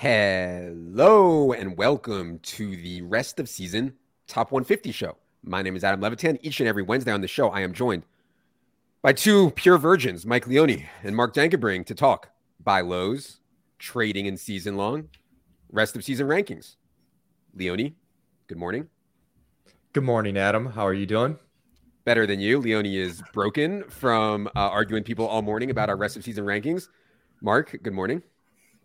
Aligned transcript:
Hello 0.00 1.50
and 1.50 1.76
welcome 1.76 2.38
to 2.44 2.76
the 2.76 3.02
rest 3.02 3.40
of 3.40 3.48
season 3.48 3.94
top 4.28 4.52
150 4.52 4.92
show. 4.92 5.16
My 5.42 5.60
name 5.60 5.74
is 5.74 5.82
Adam 5.82 6.00
Levitan. 6.00 6.38
Each 6.40 6.60
and 6.60 6.68
every 6.68 6.84
Wednesday 6.84 7.10
on 7.10 7.20
the 7.20 7.26
show, 7.26 7.48
I 7.48 7.62
am 7.62 7.72
joined 7.72 8.04
by 9.02 9.12
two 9.12 9.50
pure 9.56 9.76
virgins, 9.76 10.24
Mike 10.24 10.46
Leone 10.46 10.84
and 11.02 11.16
Mark 11.16 11.34
Dankebring, 11.34 11.84
to 11.86 11.96
talk 11.96 12.30
buy 12.62 12.80
lows, 12.80 13.40
trading 13.80 14.26
in 14.26 14.36
season 14.36 14.76
long, 14.76 15.08
rest 15.72 15.96
of 15.96 16.04
season 16.04 16.28
rankings. 16.28 16.76
Leone, 17.52 17.96
good 18.46 18.58
morning. 18.58 18.86
Good 19.94 20.04
morning, 20.04 20.38
Adam. 20.38 20.66
How 20.66 20.86
are 20.86 20.94
you 20.94 21.06
doing? 21.06 21.40
Better 22.04 22.24
than 22.24 22.38
you. 22.38 22.60
Leone 22.60 22.86
is 22.86 23.20
broken 23.32 23.82
from 23.88 24.46
uh, 24.54 24.60
arguing 24.60 25.02
people 25.02 25.26
all 25.26 25.42
morning 25.42 25.72
about 25.72 25.90
our 25.90 25.96
rest 25.96 26.16
of 26.16 26.22
season 26.22 26.44
rankings. 26.44 26.86
Mark, 27.42 27.76
good 27.82 27.94
morning. 27.94 28.22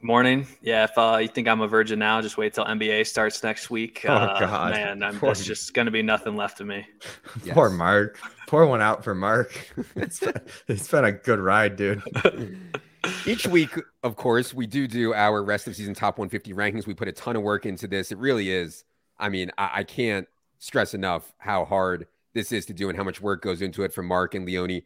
Morning. 0.03 0.45
Yeah, 0.61 0.83
if 0.83 0.97
uh, 0.97 1.17
you 1.21 1.29
think 1.29 1.47
I'm 1.47 1.61
a 1.61 1.67
virgin 1.67 1.97
now, 1.97 2.21
just 2.21 2.37
wait 2.37 2.53
till 2.53 2.65
NBA 2.65 3.07
starts 3.07 3.41
next 3.41 3.69
week. 3.69 4.03
Oh 4.05 4.13
uh, 4.13 4.37
God, 4.37 4.71
man, 4.73 5.01
I'm, 5.01 5.17
there's 5.17 5.45
just 5.45 5.73
going 5.73 5.85
to 5.85 5.91
be 5.91 6.01
nothing 6.01 6.35
left 6.35 6.59
of 6.59 6.67
me. 6.67 6.85
Yes. 7.43 7.55
Poor 7.55 7.69
Mark. 7.69 8.19
Pour 8.47 8.65
one 8.67 8.81
out 8.81 9.03
for 9.03 9.15
Mark. 9.15 9.73
It's 9.95 10.19
been, 10.19 10.41
it's 10.67 10.87
been 10.89 11.05
a 11.05 11.11
good 11.13 11.39
ride, 11.39 11.77
dude. 11.77 12.03
Each 13.25 13.47
week, 13.47 13.71
of 14.03 14.17
course, 14.17 14.53
we 14.53 14.67
do 14.67 14.87
do 14.87 15.13
our 15.13 15.41
rest 15.41 15.67
of 15.67 15.75
season 15.75 15.93
top 15.93 16.17
150 16.17 16.53
rankings. 16.53 16.85
We 16.85 16.93
put 16.93 17.07
a 17.07 17.13
ton 17.13 17.37
of 17.37 17.41
work 17.41 17.65
into 17.65 17.87
this. 17.87 18.11
It 18.11 18.17
really 18.17 18.51
is. 18.51 18.83
I 19.17 19.29
mean, 19.29 19.51
I, 19.57 19.69
I 19.75 19.83
can't 19.83 20.27
stress 20.59 20.93
enough 20.93 21.33
how 21.37 21.63
hard 21.63 22.07
this 22.33 22.51
is 22.51 22.65
to 22.65 22.73
do 22.73 22.89
and 22.89 22.97
how 22.97 23.03
much 23.03 23.21
work 23.21 23.41
goes 23.41 23.61
into 23.61 23.83
it 23.83 23.93
from 23.93 24.07
Mark 24.07 24.35
and 24.35 24.45
Leone 24.45 24.81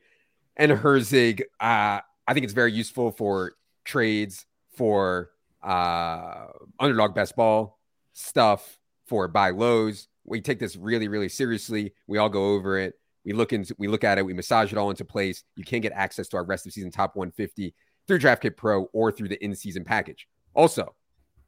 and 0.55 0.71
Herzig. 0.71 1.41
Uh, 1.59 2.01
I 2.27 2.33
think 2.33 2.43
it's 2.43 2.53
very 2.53 2.71
useful 2.71 3.11
for 3.11 3.53
trades, 3.83 4.45
for 4.77 5.31
uh, 5.63 6.45
underdog 6.79 7.13
best 7.13 7.35
ball 7.35 7.79
stuff, 8.13 8.79
for 9.05 9.27
buy 9.27 9.49
lows. 9.49 10.07
We 10.23 10.41
take 10.41 10.59
this 10.59 10.75
really, 10.75 11.07
really 11.07 11.29
seriously. 11.29 11.93
We 12.07 12.17
all 12.17 12.29
go 12.29 12.53
over 12.53 12.77
it. 12.77 12.95
We 13.25 13.33
look 13.33 13.53
into, 13.53 13.75
we 13.77 13.87
look 13.87 14.03
at 14.03 14.17
it. 14.17 14.25
We 14.25 14.33
massage 14.33 14.71
it 14.71 14.77
all 14.77 14.89
into 14.89 15.05
place. 15.05 15.43
You 15.55 15.65
can 15.65 15.81
get 15.81 15.91
access 15.93 16.27
to 16.29 16.37
our 16.37 16.43
rest 16.43 16.65
of 16.65 16.73
season 16.73 16.91
top 16.91 17.15
150 17.15 17.73
through 18.07 18.19
DraftKit 18.19 18.55
Pro 18.55 18.83
or 18.93 19.11
through 19.11 19.27
the 19.29 19.43
in-season 19.43 19.83
package. 19.83 20.27
Also, 20.53 20.95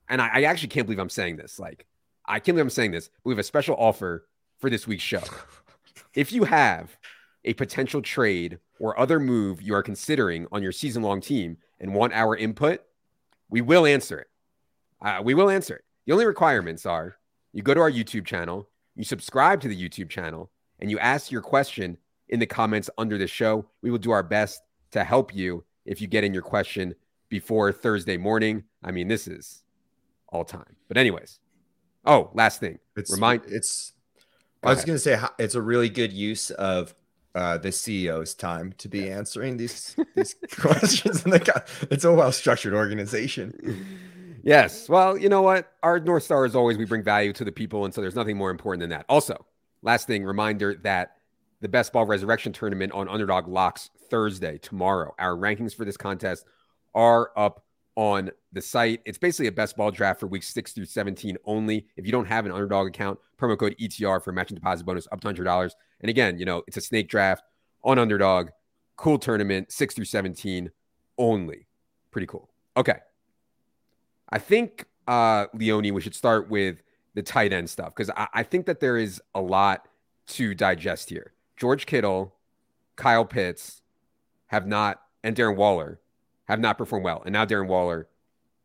and 0.09 0.21
I, 0.21 0.29
I 0.33 0.43
actually 0.43 0.69
can't 0.69 0.85
believe 0.85 0.99
I'm 0.99 1.09
saying 1.09 1.37
this. 1.37 1.59
Like, 1.59 1.85
I 2.25 2.39
can't 2.39 2.55
believe 2.55 2.65
I'm 2.65 2.69
saying 2.69 2.91
this. 2.91 3.09
We 3.23 3.31
have 3.31 3.39
a 3.39 3.43
special 3.43 3.75
offer 3.77 4.27
for 4.59 4.69
this 4.69 4.87
week's 4.87 5.03
show. 5.03 5.23
If 6.15 6.31
you 6.31 6.43
have 6.45 6.97
a 7.45 7.53
potential 7.53 8.01
trade 8.01 8.59
or 8.79 8.99
other 8.99 9.19
move 9.19 9.61
you 9.61 9.75
are 9.75 9.83
considering 9.83 10.47
on 10.51 10.63
your 10.63 10.71
season 10.71 11.03
long 11.03 11.21
team 11.21 11.57
and 11.79 11.93
want 11.93 12.13
our 12.13 12.35
input, 12.35 12.81
we 13.49 13.61
will 13.61 13.85
answer 13.85 14.19
it. 14.19 14.27
Uh, 15.01 15.21
we 15.23 15.33
will 15.33 15.49
answer 15.49 15.75
it. 15.75 15.83
The 16.05 16.13
only 16.13 16.25
requirements 16.25 16.85
are 16.85 17.15
you 17.53 17.63
go 17.63 17.73
to 17.73 17.81
our 17.81 17.91
YouTube 17.91 18.25
channel, 18.25 18.69
you 18.95 19.03
subscribe 19.03 19.61
to 19.61 19.67
the 19.67 19.89
YouTube 19.89 20.09
channel, 20.09 20.51
and 20.79 20.91
you 20.91 20.99
ask 20.99 21.31
your 21.31 21.41
question 21.41 21.97
in 22.27 22.39
the 22.39 22.45
comments 22.45 22.89
under 22.97 23.17
the 23.17 23.27
show. 23.27 23.65
We 23.81 23.91
will 23.91 23.97
do 23.97 24.11
our 24.11 24.23
best 24.23 24.61
to 24.91 25.03
help 25.03 25.35
you 25.35 25.63
if 25.85 26.01
you 26.01 26.07
get 26.07 26.23
in 26.23 26.33
your 26.33 26.43
question 26.43 26.95
before 27.29 27.71
Thursday 27.71 28.17
morning. 28.17 28.63
I 28.83 28.91
mean, 28.91 29.07
this 29.07 29.27
is 29.27 29.63
all 30.27 30.43
time. 30.43 30.75
But, 30.87 30.97
anyways, 30.97 31.39
oh, 32.05 32.29
last 32.33 32.59
thing. 32.59 32.79
It's 32.95 33.11
Remind 33.11 33.43
it's. 33.47 33.93
Go 34.61 34.69
I 34.69 34.73
was 34.73 34.83
gonna 34.83 34.99
say 34.99 35.17
it's 35.37 35.55
a 35.55 35.61
really 35.61 35.87
good 35.87 36.11
use 36.11 36.51
of 36.51 36.93
uh, 37.39 37.57
the 37.57 37.69
CEO's 37.69 38.33
time 38.33 38.73
to 38.77 38.89
be 38.89 39.09
answering 39.09 39.55
these 39.55 39.95
these 40.15 40.35
questions. 40.57 41.23
The 41.23 41.63
it's 41.89 42.03
a 42.03 42.13
well 42.13 42.33
structured 42.33 42.73
organization. 42.73 43.85
Yes. 44.43 44.89
Well, 44.89 45.17
you 45.17 45.29
know 45.29 45.41
what? 45.41 45.71
Our 45.81 46.01
North 46.01 46.23
Star 46.23 46.45
is 46.45 46.53
always 46.53 46.77
we 46.77 46.83
bring 46.83 47.03
value 47.03 47.31
to 47.33 47.45
the 47.45 47.51
people. 47.51 47.85
And 47.85 47.93
so 47.93 48.01
there's 48.01 48.15
nothing 48.15 48.37
more 48.37 48.51
important 48.51 48.81
than 48.81 48.89
that. 48.89 49.05
Also, 49.07 49.45
last 49.81 50.05
thing, 50.05 50.25
reminder 50.25 50.75
that 50.83 51.15
the 51.61 51.69
Best 51.69 51.93
Ball 51.93 52.05
Resurrection 52.05 52.51
Tournament 52.51 52.91
on 52.91 53.07
Underdog 53.07 53.47
locks 53.47 53.89
Thursday, 54.09 54.57
tomorrow. 54.57 55.13
Our 55.17 55.35
rankings 55.35 55.73
for 55.73 55.85
this 55.85 55.97
contest 55.97 56.45
are 56.93 57.31
up 57.37 57.63
on 57.95 58.31
the 58.51 58.61
site. 58.61 59.01
It's 59.05 59.17
basically 59.17 59.47
a 59.47 59.51
best 59.51 59.77
ball 59.77 59.91
draft 59.91 60.19
for 60.19 60.27
weeks 60.27 60.47
six 60.49 60.73
through 60.73 60.85
17 60.85 61.37
only. 61.45 61.87
If 61.95 62.05
you 62.05 62.11
don't 62.11 62.25
have 62.25 62.45
an 62.45 62.51
underdog 62.51 62.87
account, 62.87 63.19
promo 63.39 63.57
code 63.57 63.75
ETR 63.79 64.23
for 64.23 64.31
matching 64.31 64.55
deposit 64.55 64.85
bonus 64.85 65.07
up 65.11 65.21
to 65.21 65.27
$100. 65.27 65.71
And 66.01 66.09
again, 66.09 66.37
you 66.37 66.45
know, 66.45 66.63
it's 66.67 66.77
a 66.77 66.81
snake 66.81 67.09
draft 67.09 67.43
on 67.83 67.97
underdog, 67.97 68.49
cool 68.97 69.17
tournament, 69.17 69.71
six 69.71 69.95
through 69.95 70.05
17 70.05 70.69
only. 71.17 71.67
Pretty 72.11 72.27
cool. 72.27 72.49
Okay. 72.75 72.97
I 74.29 74.39
think, 74.39 74.85
uh, 75.07 75.47
Leone, 75.53 75.93
we 75.93 76.01
should 76.01 76.15
start 76.15 76.49
with 76.49 76.81
the 77.15 77.23
tight 77.23 77.51
end 77.53 77.69
stuff 77.69 77.95
because 77.95 78.09
I, 78.15 78.27
I 78.33 78.43
think 78.43 78.65
that 78.67 78.79
there 78.79 78.97
is 78.97 79.21
a 79.33 79.41
lot 79.41 79.87
to 80.27 80.53
digest 80.53 81.09
here. 81.09 81.33
George 81.57 81.85
Kittle, 81.85 82.35
Kyle 82.95 83.25
Pitts 83.25 83.81
have 84.47 84.67
not, 84.67 85.01
and 85.23 85.35
Darren 85.35 85.55
Waller 85.55 85.99
have 86.47 86.59
not 86.59 86.77
performed 86.77 87.05
well. 87.05 87.21
And 87.25 87.33
now 87.33 87.45
Darren 87.45 87.67
Waller 87.67 88.07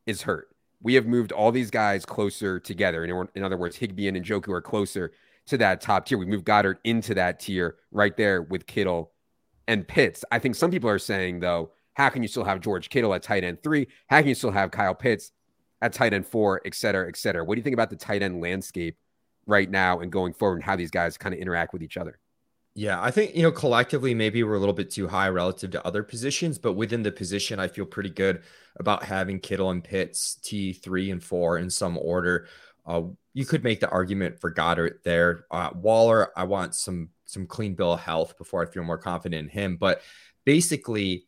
is 0.06 0.22
hurt. 0.22 0.53
We 0.84 0.94
have 0.94 1.06
moved 1.06 1.32
all 1.32 1.50
these 1.50 1.70
guys 1.70 2.04
closer 2.04 2.60
together. 2.60 3.04
In, 3.04 3.28
in 3.34 3.42
other 3.42 3.56
words, 3.56 3.74
Higbee 3.74 4.06
and 4.06 4.16
Njoku 4.16 4.50
are 4.50 4.62
closer 4.62 5.12
to 5.46 5.56
that 5.56 5.80
top 5.80 6.06
tier. 6.06 6.18
We 6.18 6.26
moved 6.26 6.46
Goedert 6.46 6.76
into 6.84 7.14
that 7.14 7.40
tier 7.40 7.76
right 7.90 8.16
there 8.16 8.42
with 8.42 8.66
Kittle 8.66 9.10
and 9.66 9.88
Pitts. 9.88 10.24
I 10.30 10.38
think 10.38 10.54
some 10.54 10.70
people 10.70 10.90
are 10.90 10.98
saying, 10.98 11.40
though, 11.40 11.72
how 11.94 12.10
can 12.10 12.22
you 12.22 12.28
still 12.28 12.44
have 12.44 12.60
George 12.60 12.90
Kittle 12.90 13.14
at 13.14 13.22
tight 13.22 13.44
end 13.44 13.62
three? 13.62 13.88
How 14.08 14.18
can 14.18 14.28
you 14.28 14.34
still 14.34 14.50
have 14.50 14.70
Kyle 14.70 14.94
Pitts 14.94 15.32
at 15.80 15.92
tight 15.92 16.12
end 16.12 16.26
four, 16.26 16.60
et 16.64 16.74
cetera, 16.74 17.08
et 17.08 17.16
cetera? 17.16 17.44
What 17.44 17.54
do 17.54 17.60
you 17.60 17.64
think 17.64 17.74
about 17.74 17.90
the 17.90 17.96
tight 17.96 18.22
end 18.22 18.40
landscape 18.40 18.96
right 19.46 19.70
now 19.70 20.00
and 20.00 20.12
going 20.12 20.34
forward 20.34 20.56
and 20.56 20.64
how 20.64 20.76
these 20.76 20.90
guys 20.90 21.16
kind 21.16 21.34
of 21.34 21.40
interact 21.40 21.72
with 21.72 21.82
each 21.82 21.96
other? 21.96 22.18
Yeah, 22.76 23.00
I 23.00 23.12
think 23.12 23.36
you 23.36 23.42
know 23.42 23.52
collectively 23.52 24.14
maybe 24.14 24.42
we're 24.42 24.56
a 24.56 24.58
little 24.58 24.74
bit 24.74 24.90
too 24.90 25.06
high 25.06 25.28
relative 25.28 25.70
to 25.72 25.86
other 25.86 26.02
positions, 26.02 26.58
but 26.58 26.72
within 26.72 27.02
the 27.04 27.12
position, 27.12 27.60
I 27.60 27.68
feel 27.68 27.86
pretty 27.86 28.10
good 28.10 28.42
about 28.76 29.04
having 29.04 29.38
Kittle 29.38 29.70
and 29.70 29.82
Pitts 29.82 30.34
T 30.42 30.72
three 30.72 31.12
and 31.12 31.22
four 31.22 31.58
in 31.58 31.70
some 31.70 31.96
order. 31.96 32.48
Uh, 32.84 33.02
you 33.32 33.44
could 33.46 33.62
make 33.62 33.78
the 33.80 33.88
argument 33.90 34.40
for 34.40 34.52
Goedert 34.52 35.04
there. 35.04 35.46
Uh, 35.52 35.70
Waller, 35.74 36.32
I 36.36 36.44
want 36.44 36.74
some 36.74 37.10
some 37.26 37.46
clean 37.46 37.74
bill 37.74 37.92
of 37.92 38.00
health 38.00 38.36
before 38.38 38.62
I 38.66 38.70
feel 38.70 38.82
more 38.82 38.98
confident 38.98 39.44
in 39.44 39.48
him. 39.48 39.76
But 39.76 40.02
basically, 40.44 41.26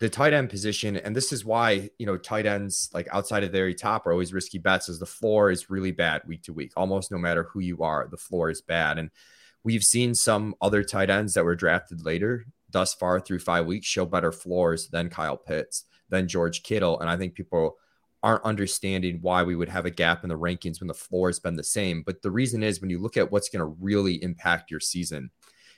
the 0.00 0.10
tight 0.10 0.34
end 0.34 0.50
position, 0.50 0.98
and 0.98 1.16
this 1.16 1.32
is 1.32 1.46
why 1.46 1.88
you 1.98 2.04
know 2.04 2.18
tight 2.18 2.44
ends 2.44 2.90
like 2.92 3.08
outside 3.10 3.42
of 3.42 3.52
the 3.52 3.58
very 3.58 3.74
top 3.74 4.06
are 4.06 4.12
always 4.12 4.34
risky 4.34 4.58
bets, 4.58 4.90
is 4.90 4.98
the 4.98 5.06
floor 5.06 5.50
is 5.50 5.70
really 5.70 5.92
bad 5.92 6.20
week 6.26 6.42
to 6.42 6.52
week. 6.52 6.72
Almost 6.76 7.10
no 7.10 7.16
matter 7.16 7.44
who 7.44 7.60
you 7.60 7.82
are, 7.82 8.06
the 8.10 8.18
floor 8.18 8.50
is 8.50 8.60
bad, 8.60 8.98
and 8.98 9.10
we've 9.64 9.84
seen 9.84 10.14
some 10.14 10.54
other 10.60 10.84
tight 10.84 11.10
ends 11.10 11.34
that 11.34 11.44
were 11.44 11.56
drafted 11.56 12.04
later 12.04 12.46
thus 12.74 12.92
far 12.92 13.20
through 13.20 13.38
five 13.38 13.64
weeks 13.64 13.86
show 13.86 14.04
better 14.04 14.32
floors 14.32 14.88
than 14.88 15.08
Kyle 15.08 15.36
Pitts, 15.36 15.84
than 16.10 16.28
George 16.28 16.62
Kittle. 16.64 17.00
And 17.00 17.08
I 17.08 17.16
think 17.16 17.34
people 17.34 17.76
aren't 18.22 18.44
understanding 18.44 19.18
why 19.22 19.42
we 19.42 19.54
would 19.54 19.68
have 19.68 19.86
a 19.86 19.90
gap 19.90 20.24
in 20.24 20.28
the 20.28 20.38
rankings 20.38 20.80
when 20.80 20.88
the 20.88 20.94
floor 20.94 21.28
has 21.28 21.38
been 21.38 21.56
the 21.56 21.62
same. 21.62 22.02
But 22.04 22.20
the 22.20 22.30
reason 22.30 22.62
is 22.62 22.80
when 22.80 22.90
you 22.90 22.98
look 22.98 23.16
at 23.16 23.30
what's 23.30 23.48
going 23.48 23.60
to 23.60 23.76
really 23.80 24.22
impact 24.22 24.70
your 24.70 24.80
season, 24.80 25.30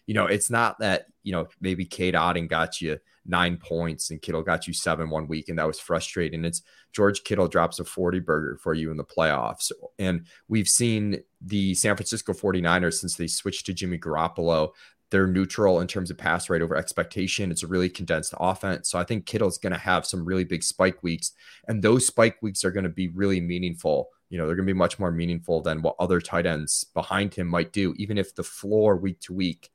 you 0.06 0.14
know, 0.14 0.26
it's 0.26 0.50
not 0.50 0.78
that, 0.78 1.06
you 1.22 1.32
know, 1.32 1.48
maybe 1.60 1.84
Cade 1.84 2.14
Otton 2.14 2.48
got 2.48 2.80
you 2.80 2.98
nine 3.28 3.56
points 3.56 4.10
and 4.10 4.22
Kittle 4.22 4.42
got 4.42 4.66
you 4.66 4.72
seven 4.72 5.10
one 5.10 5.26
week 5.26 5.48
and 5.48 5.58
that 5.58 5.66
was 5.66 5.80
frustrating. 5.80 6.44
It's 6.44 6.62
George 6.92 7.24
Kittle 7.24 7.48
drops 7.48 7.80
a 7.80 7.84
40 7.84 8.20
burger 8.20 8.58
for 8.62 8.74
you 8.74 8.90
in 8.90 8.96
the 8.96 9.04
playoffs. 9.04 9.72
And 9.98 10.26
we've 10.48 10.68
seen 10.68 11.22
the 11.40 11.74
San 11.74 11.96
Francisco 11.96 12.32
49ers 12.32 12.94
since 12.94 13.16
they 13.16 13.26
switched 13.26 13.66
to 13.66 13.74
Jimmy 13.74 13.98
Garoppolo. 13.98 14.70
They're 15.10 15.26
neutral 15.26 15.80
in 15.80 15.86
terms 15.86 16.10
of 16.10 16.18
pass 16.18 16.48
rate 16.48 16.62
over 16.62 16.76
expectation. 16.76 17.50
It's 17.50 17.62
a 17.62 17.68
really 17.68 17.88
condensed 17.88 18.34
offense. 18.38 18.90
So 18.90 18.98
I 18.98 19.04
think 19.04 19.26
Kittle's 19.26 19.58
going 19.58 19.72
to 19.72 19.78
have 19.78 20.06
some 20.06 20.24
really 20.24 20.44
big 20.44 20.62
spike 20.62 21.02
weeks. 21.02 21.32
And 21.68 21.82
those 21.82 22.06
spike 22.06 22.42
weeks 22.42 22.64
are 22.64 22.72
going 22.72 22.84
to 22.84 22.90
be 22.90 23.08
really 23.08 23.40
meaningful. 23.40 24.08
You 24.30 24.38
know, 24.38 24.46
they're 24.46 24.56
going 24.56 24.66
to 24.66 24.72
be 24.72 24.78
much 24.78 24.98
more 24.98 25.12
meaningful 25.12 25.62
than 25.62 25.82
what 25.82 25.94
other 26.00 26.20
tight 26.20 26.46
ends 26.46 26.84
behind 26.92 27.34
him 27.34 27.46
might 27.46 27.72
do, 27.72 27.94
even 27.96 28.18
if 28.18 28.34
the 28.34 28.42
floor 28.42 28.96
week 28.96 29.20
to 29.20 29.32
week 29.32 29.70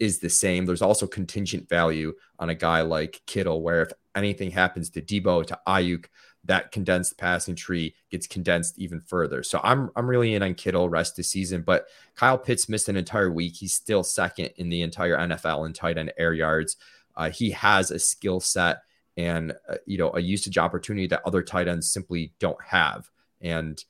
is 0.00 0.18
the 0.18 0.30
same. 0.30 0.66
There's 0.66 0.82
also 0.82 1.06
contingent 1.06 1.68
value 1.68 2.14
on 2.38 2.50
a 2.50 2.54
guy 2.54 2.80
like 2.80 3.20
Kittle, 3.26 3.62
where 3.62 3.82
if 3.82 3.92
anything 4.16 4.50
happens 4.50 4.90
to 4.90 5.02
Deebo, 5.02 5.46
to 5.46 5.58
Aiyuk, 5.68 6.06
that 6.44 6.72
condensed 6.72 7.18
passing 7.18 7.54
tree 7.54 7.94
gets 8.10 8.26
condensed 8.26 8.78
even 8.78 9.00
further. 9.00 9.42
So 9.42 9.60
I'm 9.62 9.90
I'm 9.94 10.08
really 10.08 10.34
in 10.34 10.42
on 10.42 10.54
Kittle 10.54 10.88
rest 10.88 11.18
of 11.18 11.26
season, 11.26 11.62
but 11.62 11.86
Kyle 12.16 12.38
Pitts 12.38 12.68
missed 12.68 12.88
an 12.88 12.96
entire 12.96 13.30
week. 13.30 13.56
He's 13.56 13.74
still 13.74 14.02
second 14.02 14.50
in 14.56 14.70
the 14.70 14.82
entire 14.82 15.18
NFL 15.18 15.66
in 15.66 15.74
tight 15.74 15.98
end 15.98 16.12
air 16.16 16.32
yards. 16.32 16.76
Uh, 17.14 17.30
he 17.30 17.50
has 17.50 17.90
a 17.90 17.98
skill 17.98 18.40
set 18.40 18.78
and 19.18 19.52
uh, 19.68 19.76
you 19.84 19.98
know 19.98 20.12
a 20.14 20.20
usage 20.20 20.56
opportunity 20.56 21.06
that 21.08 21.22
other 21.26 21.42
tight 21.42 21.68
ends 21.68 21.92
simply 21.92 22.32
don't 22.38 22.62
have. 22.64 23.10
And 23.42 23.82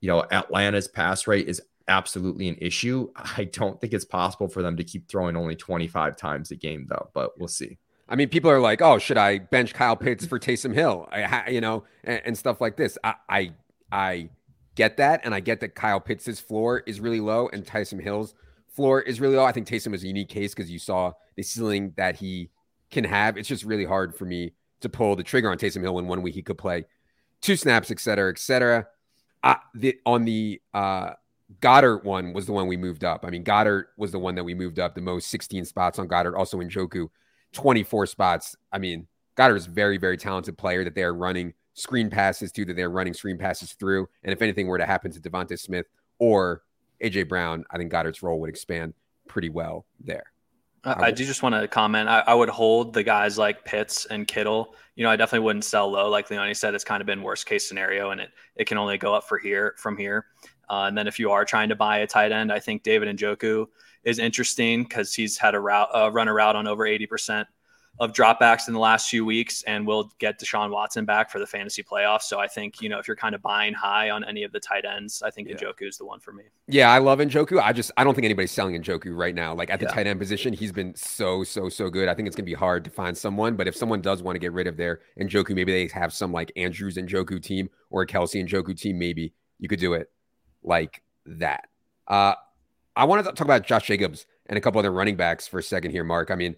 you 0.00 0.08
know 0.08 0.24
Atlanta's 0.32 0.88
pass 0.88 1.28
rate 1.28 1.48
is 1.48 1.62
absolutely 1.88 2.48
an 2.48 2.56
issue. 2.60 3.10
I 3.16 3.44
don't 3.44 3.80
think 3.80 3.92
it's 3.92 4.04
possible 4.04 4.48
for 4.48 4.62
them 4.62 4.76
to 4.76 4.84
keep 4.84 5.08
throwing 5.08 5.36
only 5.36 5.56
25 5.56 6.16
times 6.16 6.50
a 6.50 6.56
game 6.56 6.86
though, 6.88 7.10
but 7.14 7.38
we'll 7.38 7.48
see. 7.48 7.78
I 8.08 8.16
mean, 8.16 8.28
people 8.28 8.50
are 8.50 8.60
like, 8.60 8.82
"Oh, 8.82 8.98
should 8.98 9.16
I 9.16 9.38
bench 9.38 9.72
Kyle 9.72 9.96
Pitts 9.96 10.26
for 10.26 10.38
Taysom 10.38 10.74
Hill?" 10.74 11.08
I, 11.10 11.48
you 11.48 11.62
know, 11.62 11.84
and, 12.04 12.20
and 12.26 12.38
stuff 12.38 12.60
like 12.60 12.76
this. 12.76 12.98
I, 13.02 13.14
I, 13.28 13.52
I 13.90 14.28
get 14.74 14.98
that, 14.98 15.22
and 15.24 15.34
I 15.34 15.40
get 15.40 15.60
that 15.60 15.74
Kyle 15.74 16.00
Pitts' 16.00 16.38
floor 16.38 16.82
is 16.86 17.00
really 17.00 17.20
low 17.20 17.48
and 17.48 17.64
Taysom 17.64 18.02
Hill's 18.02 18.34
floor 18.68 19.00
is 19.00 19.20
really 19.20 19.36
low. 19.36 19.44
I 19.44 19.52
think 19.52 19.66
Taysom 19.66 19.94
is 19.94 20.04
a 20.04 20.06
unique 20.06 20.28
case 20.28 20.54
because 20.54 20.70
you 20.70 20.78
saw 20.78 21.12
the 21.36 21.42
ceiling 21.42 21.94
that 21.96 22.16
he 22.16 22.50
can 22.90 23.04
have. 23.04 23.38
It's 23.38 23.48
just 23.48 23.64
really 23.64 23.84
hard 23.84 24.14
for 24.14 24.26
me 24.26 24.52
to 24.80 24.88
pull 24.88 25.16
the 25.16 25.22
trigger 25.22 25.50
on 25.50 25.56
Taysom 25.56 25.80
Hill 25.80 25.98
in 25.98 26.06
one 26.06 26.22
week 26.22 26.34
he 26.34 26.42
could 26.42 26.58
play 26.58 26.84
two 27.40 27.56
snaps, 27.56 27.90
et 27.90 28.00
cetera, 28.00 28.30
et 28.30 28.38
cetera. 28.38 28.86
The, 29.74 29.96
on 30.06 30.24
the 30.24 30.60
uh, 30.72 31.10
Goedert 31.60 32.04
one 32.04 32.32
was 32.32 32.46
the 32.46 32.52
one 32.52 32.66
we 32.66 32.76
moved 32.76 33.04
up. 33.04 33.24
I 33.24 33.30
mean, 33.30 33.44
Goedert 33.44 33.86
was 33.96 34.12
the 34.12 34.18
one 34.18 34.34
that 34.34 34.44
we 34.44 34.54
moved 34.54 34.78
up 34.78 34.94
the 34.94 35.00
most 35.00 35.28
16 35.28 35.64
spots 35.64 35.98
on 35.98 36.08
Goedert, 36.08 36.36
Also 36.36 36.58
Njoku, 36.58 37.08
24 37.52 38.06
spots. 38.06 38.56
I 38.72 38.78
mean, 38.78 39.06
Goedert 39.36 39.56
is 39.56 39.66
very, 39.66 39.98
very 39.98 40.16
talented 40.16 40.56
player 40.56 40.84
that 40.84 40.94
they 40.94 41.02
are 41.02 41.14
running 41.14 41.54
screen 41.74 42.10
passes 42.10 42.52
to, 42.52 42.64
that 42.64 42.76
they're 42.76 42.90
running 42.90 43.14
screen 43.14 43.38
passes 43.38 43.72
through. 43.72 44.08
And 44.22 44.32
if 44.32 44.42
anything 44.42 44.66
were 44.66 44.78
to 44.78 44.86
happen 44.86 45.10
to 45.12 45.20
DeVonta 45.20 45.58
Smith 45.58 45.86
or 46.18 46.62
AJ 47.02 47.28
Brown, 47.28 47.64
I 47.70 47.78
think 47.78 47.92
Goedert's 47.92 48.22
role 48.22 48.40
would 48.40 48.50
expand 48.50 48.94
pretty 49.28 49.48
well 49.48 49.86
there. 50.00 50.24
I, 50.84 51.06
I 51.06 51.10
do 51.10 51.24
just 51.24 51.42
want 51.42 51.54
to 51.54 51.66
comment. 51.66 52.08
I, 52.08 52.20
I, 52.26 52.34
would 52.34 52.50
hold 52.50 52.92
the 52.92 53.02
guys 53.02 53.38
like 53.38 53.64
Pitts 53.64 54.06
and 54.06 54.28
Kittle. 54.28 54.74
You 54.96 55.04
know, 55.04 55.10
I 55.10 55.16
definitely 55.16 55.44
wouldn't 55.46 55.64
sell 55.64 55.90
low. 55.90 56.10
Like 56.10 56.30
Leone 56.30 56.54
said, 56.54 56.74
it's 56.74 56.84
kind 56.84 57.00
of 57.00 57.06
been 57.06 57.22
worst 57.22 57.46
case 57.46 57.66
scenario, 57.66 58.10
and 58.10 58.20
it 58.20 58.30
it 58.56 58.66
can 58.66 58.76
only 58.76 58.98
go 58.98 59.14
up 59.14 59.24
for 59.26 59.38
here 59.38 59.74
from 59.78 59.96
here. 59.96 60.26
Uh, 60.68 60.84
and 60.88 60.96
then 60.96 61.06
if 61.06 61.18
you 61.18 61.30
are 61.30 61.44
trying 61.44 61.68
to 61.68 61.76
buy 61.76 61.98
a 61.98 62.06
tight 62.06 62.32
end, 62.32 62.52
I 62.52 62.60
think 62.60 62.82
David 62.82 63.14
Njoku 63.16 63.66
is 64.04 64.18
interesting 64.18 64.82
because 64.84 65.14
he's 65.14 65.38
had 65.38 65.54
a 65.54 65.60
route 65.60 65.88
uh, 65.94 66.10
run 66.12 66.28
a 66.28 66.32
route 66.32 66.56
on 66.56 66.66
over 66.66 66.86
eighty 66.86 67.06
percent 67.06 67.48
of 68.00 68.12
dropbacks 68.12 68.66
in 68.66 68.74
the 68.74 68.80
last 68.80 69.08
few 69.08 69.24
weeks, 69.24 69.62
and 69.62 69.86
we'll 69.86 70.12
get 70.18 70.40
Deshaun 70.40 70.70
Watson 70.70 71.04
back 71.04 71.30
for 71.30 71.38
the 71.38 71.46
fantasy 71.46 71.82
playoffs. 71.82 72.22
So 72.22 72.40
I 72.40 72.48
think 72.48 72.80
you 72.82 72.88
know 72.88 72.98
if 72.98 73.06
you're 73.06 73.16
kind 73.16 73.34
of 73.34 73.42
buying 73.42 73.72
high 73.72 74.10
on 74.10 74.24
any 74.24 74.42
of 74.42 74.52
the 74.52 74.60
tight 74.60 74.84
ends, 74.84 75.22
I 75.22 75.30
think 75.30 75.48
yeah. 75.48 75.56
Njoku 75.56 75.88
is 75.88 75.96
the 75.96 76.04
one 76.04 76.20
for 76.20 76.32
me. 76.32 76.44
Yeah, 76.66 76.90
I 76.90 76.98
love 76.98 77.20
Njoku. 77.20 77.60
I 77.62 77.72
just 77.72 77.92
I 77.96 78.04
don't 78.04 78.14
think 78.14 78.24
anybody's 78.24 78.50
selling 78.50 78.80
Njoku 78.80 79.16
right 79.16 79.34
now. 79.34 79.54
Like 79.54 79.70
at 79.70 79.78
the 79.80 79.86
yeah. 79.86 79.92
tight 79.92 80.06
end 80.06 80.18
position, 80.18 80.52
he's 80.52 80.72
been 80.72 80.94
so 80.96 81.44
so 81.44 81.68
so 81.68 81.88
good. 81.88 82.08
I 82.08 82.14
think 82.14 82.26
it's 82.26 82.36
gonna 82.36 82.44
be 82.44 82.54
hard 82.54 82.84
to 82.84 82.90
find 82.90 83.16
someone. 83.16 83.56
But 83.56 83.68
if 83.68 83.76
someone 83.76 84.00
does 84.00 84.22
want 84.22 84.34
to 84.34 84.40
get 84.40 84.52
rid 84.52 84.66
of 84.66 84.76
their 84.76 85.00
Njoku, 85.20 85.54
maybe 85.54 85.72
they 85.72 85.94
have 85.94 86.12
some 86.12 86.32
like 86.32 86.52
Andrews 86.56 86.96
and 86.96 87.08
Njoku 87.08 87.40
team 87.40 87.70
or 87.90 88.02
a 88.02 88.06
Kelce 88.06 88.44
Njoku 88.44 88.78
team. 88.78 88.98
Maybe 88.98 89.34
you 89.58 89.68
could 89.68 89.80
do 89.80 89.94
it 89.94 90.10
like 90.64 91.02
that. 91.26 91.68
Uh, 92.08 92.34
I 92.96 93.04
want 93.04 93.24
to 93.24 93.32
talk 93.32 93.46
about 93.46 93.66
Josh 93.66 93.86
Jacobs 93.86 94.26
and 94.46 94.56
a 94.56 94.60
couple 94.60 94.78
other 94.78 94.92
running 94.92 95.16
backs 95.16 95.46
for 95.46 95.58
a 95.58 95.62
second 95.62 95.92
here, 95.92 96.04
Mark. 96.04 96.30
I 96.30 96.34
mean 96.34 96.56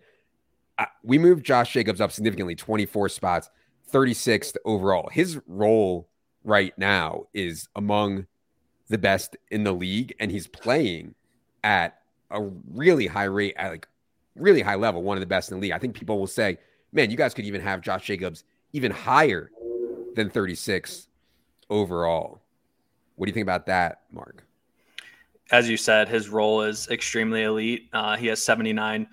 we 1.03 1.19
moved 1.19 1.45
Josh 1.45 1.73
Jacobs 1.73 2.01
up 2.01 2.13
significantly, 2.13 2.55
24 2.55 3.09
spots, 3.09 3.51
36th 3.93 4.57
overall. 4.65 5.09
His 5.11 5.41
role 5.47 6.09
right 6.45 6.77
now 6.77 7.25
is 7.33 7.69
among 7.77 8.27
the 8.89 8.99
best 8.99 9.37
in 9.51 9.65
the 9.65 9.73
league, 9.73 10.15
and 10.21 10.31
he's 10.31 10.47
playing 10.47 11.15
at 11.65 11.99
a 12.31 12.43
really 12.43 13.07
high 13.07 13.25
rate, 13.25 13.55
at 13.57 13.71
like 13.71 13.89
really 14.35 14.63
high 14.63 14.75
level, 14.75 15.03
one 15.03 15.17
of 15.17 15.21
the 15.21 15.27
best 15.27 15.51
in 15.51 15.57
the 15.57 15.63
league. 15.63 15.73
I 15.73 15.79
think 15.79 15.95
people 15.95 16.19
will 16.19 16.27
say, 16.27 16.59
man, 16.93 17.11
you 17.11 17.17
guys 17.17 17.35
could 17.35 17.47
even 17.47 17.61
have 17.61 17.81
Josh 17.81 18.05
Jacobs 18.05 18.45
even 18.73 18.93
higher 18.93 19.51
than 20.15 20.31
36 20.31 21.09
overall. 21.71 22.43
What 23.17 23.27
do 23.27 23.31
you 23.31 23.35
think 23.35 23.45
about 23.45 23.67
that, 23.67 24.03
Mark? 24.13 24.47
as 25.53 25.69
you 25.69 25.77
said, 25.77 26.09
his 26.09 26.29
role 26.29 26.63
is 26.63 26.89
extremely 26.89 27.45
elite. 27.45 27.89
Uh, 27.93 28.17
he 28.17 28.27
has 28.27 28.41
79% 28.41 29.07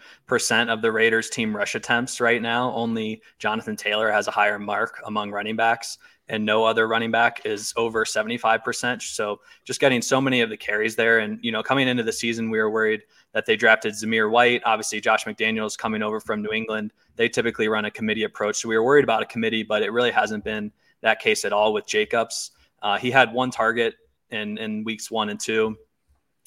of 0.70 0.82
the 0.82 0.92
Raiders' 0.92 1.30
team 1.30 1.56
rush 1.56 1.76
attempts 1.76 2.20
right 2.20 2.42
now. 2.42 2.74
Only 2.74 3.22
Jonathan 3.38 3.76
Taylor 3.76 4.12
has 4.12 4.28
a 4.28 4.32
higher 4.32 4.58
mark 4.58 5.00
among 5.06 5.30
running 5.30 5.56
backs, 5.56 6.00
and 6.30 6.44
no 6.44 6.66
other 6.66 6.88
running 6.88 7.12
back 7.12 7.46
is 7.46 7.72
over 7.78 8.04
75%. 8.04 9.02
So 9.04 9.42
just 9.64 9.80
getting 9.80 10.02
so 10.02 10.20
many 10.20 10.42
of 10.42 10.50
the 10.50 10.58
carries 10.58 10.96
there. 10.96 11.20
And, 11.20 11.38
you 11.44 11.52
know, 11.52 11.62
coming 11.62 11.88
into 11.88 12.02
the 12.02 12.14
season, 12.14 12.50
we 12.50 12.58
were 12.58 12.72
worried 12.72 13.04
that 13.34 13.46
they 13.46 13.56
drafted 13.56 13.94
Zamir 13.94 14.32
White. 14.32 14.64
Obviously, 14.66 15.02
Josh 15.02 15.26
McDaniels 15.26 15.78
coming 15.78 16.02
over 16.02 16.20
from 16.20 16.42
New 16.42 16.52
England. 16.52 16.94
They 17.16 17.30
typically 17.30 17.68
run 17.68 17.86
a 17.86 17.92
committee 17.92 18.24
approach. 18.24 18.62
So 18.62 18.70
we 18.70 18.76
were 18.76 18.84
worried 18.84 19.04
about 19.04 19.22
a 19.22 19.28
committee, 19.28 19.62
but 19.62 19.84
it 19.84 19.92
really 19.92 20.12
hasn't 20.12 20.44
been 20.44 20.72
that 21.02 21.20
case 21.20 21.46
at 21.46 21.54
all 21.54 21.74
with 21.74 21.86
Jacobs. 21.86 22.52
Uh, 22.84 23.00
he 23.00 23.10
had 23.10 23.34
one 23.34 23.50
target 23.50 23.96
in, 24.30 24.60
in 24.60 24.84
weeks 24.84 25.10
one 25.10 25.30
and 25.30 25.40
two 25.40 25.76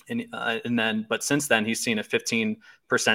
and, 0.08 0.26
uh, 0.32 0.58
and 0.64 0.78
then, 0.78 1.06
but 1.08 1.24
since 1.24 1.48
then, 1.48 1.64
he's 1.64 1.80
seen 1.80 1.98
a 1.98 2.02
15% 2.02 2.56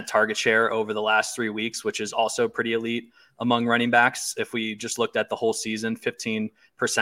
target 0.07 0.37
share 0.37 0.71
over 0.71 0.93
the 0.93 1.01
last 1.01 1.35
three 1.35 1.49
weeks, 1.49 1.83
which 1.83 2.01
is 2.01 2.11
also 2.11 2.47
pretty 2.47 2.73
elite 2.73 3.05
among 3.39 3.65
running 3.65 3.89
backs. 3.89 4.35
If 4.37 4.53
we 4.53 4.75
just 4.75 4.99
looked 4.99 5.15
at 5.15 5.29
the 5.29 5.35
whole 5.35 5.53
season, 5.53 5.95
15% 5.95 6.51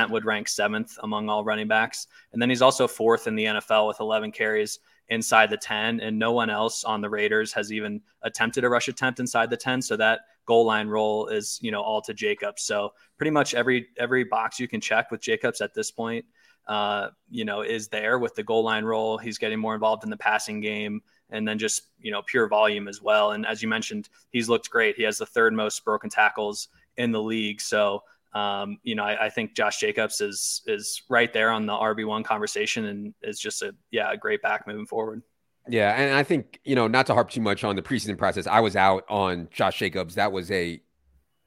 would 0.10 0.26
rank 0.26 0.48
seventh 0.48 0.98
among 1.02 1.30
all 1.30 1.44
running 1.44 1.68
backs. 1.68 2.08
And 2.34 2.42
then 2.42 2.50
he's 2.50 2.62
also 2.62 2.88
fourth 2.88 3.28
in 3.28 3.36
the 3.36 3.46
NFL 3.46 3.88
with 3.88 4.00
11 4.00 4.32
carries 4.32 4.80
inside 5.10 5.50
the 5.50 5.58
10. 5.58 6.00
And 6.00 6.18
no 6.18 6.32
one 6.32 6.50
else 6.50 6.84
on 6.84 7.02
the 7.02 7.10
Raiders 7.10 7.52
has 7.54 7.72
even 7.72 8.02
attempted 8.22 8.64
a 8.64 8.70
rush 8.70 8.88
attempt 8.88 9.20
inside 9.20 9.50
the 9.50 9.58
10. 9.58 9.82
So 9.82 9.98
that 9.98 10.22
goal 10.46 10.66
line 10.66 10.88
role 10.88 11.28
is, 11.28 11.60
you 11.62 11.72
know, 11.72 11.82
all 11.82 12.02
to 12.02 12.14
Jacobs. 12.14 12.64
So 12.64 12.94
pretty 13.18 13.32
much 13.32 13.54
every 13.54 13.88
every 13.98 14.24
box 14.24 14.60
you 14.60 14.68
can 14.68 14.82
check 14.82 15.12
with 15.12 15.22
Jacobs 15.22 15.62
at 15.62 15.74
this 15.74 15.92
point 15.92 16.26
uh, 16.70 17.10
you 17.32 17.46
know, 17.46 17.62
is 17.62 17.88
there 17.88 18.20
with 18.20 18.36
the 18.36 18.44
goal 18.44 18.64
line 18.64 18.86
role. 18.86 19.18
He's 19.18 19.40
getting 19.40 19.60
more 19.60 19.74
involved 19.74 20.04
in 20.04 20.12
the 20.12 20.18
passing 20.18 20.62
game 20.62 21.02
and 21.32 21.48
then 21.48 21.58
just, 21.58 21.82
you 22.00 22.12
know, 22.12 22.22
pure 22.22 22.48
volume 22.48 22.88
as 22.88 23.02
well. 23.02 23.32
And 23.32 23.46
as 23.46 23.64
you 23.64 23.68
mentioned, 23.68 24.08
he's 24.30 24.48
looked 24.48 24.70
great. 24.70 24.96
He 24.96 25.02
has 25.04 25.18
the 25.18 25.26
third 25.26 25.54
most 25.54 25.84
broken 25.84 26.12
tackles 26.12 26.68
in 26.96 27.12
the 27.12 27.22
league. 27.22 27.60
So, 27.60 28.04
um, 28.34 28.78
you 28.84 28.96
know, 28.96 29.04
I, 29.04 29.26
I, 29.26 29.30
think 29.30 29.56
Josh 29.56 29.80
Jacobs 29.80 30.22
is 30.22 30.62
is 30.68 31.02
right 31.10 31.34
there 31.34 31.50
on 31.50 31.66
the 31.66 31.74
RB 31.74 32.06
one 32.06 32.24
conversation, 32.24 32.86
and 32.86 33.14
is 33.24 33.40
just 33.40 33.64
a 33.64 33.74
yeah 33.90 34.12
a 34.12 34.18
great 34.18 34.42
back 34.44 34.68
moving 34.68 34.86
forward. 34.86 35.24
Yeah, 35.68 35.92
and 35.92 36.16
I 36.16 36.24
think 36.24 36.60
you 36.64 36.76
know 36.76 36.88
not 36.88 37.08
to 37.08 37.16
harp 37.16 37.32
too 37.32 37.42
much 37.42 37.64
on 37.64 37.76
the 37.76 37.82
preseason 37.82 38.18
process. 38.18 38.46
I 38.46 38.60
was 38.60 38.76
out 38.76 39.04
on 39.10 39.48
Josh 39.52 39.80
Jacobs. 39.80 40.16
That 40.16 40.32
was 40.32 40.52
a 40.52 40.80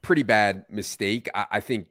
pretty 0.01 0.23
bad 0.23 0.65
mistake. 0.69 1.29
I, 1.33 1.45
I 1.51 1.59
think 1.61 1.87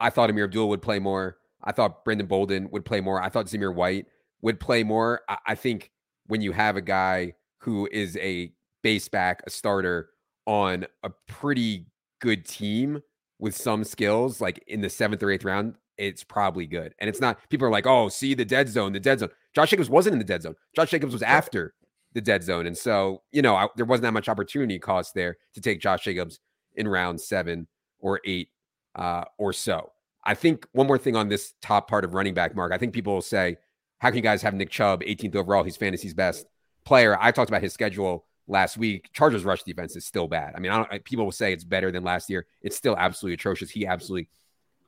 I 0.00 0.08
thought 0.08 0.30
Ameer 0.30 0.44
Abdullah 0.44 0.68
would 0.68 0.82
play 0.82 0.98
more. 0.98 1.36
I 1.62 1.72
thought 1.72 2.04
Brandon 2.04 2.26
Bolden 2.26 2.70
would 2.70 2.86
play 2.86 3.02
more. 3.02 3.22
I 3.22 3.28
thought 3.28 3.46
Zamir 3.46 3.74
White 3.74 4.06
would 4.40 4.58
play 4.58 4.84
more. 4.84 5.20
I, 5.28 5.38
I 5.48 5.54
think 5.54 5.90
when 6.26 6.40
you 6.40 6.52
have 6.52 6.76
a 6.76 6.82
guy 6.82 7.34
who 7.58 7.88
is 7.92 8.16
a 8.16 8.52
base 8.82 9.08
back, 9.08 9.42
a 9.46 9.50
starter 9.50 10.10
on 10.46 10.86
a 11.02 11.10
pretty 11.26 11.86
good 12.20 12.46
team 12.46 13.02
with 13.44 13.54
some 13.54 13.84
skills, 13.84 14.40
like 14.40 14.64
in 14.66 14.80
the 14.80 14.88
seventh 14.88 15.22
or 15.22 15.30
eighth 15.30 15.44
round, 15.44 15.74
it's 15.98 16.24
probably 16.24 16.66
good. 16.66 16.94
And 16.98 17.10
it's 17.10 17.20
not, 17.20 17.38
people 17.50 17.68
are 17.68 17.70
like, 17.70 17.86
oh, 17.86 18.08
see 18.08 18.32
the 18.32 18.44
dead 18.44 18.70
zone, 18.70 18.94
the 18.94 18.98
dead 18.98 19.18
zone. 19.18 19.28
Josh 19.54 19.68
Jacobs 19.68 19.90
wasn't 19.90 20.14
in 20.14 20.18
the 20.18 20.24
dead 20.24 20.40
zone. 20.40 20.54
Josh 20.74 20.90
Jacobs 20.90 21.12
was 21.12 21.22
after 21.22 21.74
the 22.14 22.22
dead 22.22 22.42
zone. 22.42 22.66
And 22.66 22.76
so, 22.76 23.20
you 23.32 23.42
know, 23.42 23.54
I, 23.54 23.68
there 23.76 23.84
wasn't 23.84 24.04
that 24.04 24.14
much 24.14 24.30
opportunity 24.30 24.78
cost 24.78 25.12
there 25.14 25.36
to 25.52 25.60
take 25.60 25.78
Josh 25.78 26.04
Jacobs 26.04 26.40
in 26.74 26.88
round 26.88 27.20
seven 27.20 27.68
or 27.98 28.18
eight 28.24 28.48
uh, 28.94 29.24
or 29.36 29.52
so. 29.52 29.92
I 30.24 30.34
think 30.34 30.66
one 30.72 30.86
more 30.86 30.96
thing 30.96 31.14
on 31.14 31.28
this 31.28 31.52
top 31.60 31.86
part 31.86 32.06
of 32.06 32.14
running 32.14 32.32
back, 32.32 32.56
Mark. 32.56 32.72
I 32.72 32.78
think 32.78 32.94
people 32.94 33.12
will 33.12 33.20
say, 33.20 33.58
how 33.98 34.08
can 34.08 34.16
you 34.16 34.22
guys 34.22 34.40
have 34.40 34.54
Nick 34.54 34.70
Chubb 34.70 35.02
18th 35.02 35.36
overall? 35.36 35.64
He's 35.64 35.76
fantasy's 35.76 36.14
best 36.14 36.46
player. 36.86 37.18
I 37.20 37.30
talked 37.30 37.50
about 37.50 37.60
his 37.60 37.74
schedule 37.74 38.24
last 38.46 38.76
week. 38.76 39.10
Chargers 39.12 39.44
rush 39.44 39.62
defense 39.62 39.96
is 39.96 40.04
still 40.04 40.28
bad. 40.28 40.54
I 40.56 40.60
mean, 40.60 40.70
I 40.70 41.00
people 41.04 41.24
will 41.24 41.32
say 41.32 41.52
it's 41.52 41.64
better 41.64 41.90
than 41.90 42.04
last 42.04 42.28
year. 42.30 42.46
It's 42.62 42.76
still 42.76 42.96
absolutely 42.96 43.34
atrocious. 43.34 43.70
He 43.70 43.86
absolutely 43.86 44.28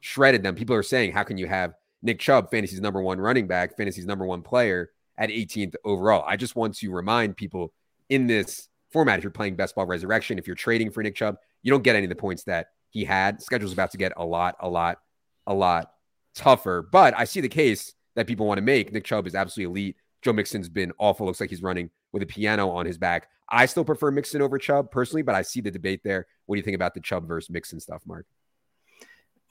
shredded 0.00 0.42
them. 0.42 0.54
People 0.54 0.76
are 0.76 0.82
saying, 0.82 1.12
how 1.12 1.22
can 1.22 1.38
you 1.38 1.46
have 1.46 1.74
Nick 2.02 2.18
Chubb, 2.18 2.50
fantasy's 2.50 2.80
number 2.80 3.00
one 3.00 3.18
running 3.18 3.46
back, 3.46 3.76
fantasy's 3.76 4.06
number 4.06 4.26
one 4.26 4.42
player 4.42 4.90
at 5.18 5.30
18th 5.30 5.74
overall? 5.84 6.24
I 6.26 6.36
just 6.36 6.56
want 6.56 6.76
to 6.76 6.90
remind 6.90 7.36
people 7.36 7.72
in 8.08 8.26
this 8.26 8.68
format, 8.90 9.18
if 9.18 9.24
you're 9.24 9.30
playing 9.30 9.56
best 9.56 9.74
ball 9.74 9.86
resurrection, 9.86 10.38
if 10.38 10.46
you're 10.46 10.56
trading 10.56 10.90
for 10.90 11.02
Nick 11.02 11.14
Chubb, 11.14 11.36
you 11.62 11.70
don't 11.70 11.82
get 11.82 11.96
any 11.96 12.04
of 12.04 12.10
the 12.10 12.16
points 12.16 12.44
that 12.44 12.68
he 12.90 13.04
had. 13.04 13.42
Schedule's 13.42 13.72
about 13.72 13.90
to 13.90 13.98
get 13.98 14.12
a 14.16 14.24
lot, 14.24 14.56
a 14.60 14.68
lot 14.68 14.98
a 15.46 15.54
lot 15.54 15.92
tougher. 16.34 16.82
But 16.90 17.14
I 17.16 17.24
see 17.24 17.40
the 17.40 17.48
case 17.48 17.94
that 18.14 18.26
people 18.26 18.46
want 18.46 18.58
to 18.58 18.62
make. 18.62 18.92
Nick 18.92 19.04
Chubb 19.04 19.26
is 19.26 19.34
absolutely 19.34 19.82
elite. 19.82 19.96
Joe 20.22 20.32
Mixon's 20.32 20.68
been 20.68 20.92
awful. 20.98 21.26
Looks 21.26 21.40
like 21.40 21.50
he's 21.50 21.62
running 21.62 21.90
with 22.12 22.22
a 22.22 22.26
piano 22.26 22.70
on 22.70 22.86
his 22.86 22.98
back. 22.98 23.28
I 23.48 23.66
still 23.66 23.84
prefer 23.84 24.10
Mixon 24.10 24.42
over 24.42 24.58
Chubb 24.58 24.90
personally, 24.90 25.22
but 25.22 25.34
I 25.34 25.42
see 25.42 25.60
the 25.60 25.70
debate 25.70 26.00
there. 26.02 26.26
What 26.46 26.56
do 26.56 26.58
you 26.58 26.64
think 26.64 26.74
about 26.74 26.94
the 26.94 27.00
Chubb 27.00 27.28
versus 27.28 27.50
Mixon 27.50 27.80
stuff, 27.80 28.02
Mark? 28.06 28.26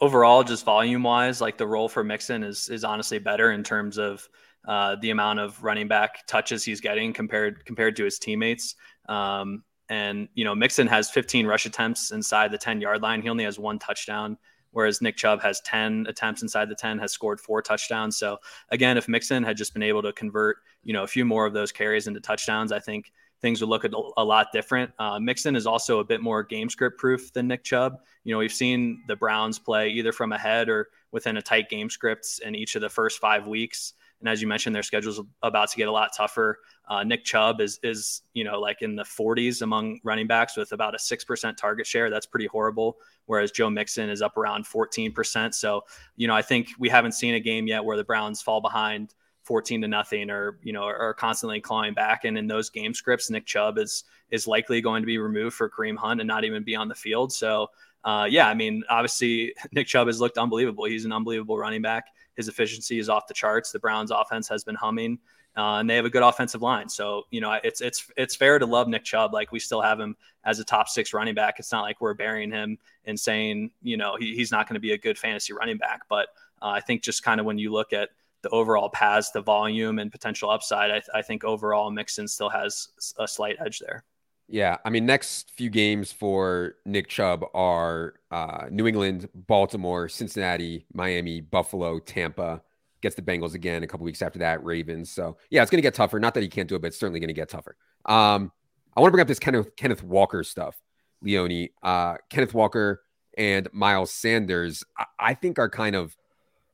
Overall, 0.01 0.43
just 0.43 0.65
volume 0.65 1.03
wise, 1.03 1.39
like 1.39 1.57
the 1.57 1.67
role 1.67 1.87
for 1.87 2.03
Mixon 2.03 2.43
is 2.43 2.69
is 2.69 2.83
honestly 2.83 3.19
better 3.19 3.51
in 3.51 3.63
terms 3.63 3.97
of 3.97 4.27
uh, 4.67 4.97
the 5.01 5.11
amount 5.11 5.39
of 5.39 5.63
running 5.63 5.87
back 5.87 6.27
touches 6.27 6.63
he's 6.63 6.81
getting 6.81 7.13
compared 7.13 7.63
compared 7.65 7.95
to 7.95 8.03
his 8.03 8.19
teammates. 8.19 8.75
Um, 9.07 9.63
and 9.87 10.27
you 10.33 10.43
know, 10.43 10.55
Mixon 10.55 10.87
has 10.87 11.09
15 11.09 11.47
rush 11.47 11.65
attempts 11.65 12.11
inside 12.11 12.51
the 12.51 12.57
10 12.57 12.81
yard 12.81 13.01
line. 13.01 13.21
He 13.21 13.29
only 13.29 13.45
has 13.45 13.57
one 13.57 13.79
touchdown 13.79 14.37
whereas 14.75 15.01
Nick 15.01 15.15
Chubb 15.15 15.41
has 15.41 15.61
10 15.61 16.05
attempts 16.09 16.41
inside 16.41 16.67
the 16.67 16.75
10, 16.75 16.99
has 16.99 17.13
scored 17.13 17.39
four 17.39 17.61
touchdowns. 17.61 18.17
So 18.17 18.39
again, 18.71 18.97
if 18.97 19.07
Mixon 19.07 19.41
had 19.41 19.55
just 19.55 19.73
been 19.73 19.81
able 19.81 20.01
to 20.01 20.11
convert, 20.11 20.57
you 20.83 20.91
know, 20.91 21.03
a 21.03 21.07
few 21.07 21.23
more 21.23 21.45
of 21.45 21.53
those 21.53 21.71
carries 21.71 22.07
into 22.07 22.19
touchdowns, 22.19 22.73
I 22.73 22.81
think 22.81 23.13
things 23.41 23.61
would 23.61 23.69
look 23.69 23.83
a, 23.83 23.89
a 24.17 24.23
lot 24.23 24.47
different. 24.51 24.91
Uh, 24.97 25.19
Mixon 25.19 25.55
is 25.55 25.67
also 25.67 25.99
a 25.99 26.03
bit 26.03 26.21
more 26.21 26.43
game 26.43 26.69
script 26.69 26.97
proof 26.97 27.31
than 27.33 27.47
Nick 27.47 27.63
Chubb. 27.63 27.99
You 28.23 28.33
know, 28.33 28.39
we've 28.39 28.53
seen 28.53 29.03
the 29.07 29.15
Browns 29.15 29.59
play 29.59 29.89
either 29.89 30.11
from 30.11 30.31
ahead 30.31 30.69
or 30.69 30.89
within 31.11 31.37
a 31.37 31.41
tight 31.41 31.69
game 31.69 31.89
scripts 31.89 32.39
in 32.39 32.55
each 32.55 32.75
of 32.75 32.81
the 32.81 32.89
first 32.89 33.19
five 33.19 33.47
weeks. 33.47 33.93
And 34.19 34.29
as 34.29 34.41
you 34.41 34.47
mentioned, 34.47 34.75
their 34.75 34.83
schedule's 34.83 35.21
about 35.43 35.69
to 35.69 35.77
get 35.77 35.87
a 35.87 35.91
lot 35.91 36.11
tougher. 36.15 36.59
Uh, 36.87 37.03
Nick 37.03 37.25
Chubb 37.25 37.61
is 37.61 37.79
is 37.83 38.21
you 38.33 38.43
know 38.43 38.59
like 38.59 38.81
in 38.81 38.95
the 38.95 39.03
40s 39.03 39.61
among 39.61 39.99
running 40.03 40.25
backs 40.25 40.55
with 40.55 40.71
about 40.71 40.95
a 40.95 40.99
six 40.99 41.23
percent 41.23 41.57
target 41.57 41.85
share. 41.85 42.09
That's 42.09 42.25
pretty 42.25 42.47
horrible. 42.47 42.97
Whereas 43.25 43.51
Joe 43.51 43.69
Mixon 43.69 44.09
is 44.09 44.21
up 44.21 44.37
around 44.37 44.65
14 44.65 45.11
percent. 45.11 45.53
So 45.53 45.81
you 46.15 46.27
know 46.27 46.35
I 46.35 46.41
think 46.41 46.69
we 46.79 46.89
haven't 46.89 47.11
seen 47.11 47.35
a 47.35 47.39
game 47.39 47.67
yet 47.67 47.83
where 47.83 47.97
the 47.97 48.03
Browns 48.03 48.41
fall 48.41 48.61
behind 48.61 49.13
14 49.45 49.81
to 49.81 49.87
nothing 49.87 50.29
or 50.29 50.57
you 50.63 50.73
know 50.73 50.83
are 50.83 51.13
constantly 51.13 51.61
clawing 51.61 51.93
back. 51.93 52.25
And 52.25 52.37
in 52.37 52.47
those 52.47 52.69
game 52.69 52.93
scripts, 52.93 53.29
Nick 53.29 53.45
Chubb 53.45 53.77
is 53.77 54.03
is 54.31 54.47
likely 54.47 54.81
going 54.81 55.03
to 55.03 55.05
be 55.05 55.17
removed 55.17 55.55
for 55.55 55.69
Kareem 55.69 55.95
Hunt 55.95 56.19
and 56.19 56.27
not 56.27 56.43
even 56.43 56.63
be 56.63 56.75
on 56.75 56.87
the 56.87 56.95
field. 56.95 57.31
So 57.31 57.69
uh, 58.03 58.27
yeah, 58.29 58.47
I 58.49 58.53
mean 58.53 58.83
obviously 58.89 59.53
Nick 59.71 59.87
Chubb 59.87 60.07
has 60.07 60.19
looked 60.19 60.37
unbelievable. 60.37 60.85
He's 60.85 61.05
an 61.05 61.11
unbelievable 61.11 61.57
running 61.57 61.81
back. 61.81 62.05
His 62.35 62.47
efficiency 62.47 62.99
is 62.99 63.07
off 63.07 63.27
the 63.27 63.33
charts. 63.33 63.71
The 63.71 63.79
Browns' 63.79 64.11
offense 64.11 64.49
has 64.49 64.63
been 64.63 64.75
humming, 64.75 65.19
uh, 65.55 65.77
and 65.77 65.89
they 65.89 65.95
have 65.95 66.05
a 66.05 66.09
good 66.09 66.23
offensive 66.23 66.61
line. 66.61 66.89
So 66.89 67.23
you 67.29 67.39
know, 67.39 67.57
it's 67.63 67.81
it's 67.81 68.11
it's 68.17 68.35
fair 68.35 68.57
to 68.57 68.65
love 68.65 68.87
Nick 68.87 69.03
Chubb. 69.03 69.31
Like 69.31 69.51
we 69.51 69.59
still 69.59 69.81
have 69.81 69.99
him 69.99 70.17
as 70.43 70.59
a 70.59 70.65
top 70.65 70.89
six 70.89 71.13
running 71.13 71.35
back. 71.35 71.59
It's 71.59 71.71
not 71.71 71.83
like 71.83 72.01
we're 72.01 72.15
burying 72.15 72.51
him 72.51 72.77
and 73.05 73.17
saying 73.17 73.71
you 73.83 73.95
know 73.95 74.17
he, 74.19 74.35
he's 74.35 74.51
not 74.51 74.67
going 74.67 74.73
to 74.73 74.81
be 74.81 74.93
a 74.93 74.97
good 74.97 75.19
fantasy 75.19 75.53
running 75.53 75.77
back. 75.77 76.01
But 76.09 76.29
uh, 76.61 76.69
I 76.69 76.81
think 76.81 77.03
just 77.03 77.23
kind 77.23 77.39
of 77.39 77.45
when 77.45 77.57
you 77.57 77.71
look 77.71 77.93
at 77.93 78.09
the 78.45 78.49
overall 78.51 78.89
paths, 78.89 79.31
the 79.31 79.41
volume, 79.41 79.97
and 79.97 80.11
potential 80.11 80.51
upside, 80.51 80.91
I, 80.91 81.01
I 81.17 81.21
think 81.23 81.43
overall 81.43 81.89
Mixon 81.89 82.27
still 82.27 82.49
has 82.49 82.89
a 83.17 83.27
slight 83.27 83.55
edge 83.65 83.79
there. 83.79 84.03
Yeah, 84.47 84.77
I 84.85 84.91
mean, 84.91 85.07
next 85.07 85.49
few 85.57 85.71
games 85.71 86.11
for 86.11 86.75
Nick 86.85 87.07
Chubb 87.07 87.43
are 87.55 88.13
uh, 88.29 88.65
New 88.69 88.85
England, 88.85 89.27
Baltimore, 89.33 90.07
Cincinnati, 90.07 90.85
Miami, 90.93 91.41
Buffalo, 91.41 91.97
Tampa. 91.97 92.61
Gets 93.01 93.15
the 93.15 93.23
Bengals 93.23 93.55
again 93.55 93.81
a 93.81 93.87
couple 93.87 94.05
weeks 94.05 94.21
after 94.21 94.37
that, 94.39 94.63
Ravens. 94.63 95.09
So 95.09 95.37
yeah, 95.49 95.63
it's 95.63 95.71
going 95.71 95.79
to 95.79 95.85
get 95.85 95.95
tougher. 95.95 96.19
Not 96.19 96.35
that 96.35 96.43
he 96.43 96.49
can't 96.49 96.69
do 96.69 96.75
it, 96.75 96.81
but 96.83 96.87
it's 96.89 96.99
certainly 96.99 97.19
going 97.19 97.29
to 97.29 97.33
get 97.33 97.49
tougher. 97.49 97.75
Um, 98.05 98.51
I 98.95 99.01
want 99.01 99.09
to 99.09 99.11
bring 99.13 99.21
up 99.21 99.27
this 99.27 99.39
Kenneth 99.39 99.75
Kenneth 99.75 100.03
Walker 100.03 100.43
stuff, 100.43 100.75
Leone. 101.23 101.69
Uh, 101.81 102.17
Kenneth 102.29 102.53
Walker 102.53 103.01
and 103.37 103.67
Miles 103.73 104.11
Sanders, 104.11 104.83
I, 104.97 105.05
I 105.19 105.33
think 105.33 105.57
are 105.57 105.69
kind 105.69 105.95
of 105.95 106.15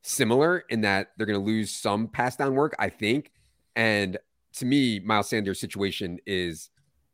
similar 0.01 0.59
in 0.69 0.81
that 0.81 1.11
they're 1.17 1.27
going 1.27 1.39
to 1.39 1.45
lose 1.45 1.71
some 1.71 2.07
pass 2.07 2.35
down 2.35 2.55
work. 2.55 2.75
I 2.79 2.89
think, 2.89 3.31
and 3.75 4.17
to 4.53 4.65
me, 4.65 4.99
Miles 4.99 5.29
Sanders' 5.29 5.59
situation 5.59 6.19
is 6.25 6.69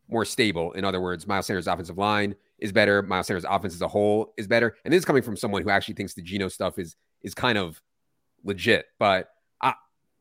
more 0.10 0.26
stable. 0.26 0.72
In 0.74 0.86
other 0.86 1.02
words, 1.02 1.28
Miles 1.28 1.48
Sanders' 1.48 1.68
offensive 1.68 1.98
line 1.98 2.36
is 2.60 2.72
better. 2.72 3.02
Miles 3.04 3.28
Sanders' 3.28 3.46
offense 3.48 3.74
as 3.74 3.82
a 3.82 3.88
whole 3.88 4.34
is 4.38 4.48
better. 4.48 4.76
And 4.84 4.94
this 4.94 5.00
is 5.00 5.06
coming 5.06 5.22
from 5.22 5.38
someone 5.38 5.64
who 5.64 5.70
actually 5.70 5.96
thinks 5.96 6.14
the 6.14 6.22
Geno 6.22 6.48
stuff 6.48 6.80
is 6.80 6.96
is 7.22 7.34
kind 7.34 7.58
of 7.58 7.82
legit. 8.44 8.86
But 9.00 9.30
I, 9.62 9.74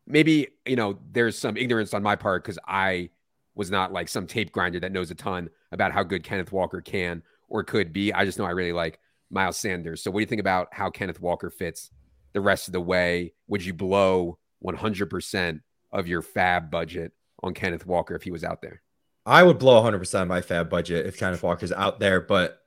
maybe 0.06 0.48
you 0.66 0.76
know 0.76 0.98
there's 1.12 1.38
some 1.38 1.56
ignorance 1.56 1.94
on 1.94 2.02
my 2.02 2.16
part 2.16 2.44
because 2.44 2.58
I 2.66 3.10
was 3.54 3.70
not 3.70 3.92
like 3.92 4.08
some 4.08 4.26
tape 4.26 4.52
grinder 4.52 4.80
that 4.80 4.92
knows 4.92 5.10
a 5.10 5.14
ton 5.14 5.48
about 5.72 5.92
how 5.92 6.02
good 6.02 6.22
Kenneth 6.22 6.52
Walker 6.52 6.80
can 6.80 7.22
or 7.48 7.64
could 7.64 7.92
be. 7.92 8.12
I 8.12 8.24
just 8.24 8.38
know 8.38 8.44
I 8.44 8.50
really 8.50 8.72
like 8.72 8.98
Miles 9.30 9.56
Sanders. 9.56 10.02
So 10.02 10.10
what 10.10 10.18
do 10.18 10.22
you 10.22 10.26
think 10.26 10.40
about 10.40 10.68
how 10.72 10.90
Kenneth 10.90 11.20
Walker 11.20 11.48
fits 11.48 11.90
the 12.36 12.40
rest 12.42 12.68
of 12.68 12.72
the 12.72 12.80
way? 12.80 13.32
Would 13.48 13.64
you 13.64 13.72
blow 13.72 14.38
100% 14.62 15.60
of 15.90 16.06
your 16.06 16.20
fab 16.20 16.70
budget 16.70 17.12
on 17.42 17.54
Kenneth 17.54 17.86
Walker 17.86 18.14
if 18.14 18.24
he 18.24 18.30
was 18.30 18.44
out 18.44 18.60
there? 18.60 18.82
I 19.24 19.42
would 19.42 19.58
blow 19.58 19.82
100% 19.82 20.22
of 20.22 20.28
my 20.28 20.42
fab 20.42 20.68
budget 20.68 21.06
if 21.06 21.18
Kenneth 21.18 21.42
Walker's 21.42 21.72
out 21.72 21.98
there, 21.98 22.20
but 22.20 22.58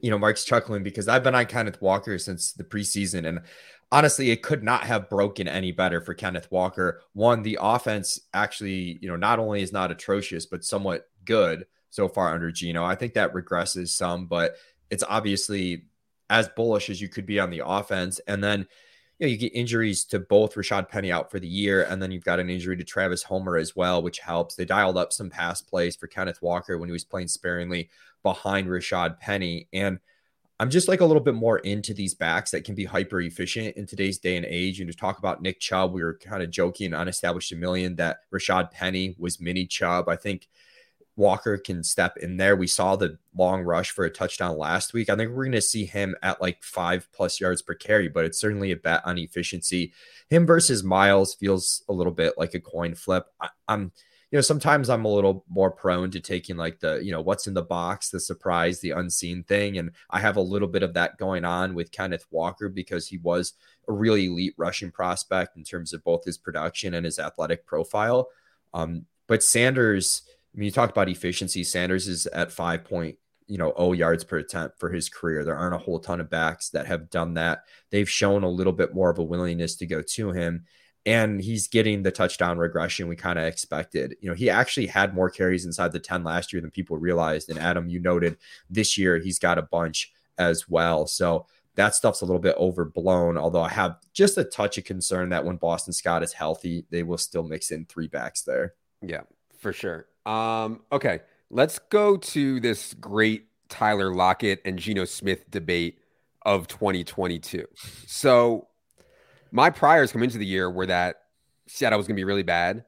you 0.00 0.10
know, 0.10 0.18
Mark's 0.18 0.44
chuckling 0.44 0.84
because 0.84 1.08
I've 1.08 1.24
been 1.24 1.34
on 1.34 1.46
Kenneth 1.46 1.82
Walker 1.82 2.18
since 2.18 2.52
the 2.52 2.62
preseason 2.62 3.26
and 3.26 3.40
honestly, 3.90 4.30
it 4.30 4.42
could 4.42 4.62
not 4.62 4.84
have 4.84 5.10
broken 5.10 5.48
any 5.48 5.72
better 5.72 6.00
for 6.00 6.14
Kenneth 6.14 6.48
Walker. 6.52 7.00
One, 7.14 7.42
the 7.42 7.58
offense 7.60 8.20
actually, 8.32 8.98
you 9.02 9.08
know, 9.08 9.16
not 9.16 9.40
only 9.40 9.60
is 9.60 9.72
not 9.72 9.90
atrocious, 9.90 10.46
but 10.46 10.62
somewhat 10.62 11.08
good 11.24 11.66
so 11.90 12.06
far 12.06 12.32
under 12.32 12.52
Geno. 12.52 12.84
I 12.84 12.94
think 12.94 13.14
that 13.14 13.34
regresses 13.34 13.88
some, 13.88 14.26
but 14.26 14.54
it's 14.88 15.04
obviously 15.08 15.86
as 16.30 16.48
bullish 16.48 16.90
as 16.90 17.00
you 17.00 17.08
could 17.08 17.26
be 17.26 17.40
on 17.40 17.50
the 17.50 17.62
offense. 17.64 18.20
And 18.26 18.42
then 18.42 18.66
you 19.18 19.26
know, 19.26 19.30
you 19.30 19.36
get 19.36 19.54
injuries 19.54 20.04
to 20.06 20.20
both 20.20 20.54
Rashad 20.54 20.88
Penny 20.88 21.10
out 21.10 21.30
for 21.30 21.40
the 21.40 21.48
year, 21.48 21.82
and 21.82 22.00
then 22.00 22.12
you've 22.12 22.24
got 22.24 22.38
an 22.38 22.50
injury 22.50 22.76
to 22.76 22.84
Travis 22.84 23.24
Homer 23.24 23.56
as 23.56 23.74
well, 23.74 24.00
which 24.00 24.20
helps. 24.20 24.54
They 24.54 24.64
dialed 24.64 24.96
up 24.96 25.12
some 25.12 25.28
pass 25.28 25.60
plays 25.60 25.96
for 25.96 26.06
Kenneth 26.06 26.40
Walker 26.40 26.78
when 26.78 26.88
he 26.88 26.92
was 26.92 27.04
playing 27.04 27.28
sparingly 27.28 27.90
behind 28.22 28.68
Rashad 28.68 29.18
Penny. 29.18 29.66
And 29.72 29.98
I'm 30.60 30.70
just 30.70 30.88
like 30.88 31.00
a 31.00 31.04
little 31.04 31.22
bit 31.22 31.34
more 31.34 31.58
into 31.58 31.94
these 31.94 32.14
backs 32.14 32.52
that 32.52 32.64
can 32.64 32.74
be 32.74 32.84
hyper 32.84 33.20
efficient 33.20 33.76
in 33.76 33.86
today's 33.86 34.18
day 34.18 34.36
and 34.36 34.46
age. 34.46 34.80
And 34.80 34.90
to 34.90 34.96
talk 34.96 35.18
about 35.18 35.42
Nick 35.42 35.60
Chubb, 35.60 35.92
we 35.92 36.02
were 36.02 36.14
kind 36.14 36.42
of 36.42 36.50
joking 36.50 36.94
on 36.94 37.08
Established 37.08 37.52
a 37.52 37.56
Million 37.56 37.96
that 37.96 38.18
Rashad 38.32 38.70
Penny 38.70 39.16
was 39.18 39.40
mini 39.40 39.66
Chubb. 39.66 40.08
I 40.08 40.16
think 40.16 40.48
Walker 41.18 41.58
can 41.58 41.82
step 41.82 42.16
in 42.16 42.36
there. 42.36 42.56
We 42.56 42.68
saw 42.68 42.96
the 42.96 43.18
long 43.36 43.62
rush 43.62 43.90
for 43.90 44.04
a 44.04 44.10
touchdown 44.10 44.56
last 44.56 44.92
week. 44.92 45.10
I 45.10 45.16
think 45.16 45.30
we're 45.30 45.44
going 45.44 45.52
to 45.52 45.60
see 45.60 45.84
him 45.84 46.14
at 46.22 46.40
like 46.40 46.62
five 46.62 47.08
plus 47.12 47.40
yards 47.40 47.60
per 47.60 47.74
carry, 47.74 48.08
but 48.08 48.24
it's 48.24 48.40
certainly 48.40 48.70
a 48.70 48.76
bet 48.76 49.02
on 49.04 49.18
efficiency. 49.18 49.92
Him 50.30 50.46
versus 50.46 50.84
Miles 50.84 51.34
feels 51.34 51.82
a 51.88 51.92
little 51.92 52.12
bit 52.12 52.34
like 52.38 52.54
a 52.54 52.60
coin 52.60 52.94
flip. 52.94 53.26
I, 53.40 53.48
I'm, 53.66 53.92
you 54.30 54.36
know, 54.36 54.42
sometimes 54.42 54.88
I'm 54.88 55.04
a 55.04 55.12
little 55.12 55.44
more 55.48 55.70
prone 55.70 56.10
to 56.12 56.20
taking 56.20 56.56
like 56.56 56.78
the, 56.80 57.00
you 57.02 57.10
know, 57.10 57.20
what's 57.20 57.46
in 57.46 57.54
the 57.54 57.62
box, 57.62 58.10
the 58.10 58.20
surprise, 58.20 58.80
the 58.80 58.92
unseen 58.92 59.42
thing. 59.42 59.78
And 59.78 59.90
I 60.10 60.20
have 60.20 60.36
a 60.36 60.42
little 60.42 60.68
bit 60.68 60.82
of 60.82 60.94
that 60.94 61.18
going 61.18 61.44
on 61.44 61.74
with 61.74 61.90
Kenneth 61.90 62.26
Walker 62.30 62.68
because 62.68 63.08
he 63.08 63.18
was 63.18 63.54
a 63.88 63.92
really 63.92 64.26
elite 64.26 64.54
rushing 64.56 64.92
prospect 64.92 65.56
in 65.56 65.64
terms 65.64 65.92
of 65.92 66.04
both 66.04 66.24
his 66.24 66.38
production 66.38 66.94
and 66.94 67.04
his 67.04 67.18
athletic 67.18 67.66
profile. 67.66 68.28
Um, 68.72 69.06
but 69.26 69.42
Sanders, 69.42 70.22
I 70.58 70.60
mean, 70.60 70.64
you 70.66 70.72
talked 70.72 70.90
about 70.90 71.08
efficiency. 71.08 71.62
Sanders 71.62 72.08
is 72.08 72.26
at 72.26 72.50
five 72.50 72.82
point, 72.84 73.16
you 73.46 73.58
know, 73.58 73.72
oh 73.76 73.92
yards 73.92 74.24
per 74.24 74.38
attempt 74.38 74.80
for 74.80 74.90
his 74.90 75.08
career. 75.08 75.44
There 75.44 75.54
aren't 75.54 75.76
a 75.76 75.78
whole 75.78 76.00
ton 76.00 76.20
of 76.20 76.28
backs 76.28 76.70
that 76.70 76.86
have 76.86 77.10
done 77.10 77.34
that. 77.34 77.60
They've 77.90 78.10
shown 78.10 78.42
a 78.42 78.50
little 78.50 78.72
bit 78.72 78.92
more 78.92 79.08
of 79.08 79.20
a 79.20 79.22
willingness 79.22 79.76
to 79.76 79.86
go 79.86 80.02
to 80.02 80.32
him. 80.32 80.64
And 81.06 81.40
he's 81.40 81.68
getting 81.68 82.02
the 82.02 82.10
touchdown 82.10 82.58
regression 82.58 83.06
we 83.06 83.14
kind 83.14 83.38
of 83.38 83.44
expected. 83.44 84.16
You 84.20 84.30
know, 84.30 84.34
he 84.34 84.50
actually 84.50 84.88
had 84.88 85.14
more 85.14 85.30
carries 85.30 85.64
inside 85.64 85.92
the 85.92 86.00
10 86.00 86.24
last 86.24 86.52
year 86.52 86.60
than 86.60 86.72
people 86.72 86.98
realized. 86.98 87.50
And 87.50 87.58
Adam, 87.60 87.88
you 87.88 88.00
noted 88.00 88.36
this 88.68 88.98
year 88.98 89.18
he's 89.18 89.38
got 89.38 89.58
a 89.58 89.62
bunch 89.62 90.12
as 90.38 90.68
well. 90.68 91.06
So 91.06 91.46
that 91.76 91.94
stuff's 91.94 92.22
a 92.22 92.26
little 92.26 92.42
bit 92.42 92.56
overblown. 92.58 93.38
Although 93.38 93.62
I 93.62 93.68
have 93.68 93.98
just 94.12 94.36
a 94.36 94.42
touch 94.42 94.76
of 94.76 94.82
concern 94.82 95.28
that 95.28 95.44
when 95.44 95.56
Boston 95.56 95.92
Scott 95.92 96.24
is 96.24 96.32
healthy, 96.32 96.84
they 96.90 97.04
will 97.04 97.16
still 97.16 97.44
mix 97.44 97.70
in 97.70 97.84
three 97.84 98.08
backs 98.08 98.42
there. 98.42 98.74
Yeah, 99.00 99.22
for 99.56 99.72
sure. 99.72 100.08
Um, 100.28 100.82
okay, 100.92 101.20
let's 101.50 101.78
go 101.78 102.18
to 102.18 102.60
this 102.60 102.92
great 102.94 103.46
Tyler 103.70 104.14
Lockett 104.14 104.60
and 104.66 104.78
Geno 104.78 105.06
Smith 105.06 105.50
debate 105.50 106.00
of 106.42 106.68
2022. 106.68 107.64
So, 108.06 108.68
my 109.50 109.70
priors 109.70 110.12
come 110.12 110.22
into 110.22 110.36
the 110.36 110.44
year 110.44 110.70
were 110.70 110.84
that 110.84 111.22
Seattle 111.66 111.96
was 111.98 112.06
going 112.06 112.16
to 112.16 112.20
be 112.20 112.24
really 112.24 112.42
bad, 112.42 112.84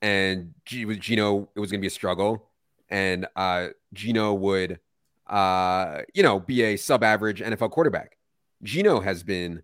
and 0.00 0.54
with 0.86 0.98
Geno, 0.98 1.50
it 1.54 1.60
was 1.60 1.70
going 1.70 1.80
to 1.80 1.82
be 1.82 1.88
a 1.88 1.90
struggle, 1.90 2.48
and 2.88 3.26
uh, 3.36 3.68
Geno 3.92 4.32
would, 4.32 4.80
uh, 5.26 6.00
you 6.14 6.22
know, 6.22 6.40
be 6.40 6.62
a 6.62 6.76
sub-average 6.76 7.42
NFL 7.42 7.70
quarterback. 7.70 8.16
Geno 8.62 9.00
has 9.00 9.22
been 9.22 9.62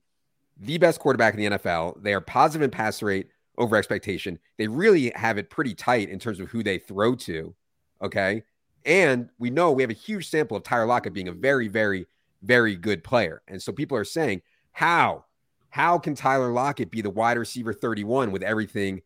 the 0.60 0.76
best 0.76 1.00
quarterback 1.00 1.32
in 1.32 1.40
the 1.40 1.56
NFL. 1.56 2.02
They 2.02 2.12
are 2.12 2.20
positive 2.20 2.62
in 2.62 2.70
pass 2.70 3.02
rate 3.02 3.28
over 3.58 3.76
expectation. 3.76 4.38
They 4.58 4.66
really 4.66 5.12
have 5.14 5.38
it 5.38 5.50
pretty 5.50 5.74
tight 5.74 6.08
in 6.08 6.18
terms 6.18 6.40
of 6.40 6.48
who 6.48 6.62
they 6.62 6.78
throw 6.78 7.14
to. 7.16 7.54
Okay. 8.02 8.42
And 8.84 9.30
we 9.38 9.50
know 9.50 9.72
we 9.72 9.82
have 9.82 9.90
a 9.90 9.94
huge 9.94 10.28
sample 10.28 10.56
of 10.56 10.62
Tyler 10.62 10.86
Lockett 10.86 11.14
being 11.14 11.28
a 11.28 11.32
very, 11.32 11.68
very, 11.68 12.06
very 12.42 12.76
good 12.76 13.02
player. 13.02 13.42
And 13.48 13.62
so 13.62 13.72
people 13.72 13.96
are 13.96 14.04
saying, 14.04 14.42
how? 14.72 15.24
How 15.70 15.98
can 15.98 16.14
Tyler 16.14 16.52
Lockett 16.52 16.90
be 16.90 17.00
the 17.00 17.10
wide 17.10 17.38
receiver 17.38 17.72
31 17.72 18.30
with 18.30 18.42
everything 18.42 19.02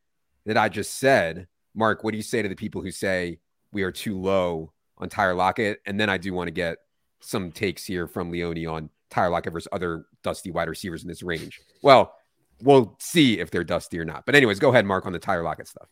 that 0.46 0.56
I 0.56 0.68
just 0.68 0.96
said? 0.96 1.46
Mark, 1.74 2.02
what 2.02 2.10
do 2.10 2.16
you 2.16 2.22
say 2.22 2.42
to 2.42 2.48
the 2.48 2.56
people 2.56 2.82
who 2.82 2.90
say 2.90 3.38
we 3.72 3.82
are 3.82 3.92
too 3.92 4.18
low 4.18 4.72
on 4.98 5.08
Tyler 5.08 5.34
Lockett? 5.34 5.80
And 5.86 5.98
then 6.00 6.10
I 6.10 6.18
do 6.18 6.34
want 6.34 6.48
to 6.48 6.52
get 6.52 6.78
some 7.20 7.52
takes 7.52 7.84
here 7.84 8.06
from 8.06 8.30
Leone 8.30 8.66
on 8.66 8.90
Tyler 9.10 9.30
Lockett 9.30 9.52
versus 9.52 9.68
other 9.72 10.06
dusty 10.22 10.50
wide 10.50 10.68
receivers 10.68 11.02
in 11.02 11.08
this 11.08 11.22
range. 11.22 11.60
Well, 11.82 12.14
we'll 12.62 12.96
see 13.00 13.38
if 13.40 13.50
they're 13.50 13.64
dusty 13.64 13.98
or 13.98 14.04
not. 14.04 14.26
But 14.26 14.34
anyways, 14.34 14.58
go 14.58 14.70
ahead, 14.70 14.86
Mark, 14.86 15.06
on 15.06 15.12
the 15.12 15.18
Tyler 15.18 15.42
Lockett 15.42 15.68
stuff. 15.68 15.88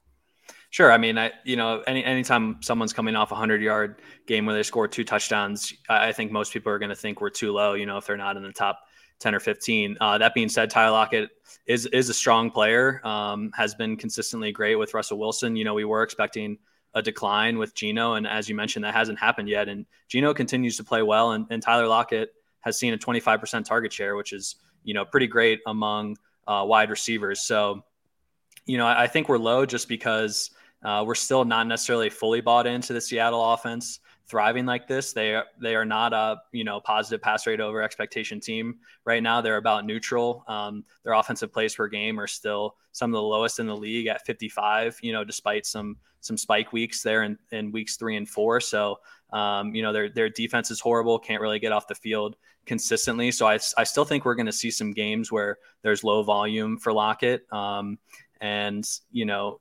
Sure. 0.70 0.92
I 0.92 0.99
mean, 0.99 1.16
I 1.16 1.32
you 1.44 1.56
know, 1.56 1.82
any 1.87 2.04
anytime 2.04 2.58
someone's 2.61 2.92
coming 2.92 3.16
off 3.16 3.32
a 3.32 3.37
hundred 3.37 3.62
yard 3.62 4.02
game 4.26 4.46
where 4.46 4.54
they 4.54 4.62
score 4.62 4.88
two 4.88 5.04
touchdowns, 5.04 5.73
I 5.88 6.12
think 6.12 6.32
most 6.32 6.52
people 6.52 6.73
are 6.73 6.78
going 6.78 6.90
to 6.90 6.96
think 6.96 7.20
we're 7.20 7.30
too 7.30 7.52
low. 7.52 7.75
You 7.75 7.87
know, 7.87 7.99
if 7.99 8.06
they're 8.06 8.16
not 8.16 8.37
in 8.37 8.42
the 8.42 8.52
top 8.52 8.80
ten 9.18 9.35
or 9.35 9.40
fifteen. 9.40 9.96
Uh, 10.00 10.18
that 10.18 10.35
being 10.35 10.49
said, 10.49 10.68
Tyler 10.70 10.92
Lockett 10.92 11.30
is 11.66 11.87
is 11.87 12.08
a 12.08 12.14
strong 12.14 12.50
player. 12.50 13.00
Um, 13.06 13.52
has 13.54 13.75
been 13.75 13.96
consistently 13.96 14.52
great 14.52 14.76
with 14.76 14.92
Russell 14.92 15.18
Wilson. 15.18 15.56
You 15.56 15.64
know, 15.64 15.75
we 15.75 15.85
were 15.85 16.02
expecting 16.02 16.58
a 16.96 17.02
decline 17.02 17.58
with 17.58 17.75
Geno, 17.75 18.14
And 18.14 18.26
as 18.26 18.49
you 18.49 18.54
mentioned, 18.54 18.85
that 18.87 18.94
hasn't 18.94 19.18
happened 19.18 19.50
yet. 19.50 19.68
And 19.68 19.85
Geno 20.08 20.32
continues 20.32 20.78
to 20.78 20.85
play 20.85 21.02
well. 21.02 21.32
And, 21.32 21.46
and 21.50 21.62
Tyler 21.62 21.87
Lockett 21.87 22.30
has 22.61 22.78
seen 22.78 22.94
a 22.94 22.99
25% 22.99 23.66
target 23.66 23.92
share, 23.92 24.16
which 24.16 24.32
is, 24.32 24.56
you 24.82 24.94
know, 24.94 25.04
pretty 25.04 25.26
great 25.26 25.61
among 25.66 26.16
uh, 26.47 26.65
wide 26.67 26.91
receivers. 26.91 27.41
So, 27.41 27.85
you 28.67 28.79
know, 28.79 28.87
I, 28.87 29.05
I 29.05 29.07
think 29.07 29.29
we're 29.29 29.38
low 29.38 29.67
just 29.67 29.88
because 29.88 30.50
uh, 30.85 31.05
we're 31.07 31.15
still 31.15 31.45
not 31.45 31.67
necessarily 31.67 32.11
fully 32.11 32.41
bought 32.41 32.67
into 32.67 32.93
the 32.93 33.00
Seattle 33.00 33.53
offense 33.53 34.00
thriving 34.28 34.66
like 34.66 34.87
this. 34.88 35.12
They 35.12 35.35
are 35.35 35.45
they 35.61 35.75
are 35.75 35.85
not 35.85 36.12
a 36.12 36.40
you 36.52 36.64
know 36.64 36.80
positive 36.80 37.23
pass 37.23 37.47
rate 37.47 37.61
over 37.61 37.83
expectation 37.83 38.40
team 38.40 38.76
right 39.04 39.23
now. 39.23 39.40
They're 39.40 39.56
about 39.56 39.87
neutral. 39.87 40.45
Um, 40.49 40.85
their 41.04 41.14
offensive 41.14 41.52
plays 41.52 41.75
per 41.75 41.88
game 41.88 42.18
are 42.18 42.26
still 42.26 42.76
some 42.92 43.11
of 43.11 43.14
the 43.14 43.23
lowest 43.23 43.59
in 43.59 43.66
the 43.66 43.76
league 43.76 44.06
at 44.06 44.25
55. 44.26 44.99
You 45.02 45.12
know, 45.12 45.25
despite 45.25 45.66
some 45.66 45.97
some 46.21 46.37
spike 46.37 46.73
weeks 46.73 47.02
there 47.02 47.23
in, 47.23 47.38
in 47.52 47.71
weeks 47.71 47.97
three 47.97 48.16
and 48.16 48.28
four. 48.28 48.61
So 48.61 48.99
um, 49.33 49.75
you 49.75 49.83
know 49.83 49.92
their 49.92 50.09
their 50.09 50.28
defense 50.28 50.71
is 50.71 50.80
horrible. 50.80 51.18
Can't 51.18 51.40
really 51.40 51.59
get 51.59 51.73
off 51.73 51.87
the 51.87 51.95
field 51.95 52.37
consistently. 52.66 53.30
So 53.30 53.47
I 53.47 53.59
I 53.76 53.85
still 53.85 54.04
think 54.04 54.25
we're 54.25 54.35
going 54.35 54.47
to 54.47 54.52
see 54.52 54.71
some 54.71 54.92
games 54.92 55.30
where 55.30 55.59
there's 55.83 56.04
low 56.04 56.23
volume 56.23 56.78
for 56.78 56.92
Lockett. 56.92 57.50
Um, 57.52 57.99
and 58.40 58.87
you 59.11 59.25
know, 59.25 59.61